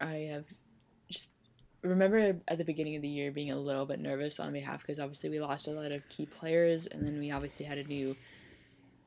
I 0.00 0.28
have 0.32 0.44
just 1.10 1.28
remember 1.82 2.36
at 2.46 2.58
the 2.58 2.64
beginning 2.64 2.96
of 2.96 3.02
the 3.02 3.08
year 3.08 3.30
being 3.30 3.50
a 3.50 3.58
little 3.58 3.84
bit 3.84 4.00
nervous 4.00 4.38
on 4.40 4.52
behalf 4.52 4.80
because 4.80 5.00
obviously 5.00 5.30
we 5.30 5.40
lost 5.40 5.66
a 5.66 5.72
lot 5.72 5.92
of 5.92 6.08
key 6.08 6.26
players 6.26 6.86
and 6.86 7.06
then 7.06 7.18
we 7.18 7.30
obviously 7.30 7.66
had 7.66 7.78
a 7.78 7.84
new 7.84 8.16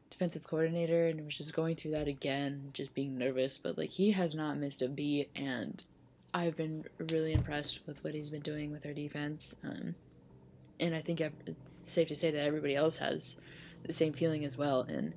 defensive 0.09 0.43
coordinator 0.43 1.07
and 1.07 1.23
was 1.25 1.37
just 1.37 1.53
going 1.53 1.75
through 1.75 1.91
that 1.91 2.07
again, 2.07 2.71
just 2.73 2.93
being 2.93 3.17
nervous. 3.17 3.57
But 3.57 3.77
like 3.77 3.91
he 3.91 4.11
has 4.11 4.35
not 4.35 4.57
missed 4.57 4.81
a 4.81 4.87
beat 4.87 5.29
and 5.35 5.83
I've 6.33 6.57
been 6.57 6.85
really 7.11 7.33
impressed 7.33 7.79
with 7.87 8.03
what 8.03 8.13
he's 8.13 8.29
been 8.29 8.41
doing 8.41 8.71
with 8.71 8.85
our 8.85 8.93
defense. 8.93 9.55
Um, 9.63 9.95
and 10.79 10.95
I 10.95 11.01
think 11.01 11.21
it's 11.21 11.79
safe 11.83 12.07
to 12.09 12.15
say 12.15 12.31
that 12.31 12.43
everybody 12.43 12.75
else 12.75 12.97
has 12.97 13.37
the 13.83 13.93
same 13.93 14.13
feeling 14.13 14.45
as 14.45 14.57
well. 14.57 14.81
And 14.81 15.13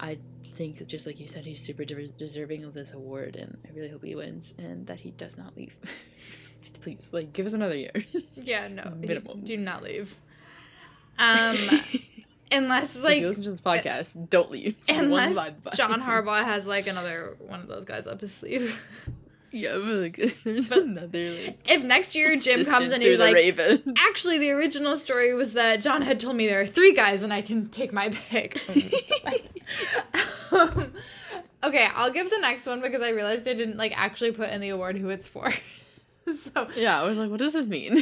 I 0.00 0.18
think, 0.44 0.78
that 0.78 0.88
just 0.88 1.06
like 1.06 1.20
you 1.20 1.26
said, 1.26 1.44
he's 1.44 1.60
super 1.60 1.84
deserving 1.84 2.64
of 2.64 2.74
this 2.74 2.92
award, 2.92 3.36
and 3.36 3.58
I 3.66 3.72
really 3.74 3.88
hope 3.88 4.04
he 4.04 4.14
wins 4.14 4.54
and 4.58 4.86
that 4.86 5.00
he 5.00 5.10
does 5.12 5.36
not 5.36 5.56
leave. 5.56 5.76
Please, 6.80 7.10
like, 7.12 7.32
give 7.32 7.46
us 7.46 7.52
another 7.52 7.76
year. 7.76 7.92
Yeah, 8.34 8.66
no, 8.66 8.92
minimum. 8.96 9.44
Do 9.44 9.56
not 9.56 9.82
leave. 9.82 10.14
Um, 11.18 11.58
unless 12.50 12.92
So 12.92 13.00
if 13.00 13.04
like 13.04 13.20
you 13.20 13.28
listen 13.28 13.44
to 13.44 13.50
this 13.50 13.60
podcast, 13.60 14.30
don't 14.30 14.50
leave. 14.50 14.74
Unless. 14.88 15.36
John 15.74 16.00
Harbaugh 16.00 16.42
has 16.42 16.66
like 16.66 16.86
another 16.86 17.36
one 17.38 17.60
of 17.60 17.68
those 17.68 17.84
guys 17.84 18.06
up 18.06 18.22
his 18.22 18.34
sleeve. 18.34 18.80
Yeah, 19.52 19.72
but 19.84 19.84
like, 19.96 20.42
there's 20.44 20.70
another 20.70 21.30
like. 21.30 21.58
If 21.68 21.84
next 21.84 22.14
year 22.14 22.36
Jim 22.36 22.64
comes 22.64 22.88
in 22.88 22.94
and 22.94 23.02
he's 23.02 23.18
like, 23.18 23.34
Raven. 23.34 23.94
actually 23.98 24.38
the 24.38 24.50
original 24.50 24.96
story 24.98 25.34
was 25.34 25.52
that 25.52 25.82
John 25.82 26.02
had 26.02 26.18
told 26.18 26.36
me 26.36 26.46
there 26.46 26.60
are 26.60 26.66
three 26.66 26.94
guys 26.94 27.22
and 27.22 27.32
I 27.32 27.42
can 27.42 27.68
take 27.68 27.92
my 27.92 28.08
pick. 28.08 28.60
um, 30.52 30.92
okay, 31.62 31.88
I'll 31.94 32.12
give 32.12 32.30
the 32.30 32.38
next 32.38 32.66
one 32.66 32.80
because 32.80 33.02
I 33.02 33.10
realized 33.10 33.46
I 33.46 33.54
didn't 33.54 33.76
like 33.76 33.92
actually 33.96 34.32
put 34.32 34.50
in 34.50 34.60
the 34.60 34.70
award 34.70 34.96
who 34.96 35.08
it's 35.10 35.26
for. 35.26 35.52
so 36.26 36.68
Yeah, 36.76 37.00
I 37.00 37.04
was 37.04 37.18
like, 37.18 37.30
what 37.30 37.38
does 37.38 37.52
this 37.52 37.66
mean? 37.66 38.00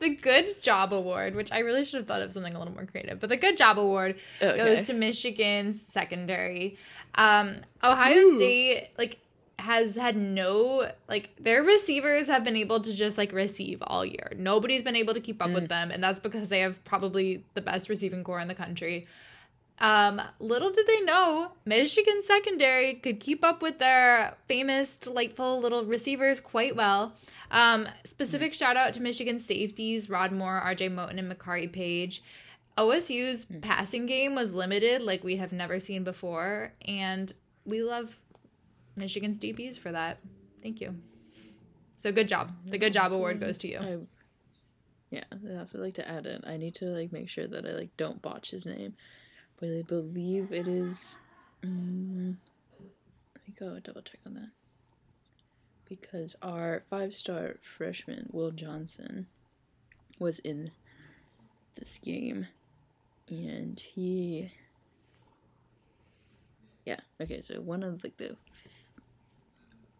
the 0.00 0.08
Good 0.20 0.60
Job 0.62 0.92
Award, 0.92 1.34
which 1.34 1.52
I 1.52 1.60
really 1.60 1.84
should 1.84 1.98
have 1.98 2.06
thought 2.06 2.22
of 2.22 2.32
something 2.32 2.54
a 2.54 2.58
little 2.58 2.74
more 2.74 2.86
creative, 2.86 3.20
but 3.20 3.28
the 3.28 3.36
Good 3.36 3.56
Job 3.56 3.78
Award 3.78 4.16
Okay. 4.42 4.56
goes 4.56 4.86
to 4.86 4.94
Michigan's 4.94 5.80
secondary. 5.82 6.76
Um, 7.14 7.62
Ohio 7.82 8.16
Ooh. 8.18 8.36
State 8.38 8.88
like 8.98 9.18
has 9.58 9.96
had 9.96 10.16
no 10.16 10.90
like 11.08 11.30
their 11.38 11.62
receivers 11.62 12.26
have 12.28 12.44
been 12.44 12.56
able 12.56 12.80
to 12.80 12.92
just 12.92 13.18
like 13.18 13.32
receive 13.32 13.82
all 13.86 14.04
year. 14.04 14.32
Nobody's 14.36 14.82
been 14.82 14.96
able 14.96 15.14
to 15.14 15.20
keep 15.20 15.42
up 15.42 15.50
Mm. 15.50 15.54
with 15.54 15.68
them, 15.68 15.90
and 15.90 16.02
that's 16.02 16.20
because 16.20 16.48
they 16.48 16.60
have 16.60 16.82
probably 16.84 17.42
the 17.54 17.60
best 17.60 17.88
receiving 17.88 18.22
core 18.22 18.40
in 18.40 18.48
the 18.48 18.54
country. 18.54 19.06
Um, 19.80 20.20
little 20.40 20.70
did 20.70 20.86
they 20.86 21.00
know, 21.02 21.52
Michigan 21.64 22.20
secondary 22.22 22.94
could 22.94 23.20
keep 23.20 23.44
up 23.44 23.62
with 23.62 23.78
their 23.78 24.36
famous, 24.48 24.96
delightful 24.96 25.60
little 25.60 25.84
receivers 25.84 26.40
quite 26.40 26.74
well. 26.74 27.14
Um, 27.50 27.88
specific 28.04 28.54
shout 28.54 28.76
out 28.76 28.92
to 28.94 29.00
Michigan 29.02 29.38
safeties 29.38 30.10
Rod 30.10 30.32
Moore, 30.32 30.60
RJ 30.64 30.90
Moten, 30.90 31.18
and 31.18 31.32
Makari 31.32 31.70
Paige. 31.72 32.22
OSU's 32.76 33.46
passing 33.60 34.06
game 34.06 34.34
was 34.34 34.52
limited 34.54 35.00
like 35.02 35.24
we 35.24 35.36
have 35.36 35.52
never 35.52 35.80
seen 35.80 36.04
before, 36.04 36.72
and 36.86 37.32
we 37.64 37.82
love 37.82 38.16
Michigan's 38.98 39.38
DBs 39.38 39.78
for 39.78 39.92
that. 39.92 40.18
Thank 40.62 40.80
you. 40.80 40.96
So 42.02 42.12
good 42.12 42.28
job. 42.28 42.52
The 42.64 42.78
good 42.78 42.92
job 42.92 43.12
award 43.12 43.40
goes 43.40 43.58
to 43.58 43.68
you. 43.68 43.78
I, 43.78 43.98
yeah, 45.10 45.24
I 45.32 45.58
also 45.58 45.78
like 45.78 45.94
to 45.94 46.08
add 46.08 46.26
in. 46.26 46.44
I 46.46 46.56
need 46.56 46.74
to 46.76 46.86
like 46.86 47.12
make 47.12 47.28
sure 47.28 47.46
that 47.46 47.66
I 47.66 47.70
like 47.70 47.96
don't 47.96 48.22
botch 48.22 48.50
his 48.50 48.64
name, 48.64 48.94
but 49.58 49.70
I 49.70 49.82
believe 49.82 50.52
it 50.52 50.68
is. 50.68 51.18
Um, 51.64 52.38
let 53.34 53.48
me 53.48 53.54
go 53.58 53.80
double 53.80 54.02
check 54.02 54.20
on 54.26 54.34
that. 54.34 54.50
Because 55.88 56.36
our 56.42 56.82
five 56.88 57.14
star 57.14 57.56
freshman 57.62 58.28
Will 58.30 58.50
Johnson 58.50 59.26
was 60.18 60.38
in 60.40 60.70
this 61.76 61.98
game, 61.98 62.46
and 63.28 63.80
he. 63.80 64.52
Yeah. 66.84 67.00
Okay. 67.20 67.40
So 67.40 67.60
one 67.60 67.82
of 67.82 68.04
like 68.04 68.18
the. 68.18 68.36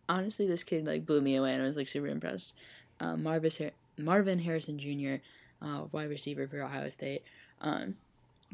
Honestly, 0.09 0.47
this 0.47 0.65
kid 0.65 0.87
like 0.87 1.07
blew 1.07 1.21
me 1.21 1.37
away, 1.37 1.53
and 1.53 1.63
I 1.63 1.67
was 1.67 1.77
like 1.77 1.89
super 1.89 2.07
impressed. 2.07 2.55
Uh, 3.01 3.17
Marvis 3.17 3.59
Har- 3.59 3.73
Marvin 3.99 4.39
Harrison 4.39 4.79
Jr., 4.79 5.23
uh, 5.61 5.85
wide 5.93 6.09
receiver 6.09 6.47
for 6.47 6.63
Ohio 6.63 6.89
State. 6.89 7.23
Um, 7.61 7.97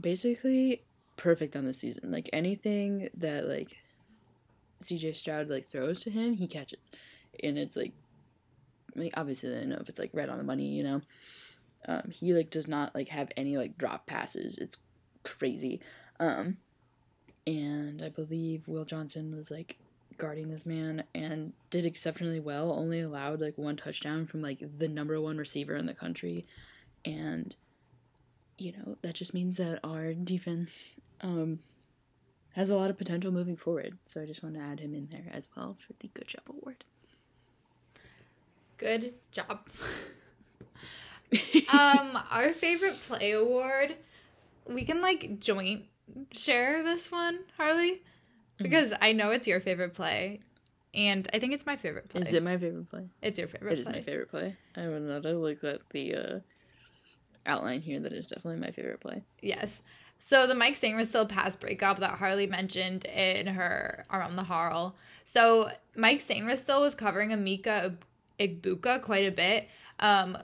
basically 0.01 0.83
perfect 1.17 1.55
on 1.57 1.65
the 1.65 1.75
season. 1.75 2.11
Like 2.11 2.29
anything 2.33 3.09
that 3.17 3.49
like 3.49 3.79
CJ 4.81 5.17
Stroud 5.17 5.49
like 5.49 5.69
throws 5.69 6.01
to 6.01 6.11
him, 6.11 6.35
he 6.35 6.47
catches, 6.47 6.81
and 7.43 7.59
it's 7.59 7.77
like, 7.77 7.93
mean, 8.97 9.11
obviously 9.15 9.51
I 9.55 9.61
don't 9.61 9.69
know 9.71 9.79
if 9.81 9.89
it's 9.89 9.99
like 9.99 10.11
right 10.13 10.29
on 10.29 10.39
the 10.39 10.45
money, 10.45 10.67
you 10.67 10.83
know. 10.83 11.01
Um, 11.87 12.11
he 12.11 12.33
like 12.33 12.51
does 12.51 12.67
not 12.67 12.95
like 12.95 13.09
have 13.09 13.31
any 13.37 13.59
like 13.59 13.77
drop 13.77 14.07
passes. 14.07 14.59
It's 14.59 14.79
crazy. 15.23 15.81
Um, 16.19 16.57
and 17.47 18.03
I 18.03 18.09
believe 18.09 18.69
Will 18.69 18.85
Johnson 18.85 19.35
was 19.37 19.51
like 19.51 19.77
guarding 20.19 20.51
this 20.51 20.67
man 20.67 21.05
and 21.15 21.53
did 21.71 21.87
exceptionally 21.87 22.41
well. 22.41 22.73
Only 22.73 23.01
allowed 23.01 23.41
like 23.41 23.59
one 23.59 23.77
touchdown 23.77 24.27
from 24.27 24.43
like 24.43 24.59
the 24.79 24.89
number 24.89 25.21
one 25.21 25.39
receiver 25.39 25.77
in 25.77 25.87
the 25.87 25.95
country, 25.95 26.47
and 27.05 27.55
you 28.59 28.73
know 28.73 28.97
that 29.03 29.15
just 29.15 29.35
means 29.35 29.57
that 29.57 29.81
our 29.85 30.15
defense 30.15 30.91
um 31.21 31.59
has 32.55 32.71
a 32.71 32.77
lot 32.77 32.91
of 32.91 32.97
potential 32.97 33.33
moving 33.33 33.57
forward. 33.57 33.99
So 34.07 34.23
I 34.23 34.27
just 34.27 34.43
want 34.43 34.55
to 34.55 34.61
add 34.61 34.81
him 34.81 34.95
in 34.95 35.09
there 35.11 35.27
as 35.33 35.49
well 35.57 35.77
for 35.85 35.93
the 35.99 36.09
Good 36.15 36.29
Job 36.29 36.43
Award. 36.49 36.85
Good 38.77 39.15
job. 39.33 39.69
um, 41.73 42.19
our 42.31 42.53
favorite 42.53 43.01
play 43.01 43.33
award, 43.33 43.97
we 44.69 44.85
can 44.85 45.01
like 45.01 45.41
joint 45.41 45.85
share 46.33 46.83
this 46.83 47.11
one, 47.11 47.41
Harley, 47.57 48.03
because 48.65 48.93
I 49.01 49.13
know 49.13 49.31
it's 49.31 49.47
your 49.47 49.61
favorite 49.61 49.95
play, 49.95 50.41
and 50.93 51.29
I 51.33 51.39
think 51.39 51.53
it's 51.53 51.67
my 51.67 51.77
favorite 51.77 52.09
play. 52.09 52.23
Is 52.23 52.33
it 52.33 52.43
my 52.43 52.57
favorite 52.57 52.91
play? 52.91 53.09
It's 53.23 53.39
your 53.39 53.49
favorite 53.49 53.69
play. 53.69 53.77
It 53.77 53.79
is 53.81 53.87
play. 53.87 53.95
my 53.95 54.03
favorite 54.03 54.31
play. 54.31 54.57
I 54.77 54.81
know. 54.83 55.21
To 55.21 55.39
look 55.39 55.63
at 55.65 55.89
the 55.91 56.15
uh, 56.15 56.39
outline 57.47 57.81
here, 57.81 58.01
that 58.01 58.13
is 58.13 58.27
definitely 58.27 58.61
my 58.61 58.71
favorite 58.71 59.01
play. 59.01 59.23
Yes. 59.41 59.81
So 60.19 60.47
the 60.47 60.55
Mike 60.55 60.75
Sainristil 60.75 61.29
pass 61.29 61.55
breakup 61.57 61.99
that 61.99 62.13
Harley 62.13 62.47
mentioned 62.47 63.05
in 63.05 63.47
her 63.47 64.07
Around 64.11 64.37
the 64.37 64.45
Harl. 64.45 64.97
So 65.25 65.71
Mike 65.97 66.27
Sainristil 66.27 66.81
was 66.81 66.95
covering 66.95 67.31
Emeka 67.31 67.97
Egbuka 68.41 69.03
quite 69.03 69.27
a 69.27 69.31
bit, 69.31 69.69
um, 70.01 70.39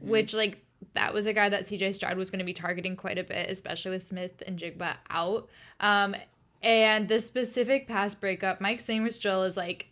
which 0.00 0.32
like 0.32 0.64
that 0.94 1.12
was 1.12 1.26
a 1.26 1.32
guy 1.32 1.48
that 1.48 1.64
CJ 1.64 1.94
Stroud 1.94 2.16
was 2.16 2.30
going 2.30 2.38
to 2.38 2.44
be 2.44 2.52
targeting 2.52 2.96
quite 2.96 3.18
a 3.18 3.24
bit, 3.24 3.50
especially 3.50 3.92
with 3.92 4.06
Smith-Njigba 4.06 4.96
out. 5.10 5.48
Um, 5.80 6.14
and 6.62 7.08
the 7.08 7.20
specific 7.20 7.88
past 7.88 8.20
breakup, 8.20 8.60
Mike 8.60 8.80
Jill, 8.80 9.44
is 9.44 9.56
like, 9.56 9.86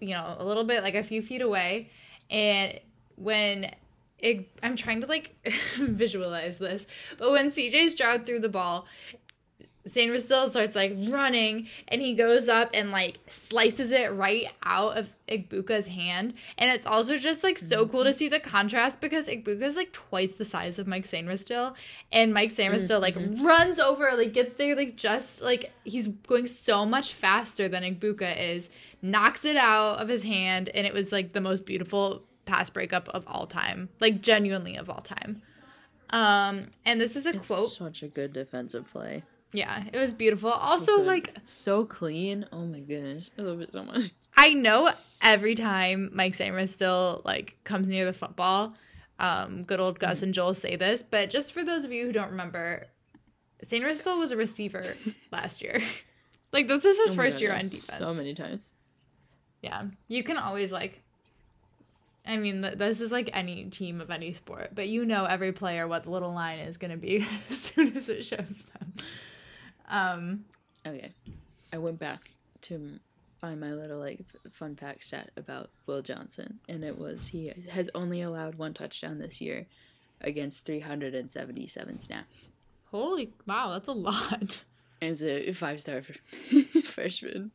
you 0.00 0.10
know, 0.10 0.36
a 0.38 0.44
little 0.44 0.64
bit 0.64 0.82
like 0.82 0.94
a 0.94 1.02
few 1.02 1.22
feet 1.22 1.42
away, 1.42 1.90
and 2.30 2.78
when 3.16 3.74
it, 4.18 4.48
I'm 4.62 4.76
trying 4.76 5.00
to 5.00 5.06
like 5.06 5.34
visualize 5.76 6.58
this, 6.58 6.86
but 7.18 7.30
when 7.30 7.50
CJ's 7.50 7.92
Stroud 7.92 8.26
threw 8.26 8.38
the 8.38 8.48
ball, 8.48 8.86
Sainristil 9.88 10.50
starts 10.50 10.76
like 10.76 10.94
running 11.08 11.68
and 11.88 12.00
he 12.00 12.14
goes 12.14 12.48
up 12.48 12.70
and 12.74 12.90
like 12.90 13.18
slices 13.26 13.92
it 13.92 14.12
right 14.12 14.46
out 14.62 14.96
of 14.96 15.08
Egbuka's 15.28 15.86
hand. 15.88 16.34
And 16.56 16.70
it's 16.70 16.86
also 16.86 17.16
just 17.18 17.44
like 17.44 17.58
so 17.58 17.86
cool 17.86 18.04
to 18.04 18.12
see 18.12 18.28
the 18.28 18.40
contrast 18.40 19.00
because 19.00 19.26
Egbuka's 19.26 19.76
like 19.76 19.92
twice 19.92 20.34
the 20.34 20.44
size 20.44 20.78
of 20.78 20.86
Mike 20.86 21.04
Sainristil. 21.04 21.74
And 22.12 22.32
Mike 22.32 22.50
Sainristil 22.50 23.00
like 23.00 23.16
runs 23.42 23.78
over, 23.78 24.10
like 24.16 24.32
gets 24.32 24.54
there 24.54 24.74
like 24.76 24.96
just 24.96 25.42
like 25.42 25.72
he's 25.84 26.08
going 26.08 26.46
so 26.46 26.86
much 26.86 27.12
faster 27.12 27.68
than 27.68 27.82
Egbuka 27.82 28.38
is, 28.38 28.70
knocks 29.02 29.44
it 29.44 29.56
out 29.56 29.98
of 29.98 30.08
his 30.08 30.22
hand, 30.22 30.68
and 30.70 30.86
it 30.86 30.94
was 30.94 31.12
like 31.12 31.32
the 31.32 31.40
most 31.40 31.66
beautiful 31.66 32.22
pass 32.46 32.70
breakup 32.70 33.08
of 33.10 33.24
all 33.26 33.46
time. 33.46 33.88
Like 34.00 34.22
genuinely 34.22 34.76
of 34.76 34.88
all 34.88 35.00
time. 35.02 35.42
Um, 36.10 36.70
and 36.86 36.98
this 36.98 37.16
is 37.16 37.26
a 37.26 37.34
It's 37.34 37.48
quote. 37.48 37.70
such 37.72 38.02
a 38.02 38.08
good 38.08 38.32
defensive 38.32 38.90
play. 38.90 39.24
Yeah, 39.52 39.84
it 39.92 39.98
was 39.98 40.12
beautiful. 40.12 40.50
So 40.50 40.56
also, 40.56 40.96
good. 40.98 41.06
like 41.06 41.36
so 41.44 41.84
clean. 41.84 42.46
Oh 42.52 42.66
my 42.66 42.80
goodness, 42.80 43.30
I 43.38 43.42
love 43.42 43.60
it 43.60 43.72
so 43.72 43.82
much. 43.82 44.10
I 44.36 44.52
know 44.52 44.90
every 45.22 45.54
time 45.54 46.10
Mike 46.12 46.34
Sainristil 46.34 47.24
like 47.24 47.56
comes 47.64 47.88
near 47.88 48.04
the 48.04 48.12
football, 48.12 48.74
um, 49.18 49.62
good 49.62 49.80
old 49.80 49.98
Gus 49.98 50.22
and 50.22 50.34
Joel 50.34 50.54
say 50.54 50.76
this, 50.76 51.02
but 51.02 51.30
just 51.30 51.52
for 51.52 51.64
those 51.64 51.84
of 51.84 51.92
you 51.92 52.06
who 52.06 52.12
don't 52.12 52.30
remember, 52.30 52.86
Sainristil 53.64 54.18
was 54.18 54.30
a 54.30 54.36
receiver 54.36 54.94
last 55.32 55.62
year. 55.62 55.82
like 56.52 56.68
this 56.68 56.84
is 56.84 56.98
his 56.98 57.12
Oh 57.12 57.14
first 57.16 57.36
God, 57.36 57.42
year 57.42 57.52
on 57.52 57.62
defense. 57.62 57.98
So 57.98 58.14
many 58.14 58.34
times. 58.34 58.72
Yeah, 59.62 59.84
you 60.08 60.22
can 60.22 60.36
always 60.36 60.72
like. 60.72 61.02
I 62.24 62.36
mean, 62.36 62.60
th- 62.60 62.74
this 62.76 63.00
is 63.00 63.10
like 63.10 63.30
any 63.32 63.64
team 63.64 64.02
of 64.02 64.10
any 64.10 64.34
sport, 64.34 64.72
but 64.74 64.86
you 64.86 65.06
know 65.06 65.24
every 65.24 65.52
player 65.52 65.88
what 65.88 66.04
the 66.04 66.10
little 66.10 66.34
line 66.34 66.58
is 66.58 66.76
going 66.76 66.90
to 66.90 66.98
be 66.98 67.26
as 67.50 67.58
soon 67.58 67.96
as 67.96 68.08
it 68.10 68.22
shows 68.24 68.62
them. 68.78 68.92
Um, 69.88 70.44
Okay, 70.86 71.12
I 71.72 71.78
went 71.78 71.98
back 71.98 72.30
to 72.62 72.98
find 73.40 73.60
my 73.60 73.72
little 73.72 73.98
like 73.98 74.20
fun 74.52 74.76
fact 74.76 75.04
stat 75.04 75.30
about 75.36 75.70
Will 75.86 76.02
Johnson, 76.02 76.60
and 76.68 76.84
it 76.84 76.98
was 76.98 77.28
he 77.28 77.52
has 77.70 77.90
only 77.94 78.22
allowed 78.22 78.54
one 78.56 78.74
touchdown 78.74 79.18
this 79.18 79.40
year 79.40 79.66
against 80.20 80.64
377 80.64 82.00
snaps 82.00 82.48
holy 82.90 83.32
wow, 83.46 83.70
that's 83.72 83.88
a 83.88 83.92
lot. 83.92 84.62
as 85.00 85.22
a 85.22 85.52
five 85.52 85.80
star 85.80 86.02
freshman. 86.84 87.50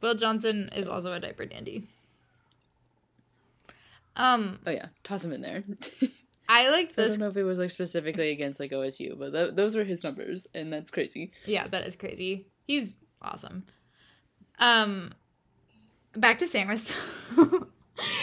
Will 0.00 0.14
Johnson 0.14 0.70
is 0.74 0.88
also 0.88 1.12
a 1.12 1.20
diaper 1.20 1.44
dandy. 1.46 1.84
Um, 4.16 4.58
Oh 4.66 4.70
yeah, 4.70 4.86
toss 5.04 5.24
him 5.24 5.32
in 5.32 5.40
there. 5.40 5.64
I 6.52 6.68
like 6.70 6.90
I 6.90 6.92
this. 6.96 7.12
don't 7.12 7.20
know 7.20 7.28
if 7.28 7.36
it 7.36 7.44
was 7.44 7.58
like 7.58 7.70
specifically 7.70 8.30
against 8.30 8.60
like 8.60 8.72
OSU, 8.72 9.18
but 9.18 9.32
th- 9.32 9.54
those 9.54 9.74
were 9.74 9.84
his 9.84 10.04
numbers, 10.04 10.46
and 10.54 10.72
that's 10.72 10.90
crazy. 10.90 11.32
Yeah, 11.46 11.66
that 11.68 11.86
is 11.86 11.96
crazy. 11.96 12.46
He's 12.66 12.96
awesome. 13.22 13.64
Um, 14.58 15.12
back 16.14 16.38
to 16.40 16.44
Samris. 16.44 16.94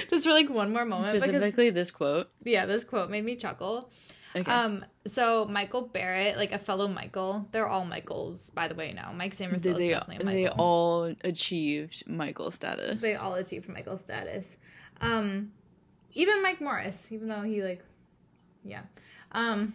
Just 0.09 0.25
for 0.25 0.31
like 0.31 0.49
one 0.49 0.71
more 0.73 0.85
moment, 0.85 1.07
because 1.07 1.23
Specifically, 1.23 1.69
this 1.69 1.89
quote. 1.91 2.29
yeah, 2.43 2.65
this 2.65 2.83
quote 2.83 3.09
made 3.09 3.23
me 3.23 3.35
chuckle. 3.35 3.89
Okay. 4.35 4.51
Um, 4.51 4.85
so 5.07 5.45
Michael 5.45 5.83
Barrett, 5.87 6.37
like 6.37 6.51
a 6.51 6.59
fellow 6.59 6.87
Michael, 6.87 7.47
they're 7.51 7.67
all 7.67 7.85
Michaels, 7.85 8.51
by 8.51 8.67
the 8.67 8.75
way. 8.75 8.93
Now 8.93 9.11
Mike 9.11 9.35
Did 9.35 9.53
is 9.53 9.63
definitely 9.63 9.91
a 9.91 10.23
they 10.23 10.47
all 10.47 11.13
achieved 11.23 12.03
Michael 12.07 12.51
status. 12.51 13.01
They 13.01 13.15
all 13.15 13.33
achieved 13.35 13.67
Michael 13.67 13.97
status. 13.97 14.57
Um, 15.01 15.51
even 16.13 16.43
Mike 16.43 16.61
Morris, 16.61 17.11
even 17.11 17.27
though 17.27 17.41
he 17.41 17.63
like, 17.63 17.83
yeah. 18.63 18.81
Um, 19.31 19.73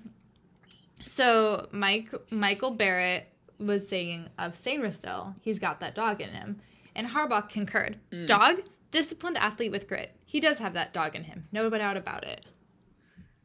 so 1.05 1.68
Mike 1.72 2.12
Michael 2.30 2.72
Barrett 2.72 3.28
was 3.59 3.89
saying 3.89 4.28
of 4.39 4.55
Sainristil, 4.55 5.35
he's 5.41 5.59
got 5.59 5.80
that 5.80 5.95
dog 5.95 6.20
in 6.20 6.30
him, 6.30 6.61
and 6.95 7.09
Harbaugh 7.09 7.49
concurred. 7.49 7.99
Mm. 8.12 8.26
Dog, 8.26 8.57
disciplined 8.91 9.39
athlete 9.39 9.70
with 9.70 9.89
grit. 9.89 10.12
He 10.24 10.41
does 10.41 10.59
have 10.59 10.74
that 10.74 10.93
dog 10.93 11.14
in 11.14 11.24
him, 11.24 11.47
no 11.53 11.70
doubt 11.70 11.97
about 11.97 12.24
it. 12.24 12.45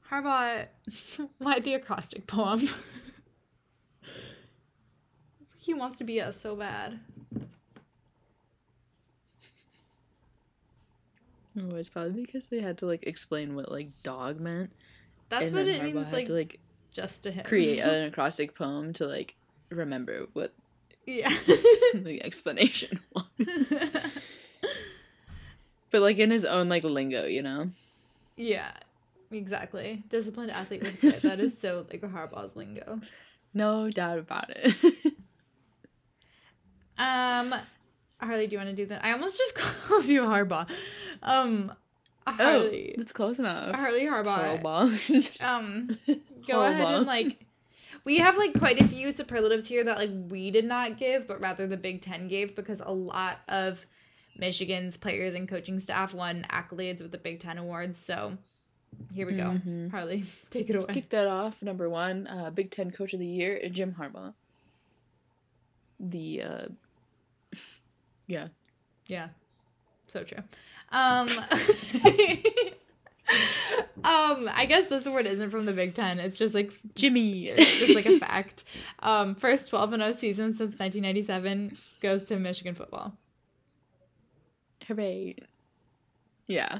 Harbaugh, 0.09 0.67
why 1.37 1.59
the 1.59 1.75
acrostic 1.75 2.27
poem? 2.27 2.61
he 5.57 5.73
wants 5.73 5.97
to 5.99 6.03
be 6.03 6.19
us 6.19 6.39
so 6.39 6.55
bad. 6.55 6.99
Oh, 11.57 11.75
it's 11.75 11.89
probably 11.89 12.25
because 12.25 12.47
they 12.47 12.61
had 12.61 12.77
to 12.79 12.85
like 12.85 13.03
explain 13.03 13.55
what 13.55 13.71
like 13.71 13.89
dog 14.03 14.39
meant. 14.39 14.71
That's 15.29 15.49
and 15.51 15.57
what 15.57 15.67
it 15.67 15.81
Harbaugh 15.81 15.93
means, 15.93 16.11
like 16.13 16.25
to 16.25 16.33
like 16.33 16.59
just 16.91 17.23
to 17.23 17.31
him. 17.31 17.45
create 17.45 17.79
an 17.83 18.03
acrostic 18.07 18.55
poem 18.55 18.93
to 18.93 19.05
like 19.07 19.35
remember 19.69 20.27
what 20.33 20.53
yeah. 21.05 21.29
the 21.93 22.19
explanation 22.23 22.99
was. 23.15 23.95
But 25.91 26.01
like 26.01 26.17
in 26.19 26.29
his 26.31 26.45
own 26.45 26.69
like 26.69 26.83
lingo, 26.83 27.25
you 27.25 27.41
know. 27.41 27.69
yeah. 28.35 28.71
Exactly. 29.31 30.03
Disciplined 30.09 30.49
athlete 30.49 30.81
with 30.81 30.99
grit. 31.01 31.21
That 31.21 31.39
is 31.39 31.55
so 31.55 31.85
like 31.91 32.01
Harbaugh's 32.01 32.55
lingo. 32.55 32.99
No 33.53 33.91
doubt 33.91 34.17
about 34.17 34.49
it. 34.49 34.75
Um, 36.97 37.53
Harley, 38.19 38.47
do 38.47 38.53
you 38.53 38.57
want 38.57 38.69
to 38.71 38.75
do 38.75 38.85
that? 38.87 39.05
I 39.05 39.11
almost 39.13 39.37
just 39.37 39.55
called 39.55 40.05
you 40.05 40.21
Harbaugh. 40.23 40.67
Um, 41.23 41.71
oh, 42.39 42.43
Harley, 42.43 42.95
that's 42.97 43.11
close 43.13 43.39
enough. 43.39 43.75
Harley 43.75 44.01
Harbaugh. 44.05 44.61
Harbaugh. 44.61 45.41
Um, 45.43 45.97
go 46.47 46.63
ahead 46.65 46.95
and 46.95 47.05
like. 47.05 47.45
We 48.05 48.19
have 48.19 48.37
like 48.37 48.57
quite 48.57 48.81
a 48.81 48.87
few 48.87 49.11
superlatives 49.11 49.67
here 49.67 49.83
that 49.83 49.97
like 49.97 50.09
we 50.29 50.51
did 50.51 50.65
not 50.65 50.97
give, 50.97 51.27
but 51.27 51.41
rather 51.41 51.67
the 51.67 51.77
Big 51.77 52.01
Ten 52.01 52.27
gave 52.29 52.55
because 52.55 52.79
a 52.79 52.91
lot 52.93 53.39
of 53.49 53.85
Michigan's 54.37 54.95
players 54.95 55.35
and 55.35 55.49
coaching 55.49 55.79
staff 55.81 56.13
won 56.13 56.45
accolades 56.49 57.01
with 57.01 57.11
the 57.11 57.17
Big 57.17 57.41
Ten 57.41 57.57
awards. 57.57 57.99
So 57.99 58.37
here 59.13 59.27
we 59.27 59.33
go. 59.33 59.59
Mhm. 59.65 59.91
Harley, 59.91 60.23
take 60.49 60.69
it 60.69 60.77
away. 60.77 60.93
Kick 60.93 61.09
that 61.09 61.27
off. 61.27 61.61
Number 61.61 61.89
one, 61.89 62.25
uh, 62.27 62.49
Big 62.51 62.71
Ten 62.71 62.89
Coach 62.89 63.13
of 63.13 63.19
the 63.19 63.25
Year, 63.27 63.59
Jim 63.69 63.95
Harbaugh. 63.99 64.33
The 65.99 66.41
uh, 66.43 66.67
yeah, 68.27 68.47
Yeah. 69.07 69.29
So 70.07 70.23
true. 70.23 70.41
Um 70.91 71.29
Um, 74.03 74.49
I 74.53 74.65
guess 74.65 74.87
this 74.87 75.05
word 75.05 75.25
isn't 75.25 75.49
from 75.49 75.65
the 75.65 75.73
Big 75.73 75.93
Ten. 75.93 76.19
It's 76.19 76.39
just 76.39 76.53
like 76.53 76.71
Jimmy. 76.95 77.47
it's 77.47 77.79
just 77.79 77.95
like 77.95 78.05
a 78.05 78.17
fact. 78.25 78.63
Um, 78.99 79.33
first 79.33 79.69
12 79.69 79.93
and 79.93 80.01
0 80.01 80.13
season 80.13 80.51
since 80.53 80.79
1997 80.79 81.77
goes 82.01 82.23
to 82.25 82.37
Michigan 82.37 82.75
football. 82.75 83.13
Hooray! 84.87 85.35
Yeah. 86.47 86.79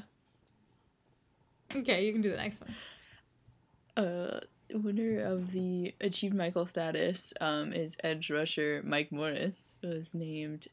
Okay, 1.76 2.06
you 2.06 2.12
can 2.12 2.22
do 2.22 2.30
the 2.30 2.36
next 2.36 2.58
one. 2.60 4.04
Uh, 4.04 4.40
winner 4.72 5.24
of 5.24 5.52
the 5.52 5.94
achieved 6.00 6.34
Michael 6.34 6.64
status 6.64 7.34
um, 7.40 7.72
is 7.72 7.96
edge 8.02 8.30
rusher 8.30 8.80
Mike 8.84 9.12
Morris. 9.12 9.78
Was 9.82 10.14
named 10.14 10.68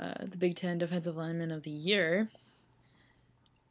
uh, 0.00 0.14
the 0.22 0.36
Big 0.36 0.56
Ten 0.56 0.78
Defensive 0.78 1.16
Lineman 1.16 1.50
of 1.50 1.62
the 1.62 1.70
Year, 1.70 2.30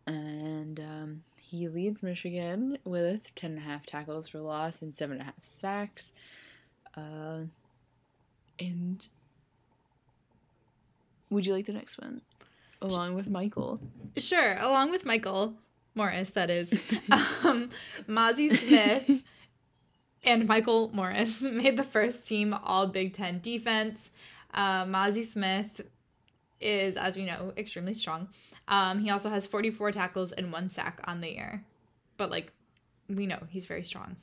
and 0.06 0.80
um, 0.80 1.24
he 1.42 1.68
leads 1.68 2.04
Michigan 2.04 2.78
with 2.84 3.34
ten 3.36 3.52
and 3.52 3.60
a 3.60 3.64
half 3.64 3.86
tackles 3.86 4.28
for 4.28 4.40
loss 4.40 4.82
and 4.82 4.96
seven 4.96 5.14
and 5.14 5.22
a 5.22 5.26
half 5.26 5.44
sacks. 5.44 6.14
Uh, 6.96 7.46
and 8.60 9.08
would 11.30 11.46
you 11.46 11.54
like 11.54 11.66
the 11.66 11.74
next 11.74 12.00
one, 12.00 12.22
along 12.82 13.16
with 13.16 13.30
Michael? 13.30 13.80
Sure, 14.18 14.56
along 14.60 14.92
with 14.92 15.06
Michael 15.06 15.56
Morris, 15.96 16.30
that 16.32 16.50
is, 16.50 16.72
um, 17.44 17.70
Mazi 18.08 18.56
Smith 18.56 19.24
and 20.24 20.48
Michael 20.48 20.92
Morris 20.94 21.42
made 21.44 21.78
the 21.78 21.84
first 21.84 22.28
team 22.28 22.54
All 22.54 22.88
Big 22.88 23.14
Ten 23.14 23.40
defense. 23.40 24.12
Uh, 24.54 24.86
Mazi 24.86 25.26
Smith 25.26 25.82
is, 26.60 26.98
as 26.98 27.16
we 27.16 27.26
know, 27.26 27.54
extremely 27.58 27.94
strong. 27.94 28.30
Um, 28.68 29.00
he 29.00 29.10
also 29.10 29.30
has 29.30 29.46
44 29.48 29.92
tackles 29.92 30.32
and 30.32 30.52
one 30.52 30.70
sack 30.70 31.02
on 31.06 31.22
the 31.22 31.30
year. 31.30 31.64
But, 32.18 32.30
like, 32.30 32.52
we 33.08 33.26
know 33.26 33.40
he's 33.50 33.66
very 33.66 33.84
strong. 33.84 34.16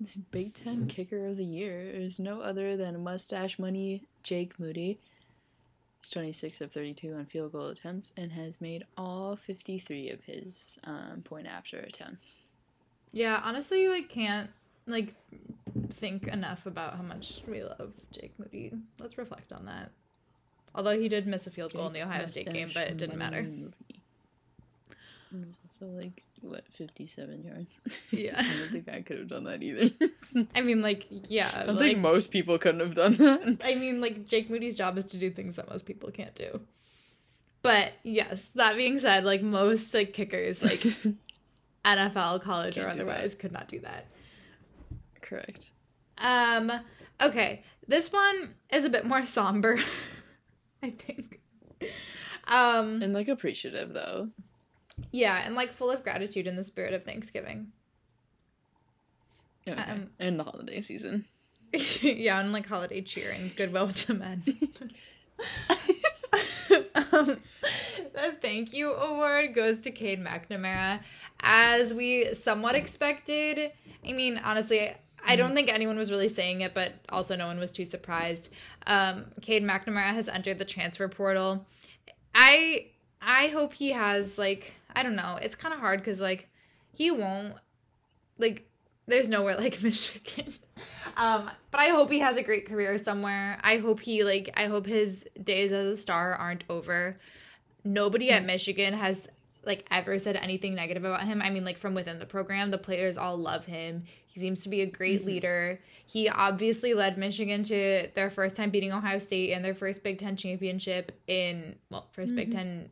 The 0.00 0.08
Big 0.30 0.54
Ten 0.54 0.86
Kicker 0.86 1.26
of 1.26 1.36
the 1.36 1.44
Year 1.44 1.82
is 1.82 2.18
no 2.18 2.40
other 2.40 2.76
than 2.76 3.04
Mustache 3.04 3.58
Money 3.58 4.02
Jake 4.22 4.58
Moody. 4.58 4.98
He's 6.00 6.10
26 6.10 6.62
of 6.62 6.72
32 6.72 7.14
on 7.14 7.26
field 7.26 7.52
goal 7.52 7.68
attempts 7.68 8.12
and 8.16 8.32
has 8.32 8.60
made 8.60 8.84
all 8.96 9.36
53 9.36 10.10
of 10.10 10.24
his 10.24 10.78
um, 10.84 11.22
point 11.22 11.46
after 11.46 11.78
attempts. 11.78 12.38
Yeah, 13.12 13.40
honestly, 13.44 13.88
like, 13.88 14.08
can't, 14.08 14.50
like, 14.86 15.14
think 15.92 16.26
enough 16.26 16.66
about 16.66 16.96
how 16.96 17.02
much 17.02 17.40
we 17.46 17.62
love 17.62 17.92
Jake 18.12 18.32
Moody. 18.38 18.72
Let's 18.98 19.18
reflect 19.18 19.52
on 19.52 19.66
that. 19.66 19.90
Although 20.74 20.98
he 20.98 21.08
did 21.08 21.26
miss 21.26 21.46
a 21.46 21.50
field 21.50 21.72
goal 21.72 21.86
in 21.88 21.92
the 21.92 22.02
Ohio 22.02 22.26
State 22.26 22.52
game, 22.52 22.70
but 22.72 22.88
it 22.88 22.96
didn't 22.96 23.18
matter. 23.18 23.46
Also 25.64 25.86
like, 25.86 26.22
what, 26.40 26.64
57 26.72 27.44
yards? 27.44 27.80
Yeah. 28.10 28.36
I 28.38 28.42
don't 28.42 28.70
think 28.70 28.88
I 28.88 29.00
could 29.02 29.18
have 29.18 29.28
done 29.28 29.44
that 29.44 29.62
either. 29.62 29.90
I 30.54 30.60
mean, 30.60 30.82
like, 30.82 31.06
yeah. 31.28 31.50
I 31.54 31.64
like, 31.64 31.78
think 31.78 31.98
most 31.98 32.30
people 32.32 32.58
couldn't 32.58 32.80
have 32.80 32.94
done 32.94 33.16
that. 33.16 33.58
I 33.64 33.74
mean, 33.74 34.00
like, 34.00 34.26
Jake 34.28 34.50
Moody's 34.50 34.76
job 34.76 34.98
is 34.98 35.04
to 35.06 35.18
do 35.18 35.30
things 35.30 35.56
that 35.56 35.68
most 35.68 35.86
people 35.86 36.10
can't 36.10 36.34
do. 36.34 36.60
But 37.62 37.92
yes, 38.02 38.48
that 38.54 38.76
being 38.76 38.98
said, 38.98 39.24
like 39.24 39.42
most 39.42 39.92
like 39.92 40.12
kickers, 40.12 40.62
like 40.62 40.80
NFL, 41.84 42.42
college, 42.42 42.78
or 42.78 42.84
Can't 42.84 42.96
that. 42.96 43.02
otherwise, 43.04 43.34
could 43.34 43.52
not 43.52 43.68
do 43.68 43.80
that. 43.80 44.06
Correct. 45.30 45.70
Um. 46.18 46.72
Okay, 47.20 47.62
this 47.86 48.12
one 48.12 48.54
is 48.70 48.84
a 48.84 48.90
bit 48.90 49.06
more 49.06 49.24
somber. 49.24 49.78
I 50.82 50.90
think. 50.90 51.40
Um. 52.46 53.00
And 53.00 53.14
like 53.14 53.28
appreciative 53.28 53.94
though. 53.94 54.28
Yeah, 55.12 55.40
and 55.44 55.54
like 55.54 55.72
full 55.72 55.90
of 55.90 56.02
gratitude 56.02 56.46
in 56.46 56.56
the 56.56 56.64
spirit 56.64 56.92
of 56.92 57.04
Thanksgiving. 57.04 57.68
Okay. 59.66 59.80
Um, 59.80 60.10
and 60.18 60.38
the 60.38 60.44
holiday 60.44 60.80
season. 60.80 61.26
yeah, 62.02 62.40
and 62.40 62.52
like 62.52 62.66
holiday 62.66 63.00
cheer 63.00 63.30
and 63.30 63.54
goodwill 63.54 63.88
to 63.88 64.14
men. 64.14 64.42
um, 66.94 67.38
the 68.14 68.36
thank 68.40 68.72
you 68.72 68.92
award 68.94 69.54
goes 69.54 69.80
to 69.82 69.90
Cade 69.90 70.24
McNamara. 70.24 71.00
As 71.40 71.94
we 71.94 72.34
somewhat 72.34 72.74
expected, 72.74 73.72
I 74.06 74.12
mean, 74.12 74.40
honestly, 74.42 74.92
I 75.26 75.36
don't 75.36 75.54
think 75.54 75.68
anyone 75.68 75.96
was 75.96 76.10
really 76.10 76.28
saying 76.28 76.62
it, 76.62 76.74
but 76.74 76.94
also 77.10 77.36
no 77.36 77.46
one 77.46 77.58
was 77.58 77.72
too 77.72 77.84
surprised. 77.84 78.52
Um, 78.86 79.26
Cade 79.40 79.62
McNamara 79.62 80.14
has 80.14 80.28
entered 80.28 80.58
the 80.58 80.64
transfer 80.64 81.08
portal. 81.08 81.66
I 82.34 82.86
I 83.20 83.48
hope 83.48 83.74
he 83.74 83.90
has 83.90 84.38
like 84.38 84.74
I 84.94 85.02
don't 85.02 85.16
know. 85.16 85.38
It's 85.40 85.54
kind 85.54 85.74
of 85.74 85.80
hard 85.80 86.00
because 86.00 86.20
like 86.20 86.48
he 86.92 87.10
won't 87.10 87.54
like 88.38 88.66
there's 89.06 89.28
nowhere 89.28 89.56
like 89.56 89.82
Michigan. 89.82 90.52
Um, 91.16 91.50
but 91.70 91.80
I 91.80 91.88
hope 91.88 92.10
he 92.10 92.20
has 92.20 92.36
a 92.36 92.42
great 92.42 92.66
career 92.66 92.96
somewhere. 92.96 93.58
I 93.62 93.78
hope 93.78 94.00
he 94.00 94.24
like 94.24 94.50
I 94.56 94.66
hope 94.66 94.86
his 94.86 95.26
days 95.42 95.72
as 95.72 95.86
a 95.86 95.96
star 95.96 96.34
aren't 96.34 96.64
over. 96.70 97.16
Nobody 97.84 98.30
at 98.30 98.44
Michigan 98.44 98.94
has 98.94 99.28
like 99.64 99.86
ever 99.90 100.18
said 100.18 100.36
anything 100.36 100.74
negative 100.74 101.04
about 101.04 101.24
him. 101.24 101.42
I 101.42 101.50
mean 101.50 101.64
like 101.64 101.78
from 101.78 101.94
within 101.94 102.18
the 102.18 102.26
program, 102.26 102.70
the 102.70 102.78
players 102.78 103.18
all 103.18 103.36
love 103.36 103.66
him. 103.66 104.04
He 104.30 104.38
seems 104.38 104.62
to 104.62 104.68
be 104.68 104.80
a 104.80 104.86
great 104.86 105.26
leader. 105.26 105.80
He 106.06 106.28
obviously 106.28 106.94
led 106.94 107.18
Michigan 107.18 107.64
to 107.64 108.08
their 108.14 108.30
first 108.30 108.56
time 108.56 108.70
beating 108.70 108.92
Ohio 108.92 109.18
State 109.18 109.52
and 109.52 109.64
their 109.64 109.74
first 109.74 110.04
Big 110.04 110.18
10 110.18 110.36
championship 110.36 111.12
in 111.26 111.76
well, 111.90 112.06
1st 112.16 112.36
Big 112.36 112.52
10 112.52 112.90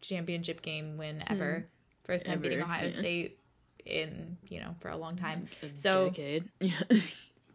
championship 0.00 0.60
game 0.60 0.96
win 0.96 1.22
ever. 1.30 1.66
First 2.04 2.26
time 2.26 2.40
beating 2.40 2.60
Ohio 2.60 2.88
yeah. 2.88 2.98
State 2.98 3.38
in, 3.86 4.36
you 4.48 4.58
know, 4.58 4.74
for 4.80 4.88
a 4.88 4.96
long 4.96 5.16
time. 5.16 5.48
A 5.62 5.76
So- 5.76 6.08
decade. 6.08 6.48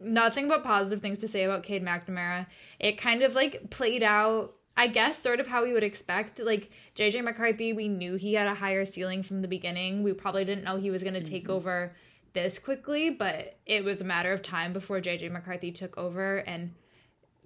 Nothing 0.00 0.46
but 0.46 0.62
positive 0.62 1.02
things 1.02 1.18
to 1.18 1.28
say 1.28 1.42
about 1.42 1.64
Cade 1.64 1.84
McNamara. 1.84 2.46
It 2.78 2.98
kind 2.98 3.22
of 3.22 3.34
like 3.34 3.68
played 3.68 4.02
out 4.04 4.54
I 4.78 4.86
guess 4.86 5.20
sort 5.20 5.40
of 5.40 5.48
how 5.48 5.64
we 5.64 5.72
would 5.72 5.82
expect. 5.82 6.38
Like 6.38 6.70
JJ 6.94 7.24
McCarthy, 7.24 7.72
we 7.72 7.88
knew 7.88 8.14
he 8.14 8.34
had 8.34 8.46
a 8.46 8.54
higher 8.54 8.84
ceiling 8.84 9.24
from 9.24 9.42
the 9.42 9.48
beginning. 9.48 10.04
We 10.04 10.12
probably 10.12 10.44
didn't 10.44 10.62
know 10.62 10.76
he 10.76 10.92
was 10.92 11.02
going 11.02 11.14
to 11.14 11.20
mm-hmm. 11.20 11.32
take 11.32 11.48
over 11.48 11.96
this 12.34 12.58
quickly, 12.58 13.10
but 13.10 13.58
it 13.66 13.84
was 13.84 14.00
a 14.00 14.04
matter 14.04 14.32
of 14.32 14.42
time 14.42 14.72
before 14.72 15.00
JJ 15.00 15.30
McCarthy 15.30 15.72
took 15.72 15.96
over 15.96 16.38
and 16.38 16.72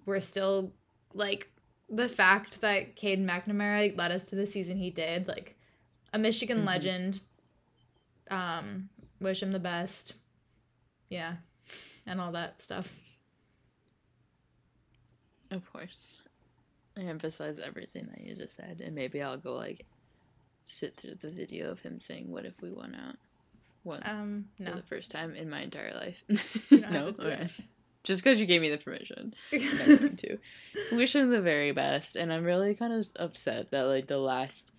we're 0.07 0.21
still 0.21 0.73
like 1.15 1.49
the 1.89 2.09
fact 2.09 2.61
that 2.63 2.97
Cade 2.97 3.25
McNamara 3.25 3.97
led 3.97 4.11
us 4.11 4.25
to 4.25 4.35
the 4.35 4.47
season 4.47 4.77
he 4.77 4.91
did, 4.91 5.29
like 5.29 5.57
a 6.13 6.19
Michigan 6.19 6.59
mm-hmm. 6.59 6.67
legend. 6.67 7.21
Um, 8.31 8.89
wish 9.21 9.43
him 9.43 9.53
the 9.53 9.59
best. 9.59 10.15
Yeah. 11.11 11.35
And 12.07 12.21
all 12.21 12.33
that 12.33 12.63
stuff. 12.63 12.89
Of 15.51 15.71
course. 15.71 16.23
I 16.97 17.03
emphasize 17.03 17.59
everything 17.59 18.09
that 18.11 18.25
you 18.25 18.35
just 18.35 18.55
said, 18.55 18.83
and 18.85 18.95
maybe 18.95 19.23
I'll 19.23 19.39
go 19.39 19.55
like 19.55 19.87
sit 20.65 20.97
through 20.97 21.17
the 21.17 21.31
video 21.31 21.71
of 21.71 21.81
him 21.81 21.99
saying, 21.99 22.31
"What 22.31 22.45
if 22.45 22.61
we 22.61 22.71
won 22.71 22.95
out?" 22.95 23.17
One 23.83 24.03
um, 24.05 24.45
no. 24.59 24.71
for 24.71 24.77
the 24.77 24.83
first 24.83 25.11
time 25.11 25.35
in 25.35 25.51
my 25.51 25.63
entire 25.63 25.93
life. 25.95 26.25
no, 26.71 27.15
okay. 27.19 27.49
Just 28.05 28.23
because 28.23 28.41
you 28.41 28.47
gave 28.47 28.61
me 28.61 28.69
the 28.69 28.79
permission, 28.79 29.35
to. 29.51 30.39
Wish 30.93 31.15
him 31.15 31.31
the 31.31 31.41
very 31.41 31.71
best, 31.71 32.17
and 32.17 32.33
I'm 32.33 32.45
really 32.45 32.75
kind 32.75 32.93
of 32.93 33.07
upset 33.17 33.71
that 33.71 33.83
like 33.83 34.09
the 34.09 34.19
last 34.19 34.73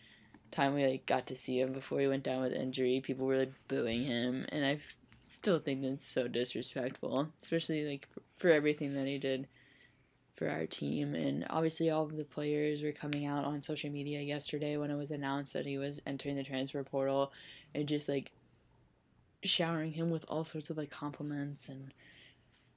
time 0.52 0.74
we 0.74 0.86
like 0.86 1.06
got 1.06 1.28
to 1.28 1.36
see 1.36 1.60
him 1.60 1.72
before 1.72 2.00
he 2.00 2.08
went 2.08 2.24
down 2.24 2.42
with 2.42 2.54
injury, 2.54 3.02
people 3.02 3.26
were 3.26 3.38
like 3.38 3.54
booing 3.68 4.04
him, 4.04 4.46
and 4.50 4.66
I 4.66 4.80
still 5.24 5.60
think 5.60 5.82
that's 5.82 6.06
so 6.06 6.28
disrespectful, 6.28 7.30
especially 7.42 7.86
like 7.86 8.08
for 8.38 8.50
everything 8.50 8.94
that 8.96 9.08
he 9.08 9.18
did 9.18 9.48
for 10.36 10.50
our 10.50 10.66
team. 10.66 11.16
And 11.16 11.46
obviously, 11.50 11.90
all 11.90 12.04
of 12.04 12.18
the 12.18 12.24
players 12.24 12.84
were 12.84 12.92
coming 12.92 13.26
out 13.26 13.46
on 13.46 13.62
social 13.62 13.90
media 13.90 14.22
yesterday 14.22 14.78
when 14.78 14.92
it 14.92 14.98
was 14.98 15.12
announced 15.12 15.54
that 15.54 15.66
he 15.66 15.78
was 15.78 16.02
entering 16.06 16.36
the 16.36 16.44
transfer 16.44 16.84
portal 16.84 17.32
and 17.74 17.88
just 17.88 18.10
like 18.10 18.32
showering 19.44 19.94
him 19.94 20.10
with 20.10 20.26
all 20.28 20.44
sorts 20.44 20.70
of 20.70 20.78
like 20.78 20.90
compliments 20.90 21.70
and 21.70 21.94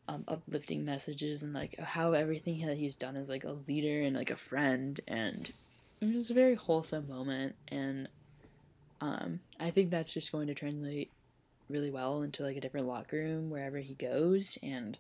um, 0.08 0.24
uplifting 0.28 0.84
messages 0.84 1.42
and 1.42 1.52
like 1.52 1.78
how 1.78 2.12
everything 2.12 2.64
that 2.66 2.78
he's 2.78 2.94
done 2.94 3.16
is 3.16 3.28
like 3.28 3.44
a 3.44 3.56
leader 3.66 4.02
and 4.02 4.14
like 4.14 4.30
a 4.30 4.36
friend. 4.36 5.00
And 5.06 5.52
it 6.00 6.14
was 6.14 6.30
a 6.30 6.34
very 6.34 6.54
wholesome 6.54 7.08
moment. 7.08 7.56
And 7.68 8.08
um, 9.00 9.40
I 9.58 9.70
think 9.70 9.90
that's 9.90 10.12
just 10.12 10.32
going 10.32 10.46
to 10.46 10.54
translate 10.54 11.10
really 11.68 11.90
well 11.90 12.22
into 12.22 12.44
like 12.44 12.56
a 12.56 12.60
different 12.60 12.86
locker 12.86 13.16
room 13.16 13.50
wherever 13.50 13.78
he 13.78 13.94
goes. 13.94 14.58
And 14.62 14.96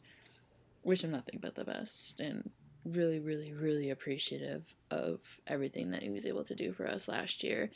wish 0.82 1.02
him 1.02 1.10
nothing 1.10 1.38
but 1.42 1.56
the 1.56 1.64
best 1.64 2.20
and 2.20 2.50
really, 2.84 3.18
really, 3.18 3.52
really 3.52 3.90
appreciative 3.90 4.74
of 4.90 5.18
everything 5.46 5.90
that 5.90 6.02
he 6.02 6.10
was 6.10 6.24
able 6.24 6.44
to 6.44 6.54
do 6.54 6.72
for 6.72 6.86
us 6.86 7.08
last 7.08 7.42
year. 7.42 7.70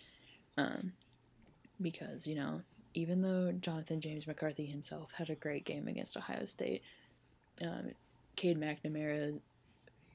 Um, 0.56 0.92
because, 1.80 2.26
you 2.26 2.36
know, 2.36 2.62
even 2.94 3.22
though 3.22 3.52
Jonathan 3.52 4.00
James 4.00 4.26
McCarthy 4.26 4.66
himself 4.66 5.10
had 5.16 5.30
a 5.30 5.34
great 5.34 5.64
game 5.64 5.88
against 5.88 6.16
Ohio 6.16 6.44
State, 6.44 6.82
um, 7.62 7.92
Cade 8.36 8.58
McNamara, 8.60 9.38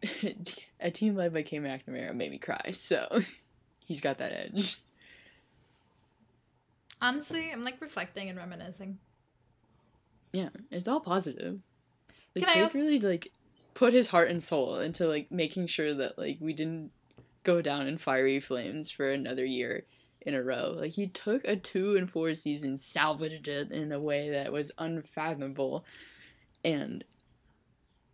a 0.79 0.91
team 0.91 1.15
led 1.15 1.33
by 1.33 1.41
Cade 1.43 1.61
McNamara 1.61 2.13
made 2.13 2.31
me 2.31 2.37
cry, 2.37 2.71
so 2.73 3.07
he's 3.85 4.01
got 4.01 4.17
that 4.17 4.31
edge. 4.31 4.79
Honestly, 7.01 7.51
I'm 7.51 7.63
like 7.63 7.81
reflecting 7.81 8.29
and 8.29 8.37
reminiscing. 8.37 8.97
Yeah, 10.31 10.49
it's 10.71 10.87
all 10.87 10.99
positive. 10.99 11.59
Like, 12.35 12.45
Can 12.45 12.57
I 12.57 12.63
also- 12.63 12.77
really 12.79 12.99
like 12.99 13.31
put 13.73 13.93
his 13.93 14.09
heart 14.09 14.29
and 14.29 14.41
soul 14.41 14.79
into 14.79 15.07
like 15.07 15.31
making 15.31 15.67
sure 15.67 15.93
that 15.93 16.17
like 16.17 16.37
we 16.39 16.53
didn't 16.53 16.91
go 17.43 17.61
down 17.61 17.87
in 17.87 17.97
fiery 17.97 18.39
flames 18.39 18.89
for 18.89 19.09
another 19.11 19.45
year 19.45 19.85
in 20.25 20.33
a 20.33 20.43
row. 20.43 20.75
Like 20.77 20.93
he 20.93 21.07
took 21.07 21.45
a 21.45 21.55
two 21.55 21.95
and 21.95 22.09
four 22.09 22.33
season, 22.35 22.77
salvaged 22.77 23.47
it 23.47 23.71
in 23.71 23.91
a 23.91 23.99
way 23.99 24.29
that 24.31 24.51
was 24.51 24.71
unfathomable, 24.77 25.85
and 26.63 27.03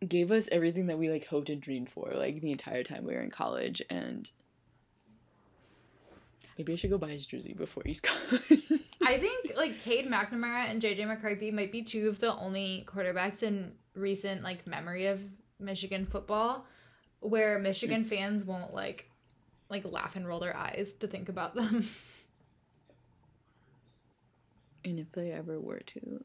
gave 0.07 0.31
us 0.31 0.49
everything 0.51 0.87
that 0.87 0.99
we 0.99 1.09
like 1.09 1.25
hoped 1.25 1.49
and 1.49 1.61
dreamed 1.61 1.89
for 1.89 2.11
like 2.13 2.41
the 2.41 2.51
entire 2.51 2.83
time 2.83 3.05
we 3.05 3.13
were 3.13 3.21
in 3.21 3.31
college. 3.31 3.81
And 3.89 4.29
maybe 6.57 6.73
I 6.73 6.75
should 6.75 6.89
go 6.89 6.97
buy 6.97 7.09
his 7.09 7.25
jersey 7.25 7.53
before 7.53 7.83
he's 7.85 7.99
gone. 8.01 8.15
I 9.03 9.17
think 9.17 9.53
like 9.55 9.79
Cade 9.79 10.07
McNamara 10.07 10.69
and 10.69 10.81
JJ 10.81 11.07
McCarthy 11.07 11.51
might 11.51 11.71
be 11.71 11.83
two 11.83 12.09
of 12.09 12.19
the 12.19 12.35
only 12.35 12.85
quarterbacks 12.87 13.43
in 13.43 13.73
recent 13.95 14.43
like 14.43 14.67
memory 14.67 15.07
of 15.07 15.21
Michigan 15.59 16.05
football 16.05 16.65
where 17.19 17.59
Michigan 17.59 18.03
fans 18.03 18.43
won't 18.43 18.73
like 18.73 19.10
like 19.71 19.85
laugh 19.85 20.15
and 20.15 20.27
roll 20.27 20.39
their 20.39 20.55
eyes 20.55 20.93
to 20.99 21.07
think 21.07 21.29
about 21.29 21.55
them. 21.55 21.87
And 24.83 24.99
if 24.99 25.11
they 25.11 25.31
ever 25.31 25.59
were 25.59 25.79
to, 25.79 26.23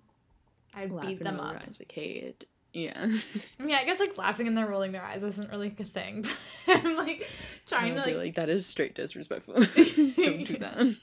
I'd 0.75 0.99
beat 1.01 1.23
them 1.23 1.41
up. 1.41 1.57
Eyes, 1.57 1.77
like, 1.79 1.93
hey, 1.93 2.13
it, 2.13 2.47
yeah. 2.73 2.95
I 3.61 3.63
mean, 3.63 3.75
I 3.75 3.85
guess 3.85 4.01
like 4.01 4.17
laughing 4.17 4.47
and 4.47 4.57
then 4.57 4.67
rolling 4.67 4.93
their 4.93 5.03
eyes 5.03 5.23
isn't 5.23 5.51
really 5.51 5.69
like 5.69 5.81
a 5.81 5.85
thing. 5.85 6.27
I'm 6.69 6.97
like 6.97 7.29
trying 7.67 7.95
to 7.95 8.01
like, 8.01 8.17
like 8.17 8.35
that 8.37 8.49
is 8.49 8.67
straight 8.67 8.95
disrespectful. 8.95 9.55
Don't 9.55 10.45
do 10.47 10.57
that. 10.59 10.97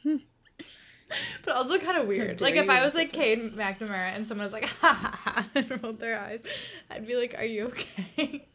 but 1.45 1.55
also 1.55 1.77
kind 1.77 1.97
of 1.97 2.07
weird. 2.07 2.41
Like 2.41 2.55
if 2.55 2.69
I 2.69 2.83
was 2.83 2.95
like 2.95 3.11
Cade 3.11 3.55
McNamara 3.55 4.15
and 4.15 4.27
someone 4.27 4.45
was 4.45 4.53
like 4.53 4.65
ha 4.65 4.93
ha 4.93 5.19
ha 5.23 5.49
and 5.55 5.83
rolled 5.83 5.99
their 5.99 6.19
eyes, 6.19 6.43
I'd 6.89 7.05
be 7.05 7.15
like, 7.15 7.35
"Are 7.37 7.45
you 7.45 7.67
okay?" 7.67 8.47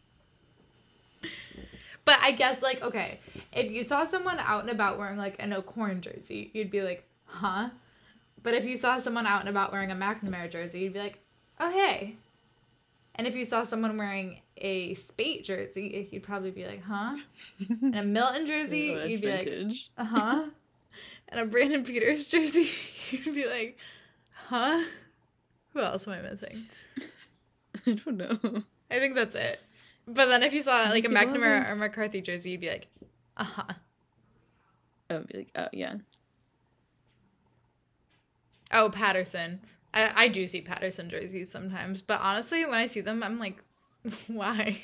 But 2.08 2.20
I 2.22 2.30
guess 2.32 2.62
like 2.62 2.80
okay, 2.82 3.20
if 3.52 3.70
you 3.70 3.84
saw 3.84 4.06
someone 4.06 4.38
out 4.38 4.62
and 4.62 4.70
about 4.70 4.96
wearing 4.96 5.18
like 5.18 5.36
an 5.40 5.52
O'Korn 5.52 6.00
jersey, 6.00 6.50
you'd 6.54 6.70
be 6.70 6.80
like, 6.80 7.06
"Huh?" 7.26 7.68
But 8.42 8.54
if 8.54 8.64
you 8.64 8.76
saw 8.76 8.96
someone 8.96 9.26
out 9.26 9.40
and 9.40 9.48
about 9.50 9.72
wearing 9.72 9.90
a 9.90 9.94
McNamara 9.94 10.50
jersey, 10.50 10.80
you'd 10.80 10.94
be 10.94 11.00
like, 11.00 11.18
"Oh 11.60 11.70
hey." 11.70 12.16
And 13.16 13.26
if 13.26 13.36
you 13.36 13.44
saw 13.44 13.62
someone 13.62 13.98
wearing 13.98 14.40
a 14.56 14.94
Speight 14.94 15.44
jersey, 15.44 16.08
you'd 16.10 16.22
probably 16.22 16.50
be 16.50 16.64
like, 16.64 16.82
"Huh?" 16.82 17.14
And 17.82 17.94
a 17.94 18.02
Milton 18.02 18.46
jersey, 18.46 18.96
oh, 18.98 19.04
you'd 19.04 19.20
be 19.20 19.26
vintage. 19.26 19.90
like, 19.98 20.06
"Uh 20.06 20.18
huh." 20.18 20.44
and 21.28 21.40
a 21.42 21.44
Brandon 21.44 21.84
Peters 21.84 22.26
jersey, 22.32 22.70
you'd 23.10 23.34
be 23.34 23.46
like, 23.46 23.76
huh? 24.46 24.82
Who 25.74 25.80
else 25.80 26.08
am 26.08 26.14
I 26.14 26.22
missing? 26.22 26.68
I 27.86 27.92
don't 27.92 28.16
know. 28.16 28.62
I 28.90 28.98
think 28.98 29.14
that's 29.14 29.34
it. 29.34 29.60
But 30.08 30.26
then 30.26 30.42
if 30.42 30.54
you 30.54 30.62
saw 30.62 30.84
like 30.84 31.04
a 31.04 31.08
McNamara 31.08 31.70
or 31.70 31.76
McCarthy 31.76 32.22
jersey, 32.22 32.52
you'd 32.52 32.60
be 32.60 32.70
like, 32.70 32.88
uh 33.36 33.44
huh. 33.44 33.74
I 35.10 35.14
would 35.14 35.28
be 35.28 35.38
like, 35.38 35.50
oh 35.54 35.68
yeah. 35.72 35.96
Oh, 38.72 38.90
Patterson. 38.90 39.60
I, 39.92 40.24
I 40.24 40.28
do 40.28 40.46
see 40.46 40.60
Patterson 40.60 41.08
jerseys 41.10 41.50
sometimes, 41.50 42.02
but 42.02 42.20
honestly, 42.20 42.64
when 42.64 42.74
I 42.74 42.86
see 42.86 43.00
them, 43.00 43.22
I'm 43.22 43.38
like, 43.38 43.62
why? 44.26 44.78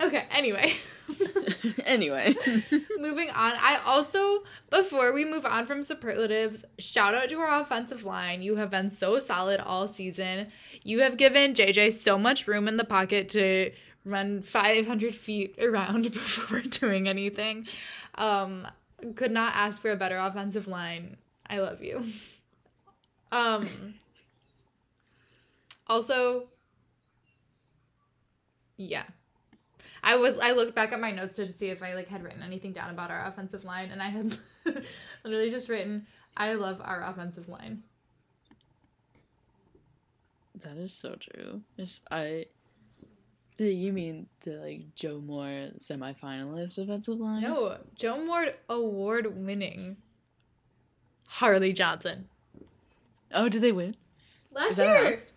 Okay, 0.00 0.26
anyway. 0.30 0.74
anyway. 1.86 2.34
Moving 2.98 3.30
on. 3.30 3.52
I 3.56 3.80
also, 3.84 4.44
before 4.70 5.12
we 5.12 5.24
move 5.24 5.44
on 5.44 5.66
from 5.66 5.82
superlatives, 5.82 6.64
shout 6.78 7.14
out 7.14 7.28
to 7.30 7.38
our 7.38 7.60
offensive 7.60 8.04
line. 8.04 8.42
You 8.42 8.56
have 8.56 8.70
been 8.70 8.90
so 8.90 9.18
solid 9.18 9.60
all 9.60 9.88
season. 9.88 10.48
You 10.82 11.00
have 11.00 11.16
given 11.16 11.54
JJ 11.54 11.92
so 11.92 12.18
much 12.18 12.46
room 12.46 12.68
in 12.68 12.76
the 12.76 12.84
pocket 12.84 13.28
to 13.30 13.72
run 14.04 14.40
500 14.40 15.14
feet 15.14 15.56
around 15.60 16.02
before 16.12 16.60
doing 16.60 17.08
anything. 17.08 17.66
Um, 18.14 18.66
could 19.14 19.32
not 19.32 19.54
ask 19.54 19.80
for 19.80 19.90
a 19.90 19.96
better 19.96 20.18
offensive 20.18 20.66
line. 20.66 21.16
I 21.48 21.60
love 21.60 21.82
you. 21.82 22.04
Um, 23.30 23.94
also, 25.86 26.48
yeah 28.76 29.04
I 30.02 30.16
was 30.16 30.38
I 30.38 30.52
looked 30.52 30.74
back 30.74 30.92
at 30.92 31.00
my 31.00 31.10
notes 31.10 31.36
to 31.36 31.48
see 31.48 31.68
if 31.68 31.82
I 31.82 31.94
like 31.94 32.08
had 32.08 32.22
written 32.22 32.42
anything 32.42 32.72
down 32.72 32.90
about 32.90 33.10
our 33.10 33.26
offensive 33.26 33.64
line, 33.64 33.90
and 33.90 34.02
I 34.02 34.08
had 34.08 34.38
literally 35.24 35.50
just 35.50 35.68
written, 35.68 36.06
"I 36.36 36.54
love 36.54 36.80
our 36.82 37.02
offensive 37.02 37.48
line." 37.48 37.82
That 40.62 40.76
is 40.76 40.92
so 40.92 41.16
true. 41.16 41.62
It's, 41.76 42.02
I. 42.10 42.46
Do 43.56 43.64
you 43.64 43.92
mean 43.92 44.28
the 44.44 44.52
like 44.52 44.94
Joe 44.94 45.20
Moore 45.20 45.70
semifinalist 45.78 46.78
offensive 46.78 47.18
line? 47.18 47.42
No, 47.42 47.78
Joe 47.96 48.24
Moore 48.24 48.52
award 48.68 49.36
winning. 49.36 49.96
Harley 51.28 51.72
Johnson. 51.72 52.28
Oh, 53.32 53.48
did 53.48 53.62
they 53.62 53.72
win? 53.72 53.96
Last 54.52 54.78
year. 54.78 55.04
Last? 55.04 55.32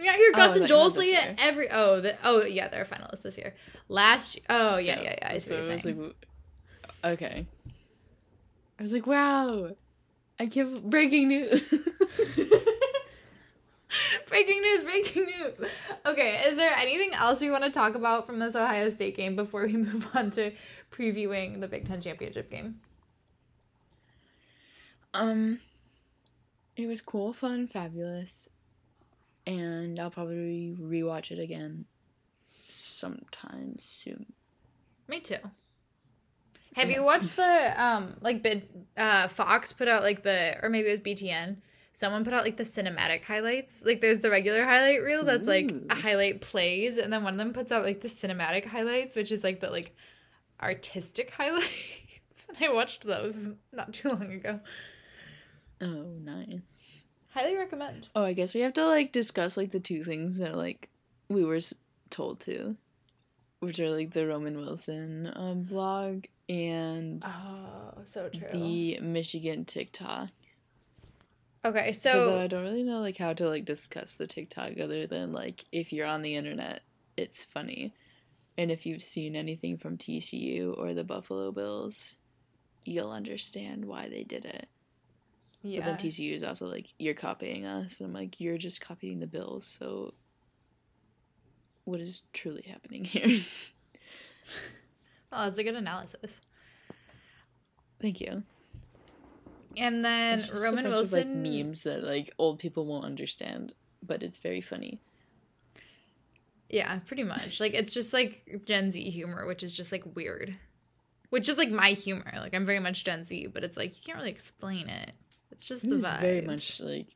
We 0.00 0.06
got 0.06 0.16
here 0.16 0.32
Gus 0.32 0.56
oh, 0.56 0.60
and 0.60 0.70
Jolsley 0.70 1.12
and 1.12 1.38
every 1.38 1.70
oh 1.70 2.00
the 2.00 2.16
oh 2.24 2.42
yeah 2.44 2.68
they're 2.68 2.86
finalists 2.86 3.20
this 3.20 3.36
year. 3.36 3.54
Last 3.88 4.40
oh 4.48 4.78
yeah 4.78 4.96
yeah 4.96 5.02
yeah. 5.02 5.14
yeah 5.20 5.28
I 5.30 5.38
see 5.38 5.48
so 5.48 5.56
what 5.56 5.64
you're 5.66 5.78
saying. 5.78 6.02
Like, 6.02 7.12
okay. 7.12 7.46
I 8.78 8.82
was 8.82 8.94
like, 8.94 9.06
wow, 9.06 9.72
I 10.38 10.46
give 10.46 10.88
breaking 10.88 11.28
news. 11.28 11.68
breaking 11.68 12.58
breaking 14.28 14.62
news, 14.62 14.84
breaking 14.84 15.26
news. 15.26 15.60
Okay, 16.06 16.44
is 16.46 16.56
there 16.56 16.74
anything 16.78 17.12
else 17.12 17.42
we 17.42 17.50
want 17.50 17.64
to 17.64 17.70
talk 17.70 17.94
about 17.94 18.26
from 18.26 18.38
this 18.38 18.56
Ohio 18.56 18.88
State 18.88 19.18
game 19.18 19.36
before 19.36 19.66
we 19.66 19.72
move 19.76 20.08
on 20.14 20.30
to 20.30 20.52
previewing 20.90 21.60
the 21.60 21.68
Big 21.68 21.86
Ten 21.86 22.00
championship 22.00 22.50
game? 22.50 22.80
Um, 25.12 25.60
it 26.74 26.86
was 26.86 27.02
cool, 27.02 27.34
fun, 27.34 27.66
fabulous, 27.66 28.48
and 29.46 29.98
I'll 29.98 30.10
probably 30.10 30.76
rewatch 30.80 31.30
it 31.30 31.38
again 31.38 31.86
sometime 32.62 33.76
soon. 33.78 34.26
Me 35.08 35.20
too. 35.20 35.38
Have 36.74 36.90
you 36.90 37.02
watched 37.02 37.36
the 37.36 37.82
um 37.82 38.16
like 38.20 38.42
bid 38.42 38.68
uh 38.96 39.26
Fox 39.28 39.72
put 39.72 39.88
out 39.88 40.02
like 40.02 40.22
the 40.22 40.56
or 40.62 40.68
maybe 40.68 40.88
it 40.88 40.92
was 40.92 41.00
BTN. 41.00 41.56
Someone 41.92 42.24
put 42.24 42.32
out 42.32 42.44
like 42.44 42.56
the 42.56 42.62
cinematic 42.62 43.24
highlights. 43.24 43.84
Like 43.84 44.00
there's 44.00 44.20
the 44.20 44.30
regular 44.30 44.64
highlight 44.64 45.02
reel 45.02 45.24
that's 45.24 45.46
like 45.46 45.72
a 45.90 45.94
highlight 45.94 46.40
plays 46.40 46.96
and 46.96 47.12
then 47.12 47.24
one 47.24 47.34
of 47.34 47.38
them 47.38 47.52
puts 47.52 47.72
out 47.72 47.84
like 47.84 48.00
the 48.00 48.08
cinematic 48.08 48.66
highlights, 48.66 49.16
which 49.16 49.32
is 49.32 49.42
like 49.42 49.60
the 49.60 49.70
like 49.70 49.94
artistic 50.62 51.30
highlights. 51.36 52.46
and 52.48 52.56
I 52.60 52.72
watched 52.72 53.04
those 53.04 53.46
not 53.72 53.92
too 53.92 54.10
long 54.10 54.32
ago. 54.32 54.60
Oh, 55.80 56.04
nice. 56.22 56.99
Highly 57.30 57.56
recommend. 57.56 58.08
Oh, 58.14 58.24
I 58.24 58.32
guess 58.32 58.54
we 58.54 58.60
have 58.62 58.72
to 58.74 58.86
like 58.86 59.12
discuss 59.12 59.56
like 59.56 59.70
the 59.70 59.80
two 59.80 60.02
things 60.04 60.38
that 60.38 60.56
like 60.56 60.88
we 61.28 61.44
were 61.44 61.60
told 62.10 62.40
to, 62.40 62.76
which 63.60 63.78
are 63.78 63.90
like 63.90 64.10
the 64.12 64.26
Roman 64.26 64.56
Wilson 64.58 65.32
um, 65.36 65.64
vlog 65.64 66.26
and 66.48 67.24
Oh, 67.24 68.00
so 68.04 68.28
true. 68.28 68.48
the 68.50 68.98
Michigan 69.00 69.64
TikTok. 69.64 70.30
okay, 71.64 71.92
So 71.92 72.10
so 72.10 72.40
I 72.40 72.48
don't 72.48 72.62
really 72.64 72.82
know 72.82 72.98
like 73.00 73.16
how 73.16 73.32
to 73.32 73.48
like 73.48 73.64
discuss 73.64 74.14
the 74.14 74.26
TikTok 74.26 74.80
other 74.80 75.06
than 75.06 75.32
like 75.32 75.64
if 75.70 75.92
you're 75.92 76.06
on 76.06 76.22
the 76.22 76.34
internet, 76.34 76.80
it's 77.16 77.44
funny, 77.44 77.94
and 78.58 78.72
if 78.72 78.86
you've 78.86 79.02
seen 79.04 79.36
anything 79.36 79.76
from 79.78 79.96
TCU 79.98 80.74
or 80.76 80.94
the 80.94 81.04
Buffalo 81.04 81.52
Bills, 81.52 82.16
you'll 82.84 83.12
understand 83.12 83.84
why 83.84 84.08
they 84.08 84.24
did 84.24 84.44
it. 84.44 84.68
But 85.62 85.84
then 85.84 85.96
TCU 85.96 86.32
is 86.34 86.42
also 86.42 86.66
like, 86.66 86.92
you're 86.98 87.14
copying 87.14 87.66
us. 87.66 88.00
And 88.00 88.08
I'm 88.08 88.14
like, 88.14 88.40
you're 88.40 88.58
just 88.58 88.80
copying 88.80 89.20
the 89.20 89.26
Bills. 89.26 89.66
So 89.66 90.14
what 91.84 92.00
is 92.00 92.22
truly 92.32 92.62
happening 92.62 93.04
here? 93.04 93.40
Oh, 95.32 95.44
that's 95.44 95.58
a 95.58 95.62
good 95.62 95.76
analysis. 95.76 96.40
Thank 98.02 98.20
you. 98.20 98.42
And 99.76 100.04
then 100.04 100.40
It's 100.40 100.48
just 100.48 100.58
a 100.58 100.62
Roman 100.62 100.88
Wilson 100.88 101.18
Of, 101.20 101.26
like 101.26 101.36
memes 101.36 101.84
that 101.84 102.02
like 102.02 102.34
old 102.38 102.58
people 102.58 102.84
won't 102.86 103.04
understand, 103.04 103.74
but 104.04 104.22
it's 104.22 104.38
very 104.38 104.60
funny. 104.60 105.00
Yeah, 106.68 106.98
pretty 107.06 107.22
much. 107.22 107.60
Like 107.60 107.74
it's 107.74 107.92
just 107.92 108.12
like 108.12 108.62
Gen 108.64 108.90
Z 108.90 109.08
humor, 109.10 109.46
which 109.46 109.62
is 109.62 109.76
just 109.76 109.92
like 109.92 110.02
weird. 110.16 110.58
Which 111.28 111.48
is 111.48 111.56
like 111.56 111.70
my 111.70 111.90
humor. 111.90 112.32
Like 112.36 112.54
I'm 112.54 112.66
very 112.66 112.80
much 112.80 113.04
Gen 113.04 113.24
Z, 113.24 113.48
but 113.54 113.62
it's 113.62 113.76
like 113.76 113.96
you 113.96 114.02
can't 114.04 114.18
really 114.18 114.30
explain 114.30 114.88
it. 114.88 115.12
It's 115.60 115.68
just 115.68 115.84
It 115.84 115.90
the 115.90 115.96
vibe. 115.96 116.22
very 116.22 116.40
much 116.40 116.80
like 116.80 117.08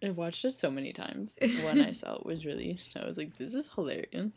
I 0.00 0.10
watched 0.10 0.44
it 0.44 0.54
so 0.54 0.70
many 0.70 0.92
times 0.92 1.36
when 1.64 1.80
I 1.80 1.90
saw 1.90 2.14
it 2.14 2.24
was 2.24 2.46
released. 2.46 2.96
I 2.96 3.04
was 3.04 3.18
like, 3.18 3.36
this 3.36 3.52
is 3.52 3.66
hilarious. 3.74 4.30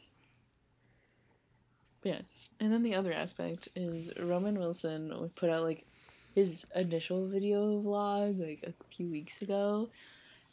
Yes. 2.02 2.50
And 2.60 2.74
then 2.74 2.82
the 2.82 2.96
other 2.96 3.14
aspect 3.14 3.70
is 3.76 4.12
Roman 4.20 4.58
Wilson 4.58 5.30
put 5.36 5.52
out 5.52 5.62
like 5.62 5.86
his 6.34 6.66
initial 6.76 7.28
video 7.28 7.80
vlog 7.80 8.40
like 8.40 8.64
a 8.66 8.74
few 8.96 9.08
weeks 9.08 9.40
ago. 9.44 9.90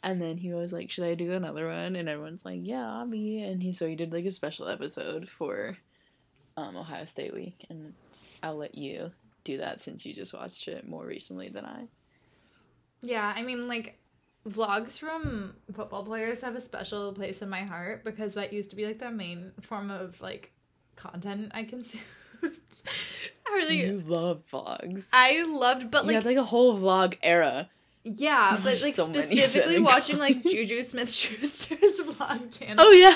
And 0.03 0.21
then 0.21 0.37
he 0.37 0.53
was 0.53 0.71
like, 0.71 0.91
Should 0.91 1.05
I 1.05 1.15
do 1.15 1.33
another 1.33 1.65
one? 1.69 1.95
And 1.95 2.07
everyone's 2.07 2.45
like, 2.45 2.59
Yeah, 2.61 2.87
I'll 2.87 3.07
be 3.07 3.41
and 3.41 3.63
he 3.63 3.73
so 3.73 3.87
he 3.87 3.95
did 3.95 4.13
like 4.13 4.25
a 4.25 4.31
special 4.31 4.67
episode 4.67 5.27
for 5.27 5.75
um 6.55 6.77
Ohio 6.77 7.05
State 7.05 7.33
Week 7.33 7.65
and 7.67 7.95
I'll 8.43 8.57
let 8.57 8.75
you 8.75 9.11
do 9.43 9.57
that 9.57 9.81
since 9.81 10.05
you 10.05 10.13
just 10.13 10.35
watched 10.35 10.67
it 10.67 10.87
more 10.87 11.03
recently 11.03 11.49
than 11.49 11.65
I. 11.65 11.87
Yeah, 13.01 13.31
I 13.35 13.41
mean 13.41 13.67
like 13.67 13.97
vlogs 14.47 14.97
from 14.97 15.55
football 15.73 16.03
players 16.03 16.41
have 16.41 16.55
a 16.55 16.61
special 16.61 17.13
place 17.13 17.41
in 17.41 17.49
my 17.49 17.61
heart 17.61 18.03
because 18.03 18.33
that 18.33 18.51
used 18.53 18.71
to 18.71 18.75
be 18.75 18.85
like 18.85 18.99
the 18.99 19.11
main 19.11 19.51
form 19.61 19.91
of 19.91 20.19
like 20.21 20.51
content 20.95 21.51
I 21.53 21.63
consumed. 21.73 22.03
I 22.43 23.51
really 23.53 23.81
You 23.85 23.99
love 24.05 24.43
vlogs. 24.51 25.09
I 25.13 25.43
loved 25.43 25.91
but 25.91 26.03
you 26.03 26.07
like 26.07 26.15
had 26.15 26.25
like 26.25 26.37
a 26.37 26.43
whole 26.43 26.77
vlog 26.77 27.17
era. 27.21 27.69
yeah, 28.03 28.57
but 28.63 28.81
like 28.81 28.93
so 28.95 29.05
specifically 29.05 29.79
watching 29.79 30.17
like 30.17 30.43
Juju 30.49 30.81
Smith 30.83 31.11
Schuster's 31.11 31.99
vlog 32.01 32.57
channel. 32.57 32.83
Oh 32.83 32.91
yeah. 32.91 33.15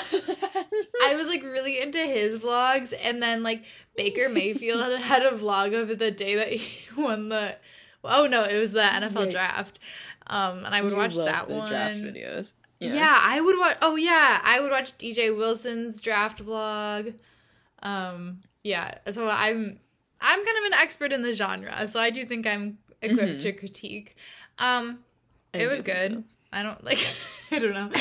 I 1.08 1.16
was 1.16 1.26
like 1.28 1.42
really 1.42 1.80
into 1.80 1.98
his 1.98 2.38
vlogs, 2.38 2.92
and 3.02 3.20
then 3.20 3.42
like 3.42 3.64
Baker 3.96 4.28
Mayfield 4.28 4.80
had, 4.80 5.00
had 5.00 5.22
a 5.22 5.32
vlog 5.36 5.74
of 5.80 5.98
the 5.98 6.10
day 6.12 6.36
that 6.36 6.52
he 6.52 6.88
won 7.00 7.28
the. 7.30 7.56
Oh 8.08 8.26
no, 8.26 8.44
it 8.44 8.58
was 8.58 8.72
the 8.72 8.80
NFL 8.82 9.26
Yeah. 9.26 9.30
draft, 9.30 9.78
um, 10.26 10.64
and 10.64 10.74
I 10.74 10.80
would 10.82 10.92
You 10.92 10.98
watch 10.98 11.16
that 11.16 11.48
one. 11.50 11.68
draft 11.68 11.96
videos. 11.98 12.54
Yeah. 12.80 13.18
I 13.20 13.40
would 13.40 13.58
watch. 13.58 13.78
Oh 13.82 13.96
yeah, 13.96 14.40
I 14.44 14.60
would 14.60 14.70
watch 14.70 14.96
DJ 14.98 15.34
Wilson's 15.36 16.00
draft 16.00 16.44
vlog. 16.44 17.14
Um, 17.82 18.40
yeah, 18.64 18.98
so 19.10 19.28
I'm 19.28 19.78
I'm 20.20 20.44
kind 20.44 20.58
of 20.58 20.64
an 20.64 20.74
expert 20.74 21.12
in 21.12 21.22
the 21.22 21.34
genre, 21.34 21.86
so 21.86 22.00
I 22.00 22.10
do 22.10 22.24
think 22.26 22.46
I'm 22.46 22.78
equipped 23.02 23.38
Mhm. 23.38 23.40
to 23.40 23.52
critique. 23.52 24.16
Um, 24.58 25.00
I 25.54 25.58
it 25.58 25.66
was 25.68 25.82
good. 25.82 26.12
so. 26.12 26.24
I 26.52 26.62
don't 26.62 26.82
like. 26.84 26.98
I 27.50 27.58
don't 27.58 27.74
know. 27.74 27.90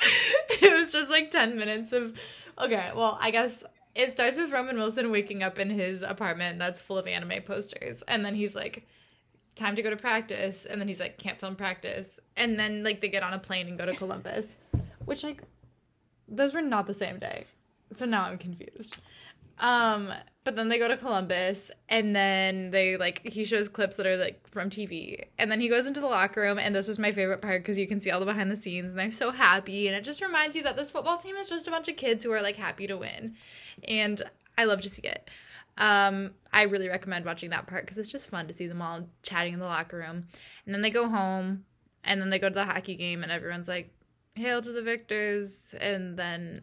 it 0.00 0.72
was 0.74 0.92
just 0.92 1.10
like 1.10 1.30
ten 1.30 1.56
minutes 1.56 1.92
of. 1.92 2.16
Okay, 2.58 2.90
well, 2.94 3.18
I 3.20 3.30
guess 3.32 3.64
it 3.94 4.12
starts 4.12 4.38
with 4.38 4.52
Roman 4.52 4.76
Wilson 4.76 5.10
waking 5.10 5.42
up 5.42 5.58
in 5.58 5.70
his 5.70 6.02
apartment 6.02 6.58
that's 6.58 6.80
full 6.80 6.98
of 6.98 7.06
anime 7.06 7.42
posters, 7.42 8.02
and 8.08 8.24
then 8.24 8.34
he's 8.34 8.54
like, 8.56 8.86
"Time 9.56 9.76
to 9.76 9.82
go 9.82 9.90
to 9.90 9.96
practice," 9.96 10.64
and 10.64 10.80
then 10.80 10.88
he's 10.88 11.00
like, 11.00 11.18
"Can't 11.18 11.38
film 11.38 11.56
practice," 11.56 12.18
and 12.36 12.58
then 12.58 12.82
like 12.82 13.00
they 13.00 13.08
get 13.08 13.22
on 13.22 13.32
a 13.32 13.38
plane 13.38 13.68
and 13.68 13.78
go 13.78 13.86
to 13.86 13.94
Columbus, 13.94 14.56
which 15.04 15.22
like, 15.22 15.42
those 16.26 16.52
were 16.54 16.62
not 16.62 16.86
the 16.86 16.94
same 16.94 17.18
day, 17.18 17.44
so 17.92 18.04
now 18.04 18.24
I'm 18.24 18.38
confused. 18.38 18.98
Um, 19.58 20.12
but 20.44 20.56
then 20.56 20.68
they 20.68 20.78
go 20.78 20.88
to 20.88 20.96
Columbus 20.96 21.70
and 21.88 22.14
then 22.14 22.70
they 22.70 22.98
like 22.98 23.26
he 23.26 23.44
shows 23.44 23.68
clips 23.68 23.96
that 23.96 24.06
are 24.06 24.16
like 24.16 24.46
from 24.46 24.68
TV. 24.68 25.24
And 25.38 25.50
then 25.50 25.58
he 25.58 25.68
goes 25.68 25.86
into 25.86 26.00
the 26.00 26.06
locker 26.06 26.42
room 26.42 26.58
and 26.58 26.74
this 26.74 26.86
was 26.86 26.98
my 26.98 27.12
favorite 27.12 27.40
part 27.40 27.62
because 27.62 27.78
you 27.78 27.86
can 27.86 27.98
see 27.98 28.10
all 28.10 28.20
the 28.20 28.26
behind 28.26 28.50
the 28.50 28.56
scenes 28.56 28.90
and 28.90 28.98
they're 28.98 29.10
so 29.10 29.30
happy 29.30 29.88
and 29.88 29.96
it 29.96 30.04
just 30.04 30.22
reminds 30.22 30.54
you 30.54 30.62
that 30.62 30.76
this 30.76 30.90
football 30.90 31.16
team 31.16 31.34
is 31.36 31.48
just 31.48 31.66
a 31.66 31.70
bunch 31.70 31.88
of 31.88 31.96
kids 31.96 32.24
who 32.24 32.30
are 32.30 32.42
like 32.42 32.56
happy 32.56 32.86
to 32.86 32.96
win. 32.96 33.36
And 33.88 34.22
I 34.58 34.64
love 34.64 34.82
to 34.82 34.90
see 34.90 35.02
it. 35.02 35.28
Um, 35.78 36.32
I 36.52 36.62
really 36.64 36.88
recommend 36.88 37.24
watching 37.24 37.50
that 37.50 37.66
part 37.66 37.84
because 37.84 37.96
it's 37.98 38.12
just 38.12 38.30
fun 38.30 38.46
to 38.46 38.52
see 38.52 38.66
them 38.66 38.82
all 38.82 39.08
chatting 39.22 39.54
in 39.54 39.60
the 39.60 39.66
locker 39.66 39.96
room. 39.96 40.26
And 40.66 40.74
then 40.74 40.82
they 40.82 40.90
go 40.90 41.08
home 41.08 41.64
and 42.04 42.20
then 42.20 42.28
they 42.28 42.38
go 42.38 42.50
to 42.50 42.54
the 42.54 42.66
hockey 42.66 42.96
game 42.96 43.22
and 43.22 43.32
everyone's 43.32 43.66
like, 43.66 43.90
Hail 44.36 44.60
to 44.60 44.72
the 44.72 44.82
victors 44.82 45.76
and 45.80 46.18
then 46.18 46.62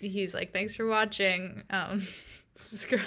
he's 0.00 0.34
like, 0.34 0.52
Thanks 0.52 0.74
for 0.74 0.86
watching. 0.86 1.64
Um 1.68 2.02
subscribe. 2.58 3.02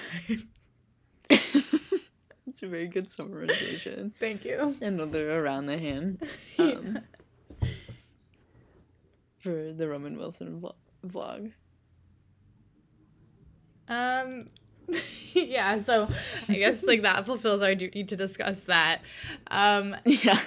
it's 1.30 2.64
a 2.64 2.68
very 2.68 2.88
good 2.88 3.10
summarization. 3.10 4.14
Thank 4.20 4.46
you. 4.46 4.76
Another 4.82 5.40
around 5.40 5.66
the 5.66 5.78
hand 5.78 6.24
um, 6.60 7.00
for 9.40 9.74
the 9.74 9.88
Roman 9.88 10.18
Wilson 10.18 10.62
vlog. 10.62 10.76
vlog. 11.06 11.52
Um 13.88 14.50
yeah, 15.34 15.80
so 15.80 16.08
I 16.48 16.54
guess 16.54 16.84
like 16.84 17.02
that 17.02 17.26
fulfills 17.26 17.62
our 17.62 17.76
duty 17.76 18.04
to 18.06 18.16
discuss 18.16 18.62
that. 18.62 19.02
Um 19.48 19.96
Yeah. 20.06 20.40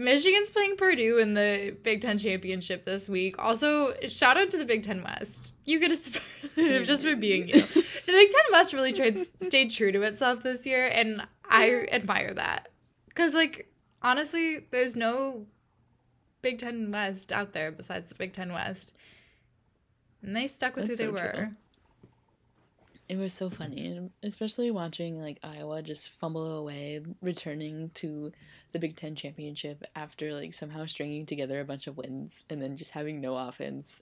Michigan's 0.00 0.48
playing 0.48 0.76
Purdue 0.76 1.18
in 1.18 1.34
the 1.34 1.76
Big 1.82 2.00
Ten 2.00 2.18
championship 2.18 2.86
this 2.86 3.08
week. 3.08 3.38
Also, 3.38 3.94
shout 4.08 4.38
out 4.38 4.50
to 4.50 4.56
the 4.56 4.64
Big 4.64 4.82
Ten 4.82 5.02
West. 5.02 5.52
You 5.66 5.78
get 5.78 5.92
a 5.92 5.96
superlative 5.96 6.86
just 6.86 7.04
for 7.04 7.14
being 7.14 7.48
you. 7.48 7.60
The 7.60 7.84
Big 8.06 8.30
Ten 8.30 8.44
West 8.50 8.72
really 8.72 8.94
tried 8.94 9.18
stayed 9.18 9.70
true 9.70 9.92
to 9.92 10.00
itself 10.02 10.42
this 10.42 10.66
year, 10.66 10.90
and 10.92 11.26
I 11.48 11.86
admire 11.92 12.32
that. 12.34 12.70
Cause 13.14 13.34
like 13.34 13.70
honestly, 14.02 14.64
there's 14.70 14.96
no 14.96 15.46
Big 16.40 16.58
Ten 16.60 16.90
West 16.90 17.30
out 17.30 17.52
there 17.52 17.70
besides 17.70 18.08
the 18.08 18.14
Big 18.14 18.32
Ten 18.32 18.52
West, 18.52 18.92
and 20.22 20.34
they 20.34 20.46
stuck 20.46 20.76
with 20.76 20.88
That's 20.88 21.00
who 21.00 21.12
they 21.12 21.18
so 21.18 21.30
true. 21.32 21.48
It 23.10 23.18
was 23.18 23.32
so 23.32 23.50
funny, 23.50 23.88
and 23.88 24.10
especially 24.22 24.70
watching 24.70 25.20
like 25.20 25.40
Iowa 25.42 25.82
just 25.82 26.10
fumble 26.10 26.56
away, 26.56 27.00
returning 27.20 27.90
to 27.94 28.30
the 28.70 28.78
Big 28.78 28.94
Ten 28.94 29.16
championship 29.16 29.82
after 29.96 30.32
like 30.32 30.54
somehow 30.54 30.86
stringing 30.86 31.26
together 31.26 31.58
a 31.58 31.64
bunch 31.64 31.88
of 31.88 31.96
wins 31.96 32.44
and 32.48 32.62
then 32.62 32.76
just 32.76 32.92
having 32.92 33.20
no 33.20 33.36
offense 33.36 34.00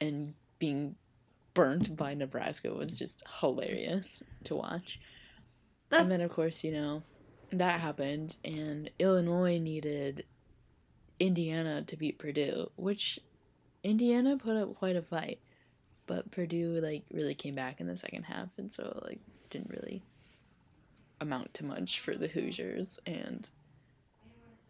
and 0.00 0.34
being 0.60 0.94
burnt 1.52 1.96
by 1.96 2.14
Nebraska 2.14 2.72
was 2.72 2.96
just 2.96 3.24
hilarious 3.40 4.22
to 4.44 4.54
watch. 4.54 5.00
And 5.90 6.12
then 6.12 6.20
of 6.20 6.30
course, 6.30 6.62
you 6.62 6.70
know, 6.70 7.02
that 7.50 7.80
happened 7.80 8.36
and 8.44 8.88
Illinois 9.00 9.58
needed 9.58 10.26
Indiana 11.18 11.82
to 11.82 11.96
beat 11.96 12.20
Purdue, 12.20 12.70
which 12.76 13.18
Indiana 13.82 14.36
put 14.36 14.56
up 14.56 14.76
quite 14.76 14.94
a 14.94 15.02
fight, 15.02 15.40
but 16.10 16.32
Purdue 16.32 16.80
like 16.82 17.04
really 17.12 17.36
came 17.36 17.54
back 17.54 17.80
in 17.80 17.86
the 17.86 17.96
second 17.96 18.24
half, 18.24 18.48
and 18.58 18.72
so 18.72 19.00
like 19.06 19.20
didn't 19.48 19.70
really 19.70 20.02
amount 21.20 21.54
to 21.54 21.64
much 21.64 22.00
for 22.00 22.16
the 22.16 22.26
Hoosiers, 22.26 22.98
and 23.06 23.48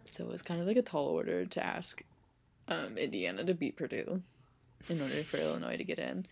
so 0.04 0.24
it 0.24 0.30
was 0.30 0.42
kind 0.42 0.60
of 0.60 0.66
like 0.66 0.76
a 0.76 0.82
tall 0.82 1.06
order 1.06 1.46
to 1.46 1.64
ask 1.64 2.02
um, 2.68 2.98
Indiana 2.98 3.42
to 3.42 3.54
beat 3.54 3.78
Purdue 3.78 4.20
in 4.90 5.00
order 5.00 5.22
for 5.22 5.38
Illinois 5.38 5.78
to 5.78 5.84
get 5.84 5.98
in, 5.98 6.26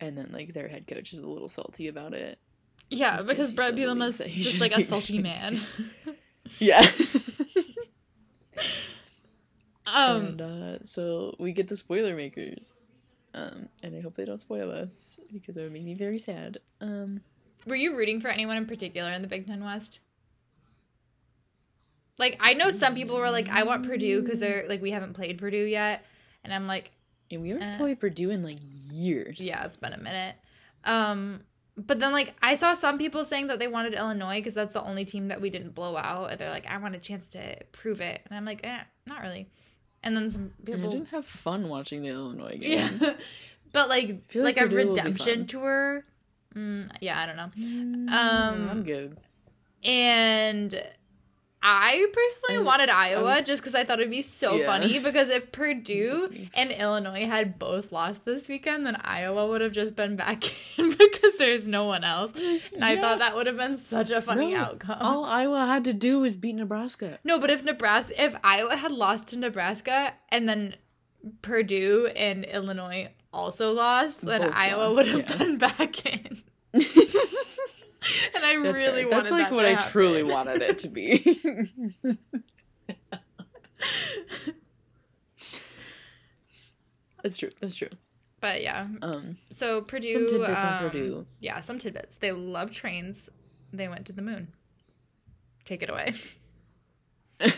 and 0.00 0.18
then 0.18 0.30
like 0.32 0.54
their 0.54 0.66
head 0.66 0.88
coach 0.88 1.12
is 1.12 1.20
a 1.20 1.28
little 1.28 1.46
salty 1.46 1.86
about 1.86 2.12
it. 2.12 2.40
Yeah, 2.90 3.22
because 3.22 3.50
he 3.50 3.54
Bret 3.54 3.76
Bielema 3.76 4.08
is 4.08 4.16
believes 4.16 4.18
that 4.18 4.26
he 4.26 4.40
just 4.40 4.60
like 4.60 4.76
a 4.76 4.82
salty 4.82 5.18
man. 5.22 5.60
Yeah. 6.58 6.84
um, 9.86 10.26
and 10.26 10.42
uh, 10.42 10.78
so 10.82 11.36
we 11.38 11.52
get 11.52 11.68
the 11.68 11.76
spoiler 11.76 12.16
makers. 12.16 12.74
Um, 13.38 13.68
and 13.82 13.94
I 13.96 14.00
hope 14.00 14.14
they 14.16 14.24
don't 14.24 14.40
spoil 14.40 14.70
us 14.70 15.20
because 15.32 15.54
that 15.54 15.62
would 15.62 15.72
make 15.72 15.84
me 15.84 15.94
very 15.94 16.18
sad. 16.18 16.58
Um, 16.80 17.20
were 17.66 17.76
you 17.76 17.96
rooting 17.96 18.20
for 18.20 18.28
anyone 18.28 18.56
in 18.56 18.66
particular 18.66 19.10
in 19.12 19.22
the 19.22 19.28
Big 19.28 19.46
Ten 19.46 19.62
West? 19.64 20.00
Like, 22.18 22.36
I 22.40 22.54
know 22.54 22.70
some 22.70 22.94
people 22.94 23.16
were 23.18 23.30
like, 23.30 23.48
"I 23.48 23.62
want 23.62 23.86
Purdue" 23.86 24.22
because 24.22 24.40
they're 24.40 24.66
like, 24.68 24.82
we 24.82 24.90
haven't 24.90 25.12
played 25.14 25.38
Purdue 25.38 25.64
yet, 25.64 26.04
and 26.42 26.52
I'm 26.52 26.66
like, 26.66 26.90
and 27.30 27.42
we 27.42 27.50
haven't 27.50 27.62
Uh, 27.74 27.78
played 27.78 28.00
Purdue 28.00 28.30
in 28.30 28.42
like 28.42 28.58
years. 28.90 29.38
Yeah, 29.38 29.64
it's 29.64 29.76
been 29.76 29.92
a 29.92 29.98
minute. 29.98 30.34
Um, 30.84 31.42
but 31.76 32.00
then 32.00 32.10
like 32.12 32.34
I 32.42 32.56
saw 32.56 32.72
some 32.72 32.98
people 32.98 33.24
saying 33.24 33.46
that 33.48 33.60
they 33.60 33.68
wanted 33.68 33.94
Illinois 33.94 34.40
because 34.40 34.54
that's 34.54 34.72
the 34.72 34.82
only 34.82 35.04
team 35.04 35.28
that 35.28 35.40
we 35.40 35.48
didn't 35.48 35.76
blow 35.76 35.96
out. 35.96 36.32
And 36.32 36.40
they're 36.40 36.50
like, 36.50 36.66
I 36.66 36.78
want 36.78 36.96
a 36.96 36.98
chance 36.98 37.28
to 37.30 37.56
prove 37.70 38.00
it, 38.00 38.20
and 38.26 38.36
I'm 38.36 38.44
like, 38.44 38.60
eh, 38.64 38.80
not 39.06 39.22
really. 39.22 39.48
And 40.02 40.16
then 40.16 40.30
some 40.30 40.52
I 40.62 40.64
people, 40.64 40.90
didn't 40.90 41.08
have 41.08 41.26
fun 41.26 41.68
watching 41.68 42.02
the 42.02 42.08
Illinois 42.08 42.56
game. 42.60 42.78
yeah, 42.78 43.14
but 43.72 43.88
like 43.88 44.22
like, 44.34 44.56
a 44.56 44.60
Purdue 44.62 44.76
will 44.76 44.84
be 44.84 44.88
redemption 45.00 45.46
tour. 45.46 46.04
Mm, 46.54 46.90
yeah, 47.00 47.20
I 47.20 47.26
don't 47.26 47.36
know. 47.36 47.50
Mm, 47.58 48.10
Um, 48.10 48.68
I'm 48.70 48.82
good. 48.84 49.16
And 49.84 50.82
I 51.60 52.06
personally 52.12 52.58
And 52.58 52.66
wanted 52.66 52.88
Iowa 52.88 53.32
I'm- 53.34 53.44
just 53.44 53.62
because 53.62 53.74
I 53.74 53.84
thought 53.84 53.98
it'd 53.98 54.10
be 54.10 54.22
so 54.22 54.54
Yeah. 54.56 54.66
funny. 54.66 54.98
Because 55.00 55.28
if 55.28 55.50
Purdue 55.50 56.48
and 56.54 56.70
Illinois 56.70 57.26
had 57.26 57.58
both 57.58 57.90
lost 57.90 58.24
this 58.24 58.48
weekend, 58.48 58.86
then 58.86 58.96
Iowa 59.02 59.46
would 59.48 59.60
have 59.60 59.72
just 59.72 59.96
been 59.96 60.14
back 60.14 60.44
in 60.78 60.90
because 60.90 61.36
there's 61.36 61.66
no 61.66 61.84
one 61.84 62.04
else. 62.04 62.32
And 62.72 62.84
I 62.84 62.92
Yeah. 62.92 63.00
thought 63.00 63.18
that 63.18 63.34
would 63.34 63.48
have 63.48 63.56
been 63.56 63.76
such 63.78 64.10
a 64.10 64.20
funny 64.20 64.52
No, 64.54 64.60
outcome. 64.60 64.98
All 65.00 65.24
Iowa 65.24 65.66
had 65.66 65.82
to 65.84 65.92
do 65.92 66.20
was 66.20 66.36
beat 66.36 66.54
Nebraska. 66.54 67.18
No, 67.24 67.40
but 67.40 67.50
if 67.50 67.64
Nebraska, 67.64 68.22
if 68.24 68.36
Iowa 68.44 68.76
had 68.76 68.92
lost 68.92 69.28
to 69.28 69.36
Nebraska 69.36 70.14
and 70.28 70.48
then 70.48 70.76
Purdue 71.42 72.06
and 72.14 72.44
Illinois 72.44 73.08
also 73.32 73.72
lost, 73.72 74.24
then 74.24 74.42
Both 74.42 74.54
Iowa 74.54 74.82
lost, 74.84 74.96
would 74.96 75.08
have 75.08 75.28
yeah. 75.30 75.36
been 75.36 75.58
back 75.68 76.06
in. 76.06 76.42
And 78.34 78.44
I 78.44 78.60
That's 78.62 78.76
really 78.82 79.04
wanted 79.04 79.24
That's 79.24 79.30
like 79.32 79.48
that 79.48 79.52
what 79.52 79.64
I 79.64 79.74
truly 79.76 80.22
wanted 80.22 80.62
it 80.62 80.78
to 80.78 80.88
be. 80.88 81.40
That's 87.22 87.36
true. 87.36 87.50
That's 87.60 87.74
true. 87.76 87.88
But 88.40 88.62
yeah, 88.62 88.86
Um, 89.02 89.36
so 89.50 89.82
Purdue. 89.82 90.12
some 90.12 90.28
tidbits 90.28 90.60
um, 90.60 90.66
on 90.66 90.78
Purdue. 90.90 91.26
Yeah, 91.40 91.60
some 91.60 91.78
tidbits. 91.80 92.16
They 92.16 92.30
love 92.30 92.70
trains. 92.70 93.28
They 93.72 93.88
went 93.88 94.06
to 94.06 94.12
the 94.12 94.22
moon. 94.22 94.52
Take 95.64 95.82
it 95.82 95.90
away. 95.90 96.12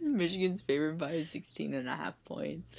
Michigan's 0.00 0.62
favored 0.62 0.96
by 0.98 1.22
16 1.22 1.74
and 1.74 1.88
a 1.88 1.94
half 1.94 2.16
points. 2.24 2.76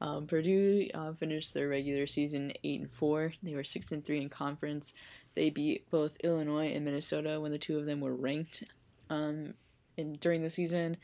Um, 0.00 0.26
Purdue 0.26 0.88
uh, 0.94 1.12
finished 1.12 1.52
their 1.52 1.68
regular 1.68 2.06
season 2.06 2.52
8 2.64 2.80
and 2.80 2.90
4. 2.90 3.34
They 3.42 3.54
were 3.54 3.64
6 3.64 3.92
and 3.92 4.02
3 4.02 4.22
in 4.22 4.28
conference. 4.30 4.94
They 5.34 5.50
beat 5.50 5.90
both 5.90 6.16
Illinois 6.22 6.72
and 6.74 6.84
Minnesota 6.84 7.40
when 7.40 7.52
the 7.52 7.58
two 7.58 7.78
of 7.78 7.86
them 7.86 8.00
were 8.00 8.14
ranked 8.14 8.64
um, 9.08 9.54
in, 9.96 10.14
during 10.14 10.42
the 10.42 10.50
season. 10.50 10.96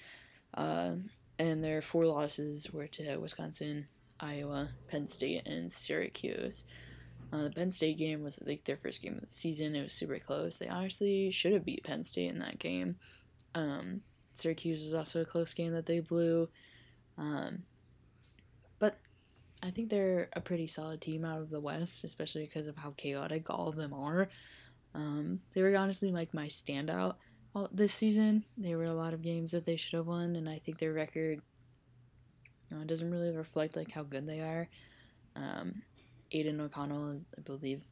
Uh, 0.54 0.92
and 1.38 1.62
their 1.62 1.82
four 1.82 2.06
losses 2.06 2.72
were 2.72 2.86
to 2.88 3.16
Wisconsin, 3.18 3.88
Iowa, 4.18 4.70
Penn 4.88 5.06
State, 5.06 5.46
and 5.46 5.70
Syracuse. 5.70 6.64
Uh, 7.32 7.44
the 7.44 7.50
Penn 7.50 7.70
State 7.70 7.98
game 7.98 8.22
was 8.22 8.38
like 8.44 8.64
their 8.64 8.76
first 8.76 9.02
game 9.02 9.14
of 9.14 9.20
the 9.20 9.34
season. 9.34 9.74
It 9.74 9.82
was 9.82 9.92
super 9.92 10.18
close. 10.18 10.58
They 10.58 10.68
honestly 10.68 11.30
should 11.30 11.52
have 11.52 11.64
beat 11.64 11.84
Penn 11.84 12.02
State 12.04 12.30
in 12.30 12.38
that 12.38 12.58
game. 12.58 12.96
Um, 13.54 14.02
Syracuse 14.34 14.82
is 14.82 14.94
also 14.94 15.22
a 15.22 15.26
close 15.26 15.52
game 15.54 15.72
that 15.72 15.86
they 15.86 16.00
blew. 16.00 16.48
Um, 17.18 17.64
I 19.62 19.70
think 19.70 19.88
they're 19.88 20.28
a 20.34 20.40
pretty 20.40 20.66
solid 20.66 21.00
team 21.00 21.24
out 21.24 21.40
of 21.40 21.50
the 21.50 21.60
West, 21.60 22.04
especially 22.04 22.44
because 22.44 22.66
of 22.66 22.76
how 22.76 22.92
chaotic 22.96 23.48
all 23.50 23.68
of 23.68 23.76
them 23.76 23.92
are. 23.92 24.28
Um, 24.94 25.40
they 25.54 25.62
were 25.62 25.76
honestly 25.76 26.10
like 26.10 26.34
my 26.34 26.46
standout 26.46 27.16
all, 27.54 27.68
this 27.72 27.94
season. 27.94 28.44
There 28.56 28.78
were 28.78 28.84
a 28.84 28.94
lot 28.94 29.14
of 29.14 29.22
games 29.22 29.52
that 29.52 29.66
they 29.66 29.76
should 29.76 29.94
have 29.94 30.06
won, 30.06 30.36
and 30.36 30.48
I 30.48 30.58
think 30.58 30.78
their 30.78 30.92
record 30.92 31.40
you 32.70 32.76
know, 32.76 32.84
doesn't 32.84 33.10
really 33.10 33.34
reflect 33.34 33.76
like 33.76 33.90
how 33.90 34.02
good 34.02 34.26
they 34.26 34.40
are. 34.40 34.68
Um, 35.34 35.82
Aidan 36.32 36.60
O'Connell, 36.60 37.20
I 37.36 37.40
believe, 37.40 37.82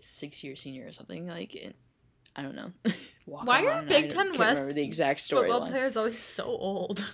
six-year 0.00 0.56
senior 0.56 0.86
or 0.86 0.92
something. 0.92 1.26
Like, 1.26 1.54
it, 1.54 1.76
I 2.36 2.42
don't 2.42 2.54
know. 2.54 2.70
Why 3.24 3.64
are 3.66 3.82
Big 3.82 4.10
Ten 4.10 4.36
West 4.36 4.68
the 4.74 4.82
exact 4.82 5.20
Football 5.20 5.62
storyline? 5.62 5.70
players 5.70 5.96
always 5.96 6.18
so 6.18 6.44
old. 6.44 7.04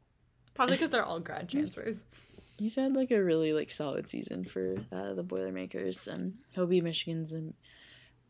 Probably 0.54 0.76
because 0.76 0.90
they're 0.90 1.04
all 1.04 1.20
grad 1.20 1.48
transfers. 1.48 1.98
He's 2.60 2.74
had 2.74 2.94
like 2.94 3.10
a 3.10 3.22
really 3.22 3.54
like 3.54 3.72
solid 3.72 4.06
season 4.06 4.44
for 4.44 4.76
uh, 4.92 5.14
the 5.14 5.22
Boilermakers. 5.22 6.06
Um, 6.06 6.34
he'll 6.50 6.66
be 6.66 6.82
Michigan's 6.82 7.32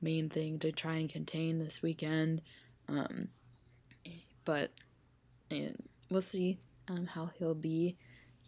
main 0.00 0.28
thing 0.28 0.60
to 0.60 0.70
try 0.70 0.94
and 0.98 1.10
contain 1.10 1.58
this 1.58 1.82
weekend. 1.82 2.40
Um, 2.88 3.30
but 4.44 4.70
and 5.50 5.82
we'll 6.10 6.20
see 6.20 6.60
um, 6.86 7.06
how 7.06 7.30
he'll 7.38 7.54
be. 7.54 7.96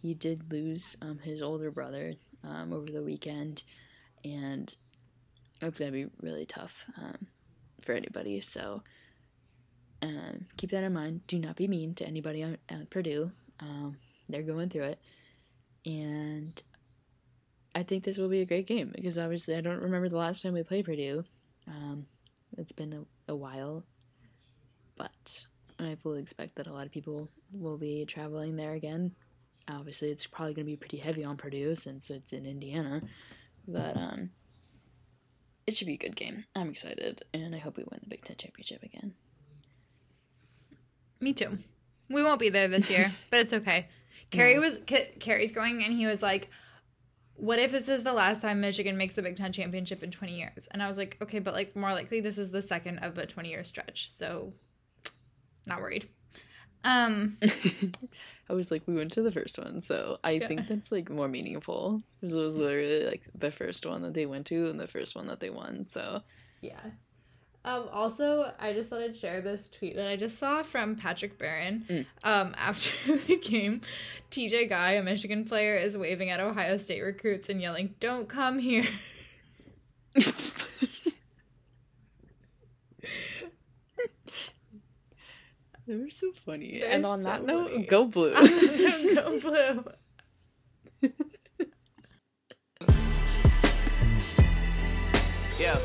He 0.00 0.14
did 0.14 0.52
lose 0.52 0.96
um, 1.02 1.18
his 1.18 1.42
older 1.42 1.72
brother 1.72 2.14
um, 2.44 2.72
over 2.72 2.90
the 2.90 3.02
weekend, 3.02 3.64
and 4.24 4.72
it's 5.60 5.80
gonna 5.80 5.90
be 5.90 6.06
really 6.20 6.46
tough 6.46 6.84
um, 6.96 7.26
for 7.80 7.92
anybody. 7.92 8.40
So 8.40 8.84
um, 10.00 10.46
keep 10.56 10.70
that 10.70 10.84
in 10.84 10.92
mind. 10.92 11.26
Do 11.26 11.40
not 11.40 11.56
be 11.56 11.66
mean 11.66 11.94
to 11.96 12.06
anybody 12.06 12.42
at 12.42 12.90
Purdue. 12.90 13.32
Um, 13.58 13.96
they're 14.28 14.42
going 14.42 14.68
through 14.68 14.84
it, 14.84 15.00
and 15.84 16.62
I 17.74 17.82
think 17.82 18.04
this 18.04 18.18
will 18.18 18.28
be 18.28 18.40
a 18.40 18.46
great 18.46 18.66
game 18.66 18.92
because 18.94 19.18
obviously 19.18 19.56
I 19.56 19.60
don't 19.60 19.82
remember 19.82 20.08
the 20.08 20.16
last 20.16 20.42
time 20.42 20.54
we 20.54 20.62
played 20.62 20.84
Purdue. 20.84 21.24
Um, 21.66 22.06
it's 22.58 22.72
been 22.72 22.92
a, 22.92 23.32
a 23.32 23.36
while, 23.36 23.84
but 24.96 25.46
I 25.78 25.96
fully 26.02 26.20
expect 26.20 26.56
that 26.56 26.66
a 26.66 26.72
lot 26.72 26.86
of 26.86 26.92
people 26.92 27.30
will 27.52 27.78
be 27.78 28.04
traveling 28.04 28.56
there 28.56 28.72
again. 28.72 29.12
Obviously, 29.68 30.10
it's 30.10 30.26
probably 30.26 30.54
going 30.54 30.66
to 30.66 30.72
be 30.72 30.76
pretty 30.76 30.98
heavy 30.98 31.24
on 31.24 31.36
Purdue 31.36 31.74
since 31.74 32.10
it's 32.10 32.32
in 32.32 32.46
Indiana, 32.46 33.00
but 33.66 33.96
um, 33.96 34.30
it 35.66 35.76
should 35.76 35.86
be 35.86 35.94
a 35.94 35.98
good 35.98 36.16
game. 36.16 36.44
I'm 36.56 36.70
excited, 36.70 37.22
and 37.32 37.54
I 37.54 37.58
hope 37.58 37.76
we 37.76 37.84
win 37.84 38.00
the 38.02 38.08
Big 38.08 38.24
Ten 38.24 38.36
championship 38.36 38.82
again. 38.82 39.14
Me 41.20 41.32
too. 41.32 41.58
We 42.08 42.22
won't 42.22 42.40
be 42.40 42.48
there 42.48 42.68
this 42.68 42.90
year, 42.90 43.12
but 43.30 43.40
it's 43.40 43.52
okay. 43.52 43.88
Carrie 44.30 44.58
was 44.58 44.78
Ca- 44.88 45.12
Carrie's 45.20 45.52
going, 45.52 45.84
and 45.84 45.92
he 45.94 46.06
was 46.06 46.22
like, 46.22 46.48
"What 47.34 47.58
if 47.58 47.70
this 47.72 47.88
is 47.88 48.02
the 48.02 48.12
last 48.12 48.40
time 48.42 48.60
Michigan 48.60 48.96
makes 48.96 49.14
the 49.14 49.22
Big 49.22 49.36
Ten 49.36 49.52
championship 49.52 50.02
in 50.02 50.10
20 50.10 50.36
years?" 50.38 50.68
And 50.70 50.82
I 50.82 50.88
was 50.88 50.96
like, 50.98 51.16
"Okay, 51.22 51.38
but 51.38 51.54
like 51.54 51.76
more 51.76 51.92
likely 51.92 52.20
this 52.20 52.38
is 52.38 52.50
the 52.50 52.62
second 52.62 52.98
of 53.00 53.18
a 53.18 53.26
20 53.26 53.48
year 53.50 53.64
stretch, 53.64 54.10
so 54.16 54.52
not 55.66 55.80
worried." 55.80 56.08
Um, 56.84 57.38
I 58.50 58.54
was 58.54 58.70
like, 58.72 58.82
we 58.86 58.94
went 58.94 59.12
to 59.12 59.22
the 59.22 59.30
first 59.30 59.56
one, 59.58 59.80
so 59.80 60.18
I 60.24 60.32
Yeah. 60.32 60.48
think 60.48 60.66
that's 60.66 60.90
like 60.90 61.08
more 61.10 61.28
meaningful. 61.28 62.02
Because 62.20 62.34
it 62.34 62.38
was 62.38 62.56
literally 62.58 63.04
like 63.04 63.22
the 63.34 63.52
first 63.52 63.86
one 63.86 64.02
that 64.02 64.14
they 64.14 64.26
went 64.26 64.46
to 64.48 64.68
and 64.68 64.80
the 64.80 64.88
first 64.88 65.14
one 65.14 65.28
that 65.28 65.38
they 65.40 65.50
won. 65.50 65.86
So 65.86 66.22
Yeah. 66.60 66.80
Um, 67.64 67.88
also, 67.92 68.52
I 68.58 68.72
just 68.72 68.90
thought 68.90 69.00
I'd 69.00 69.16
share 69.16 69.40
this 69.40 69.68
tweet 69.68 69.94
that 69.94 70.08
I 70.08 70.16
just 70.16 70.38
saw 70.38 70.64
from 70.64 70.96
Patrick 70.96 71.38
Barron. 71.38 71.84
Mm. 71.88 72.06
Um, 72.24 72.54
after 72.58 73.16
the 73.16 73.36
game, 73.36 73.82
TJ 74.30 74.68
Guy, 74.68 74.92
a 74.92 75.02
Michigan 75.02 75.44
player, 75.44 75.76
is 75.76 75.96
waving 75.96 76.30
at 76.30 76.40
Ohio 76.40 76.76
State 76.76 77.02
recruits 77.02 77.48
and 77.48 77.60
yelling, 77.62 77.94
"Don't 78.00 78.28
come 78.28 78.58
here." 78.58 78.84
they 80.14 80.24
were 85.96 86.10
so 86.10 86.32
funny. 86.44 86.80
They're 86.80 86.90
and 86.90 87.06
on 87.06 87.22
that 87.22 87.44
note, 87.44 87.70
funny. 87.70 87.86
go 87.86 88.06
blue. 88.06 88.34
Go 89.14 89.38
blue. 89.40 89.84
Yeah. 95.60 95.78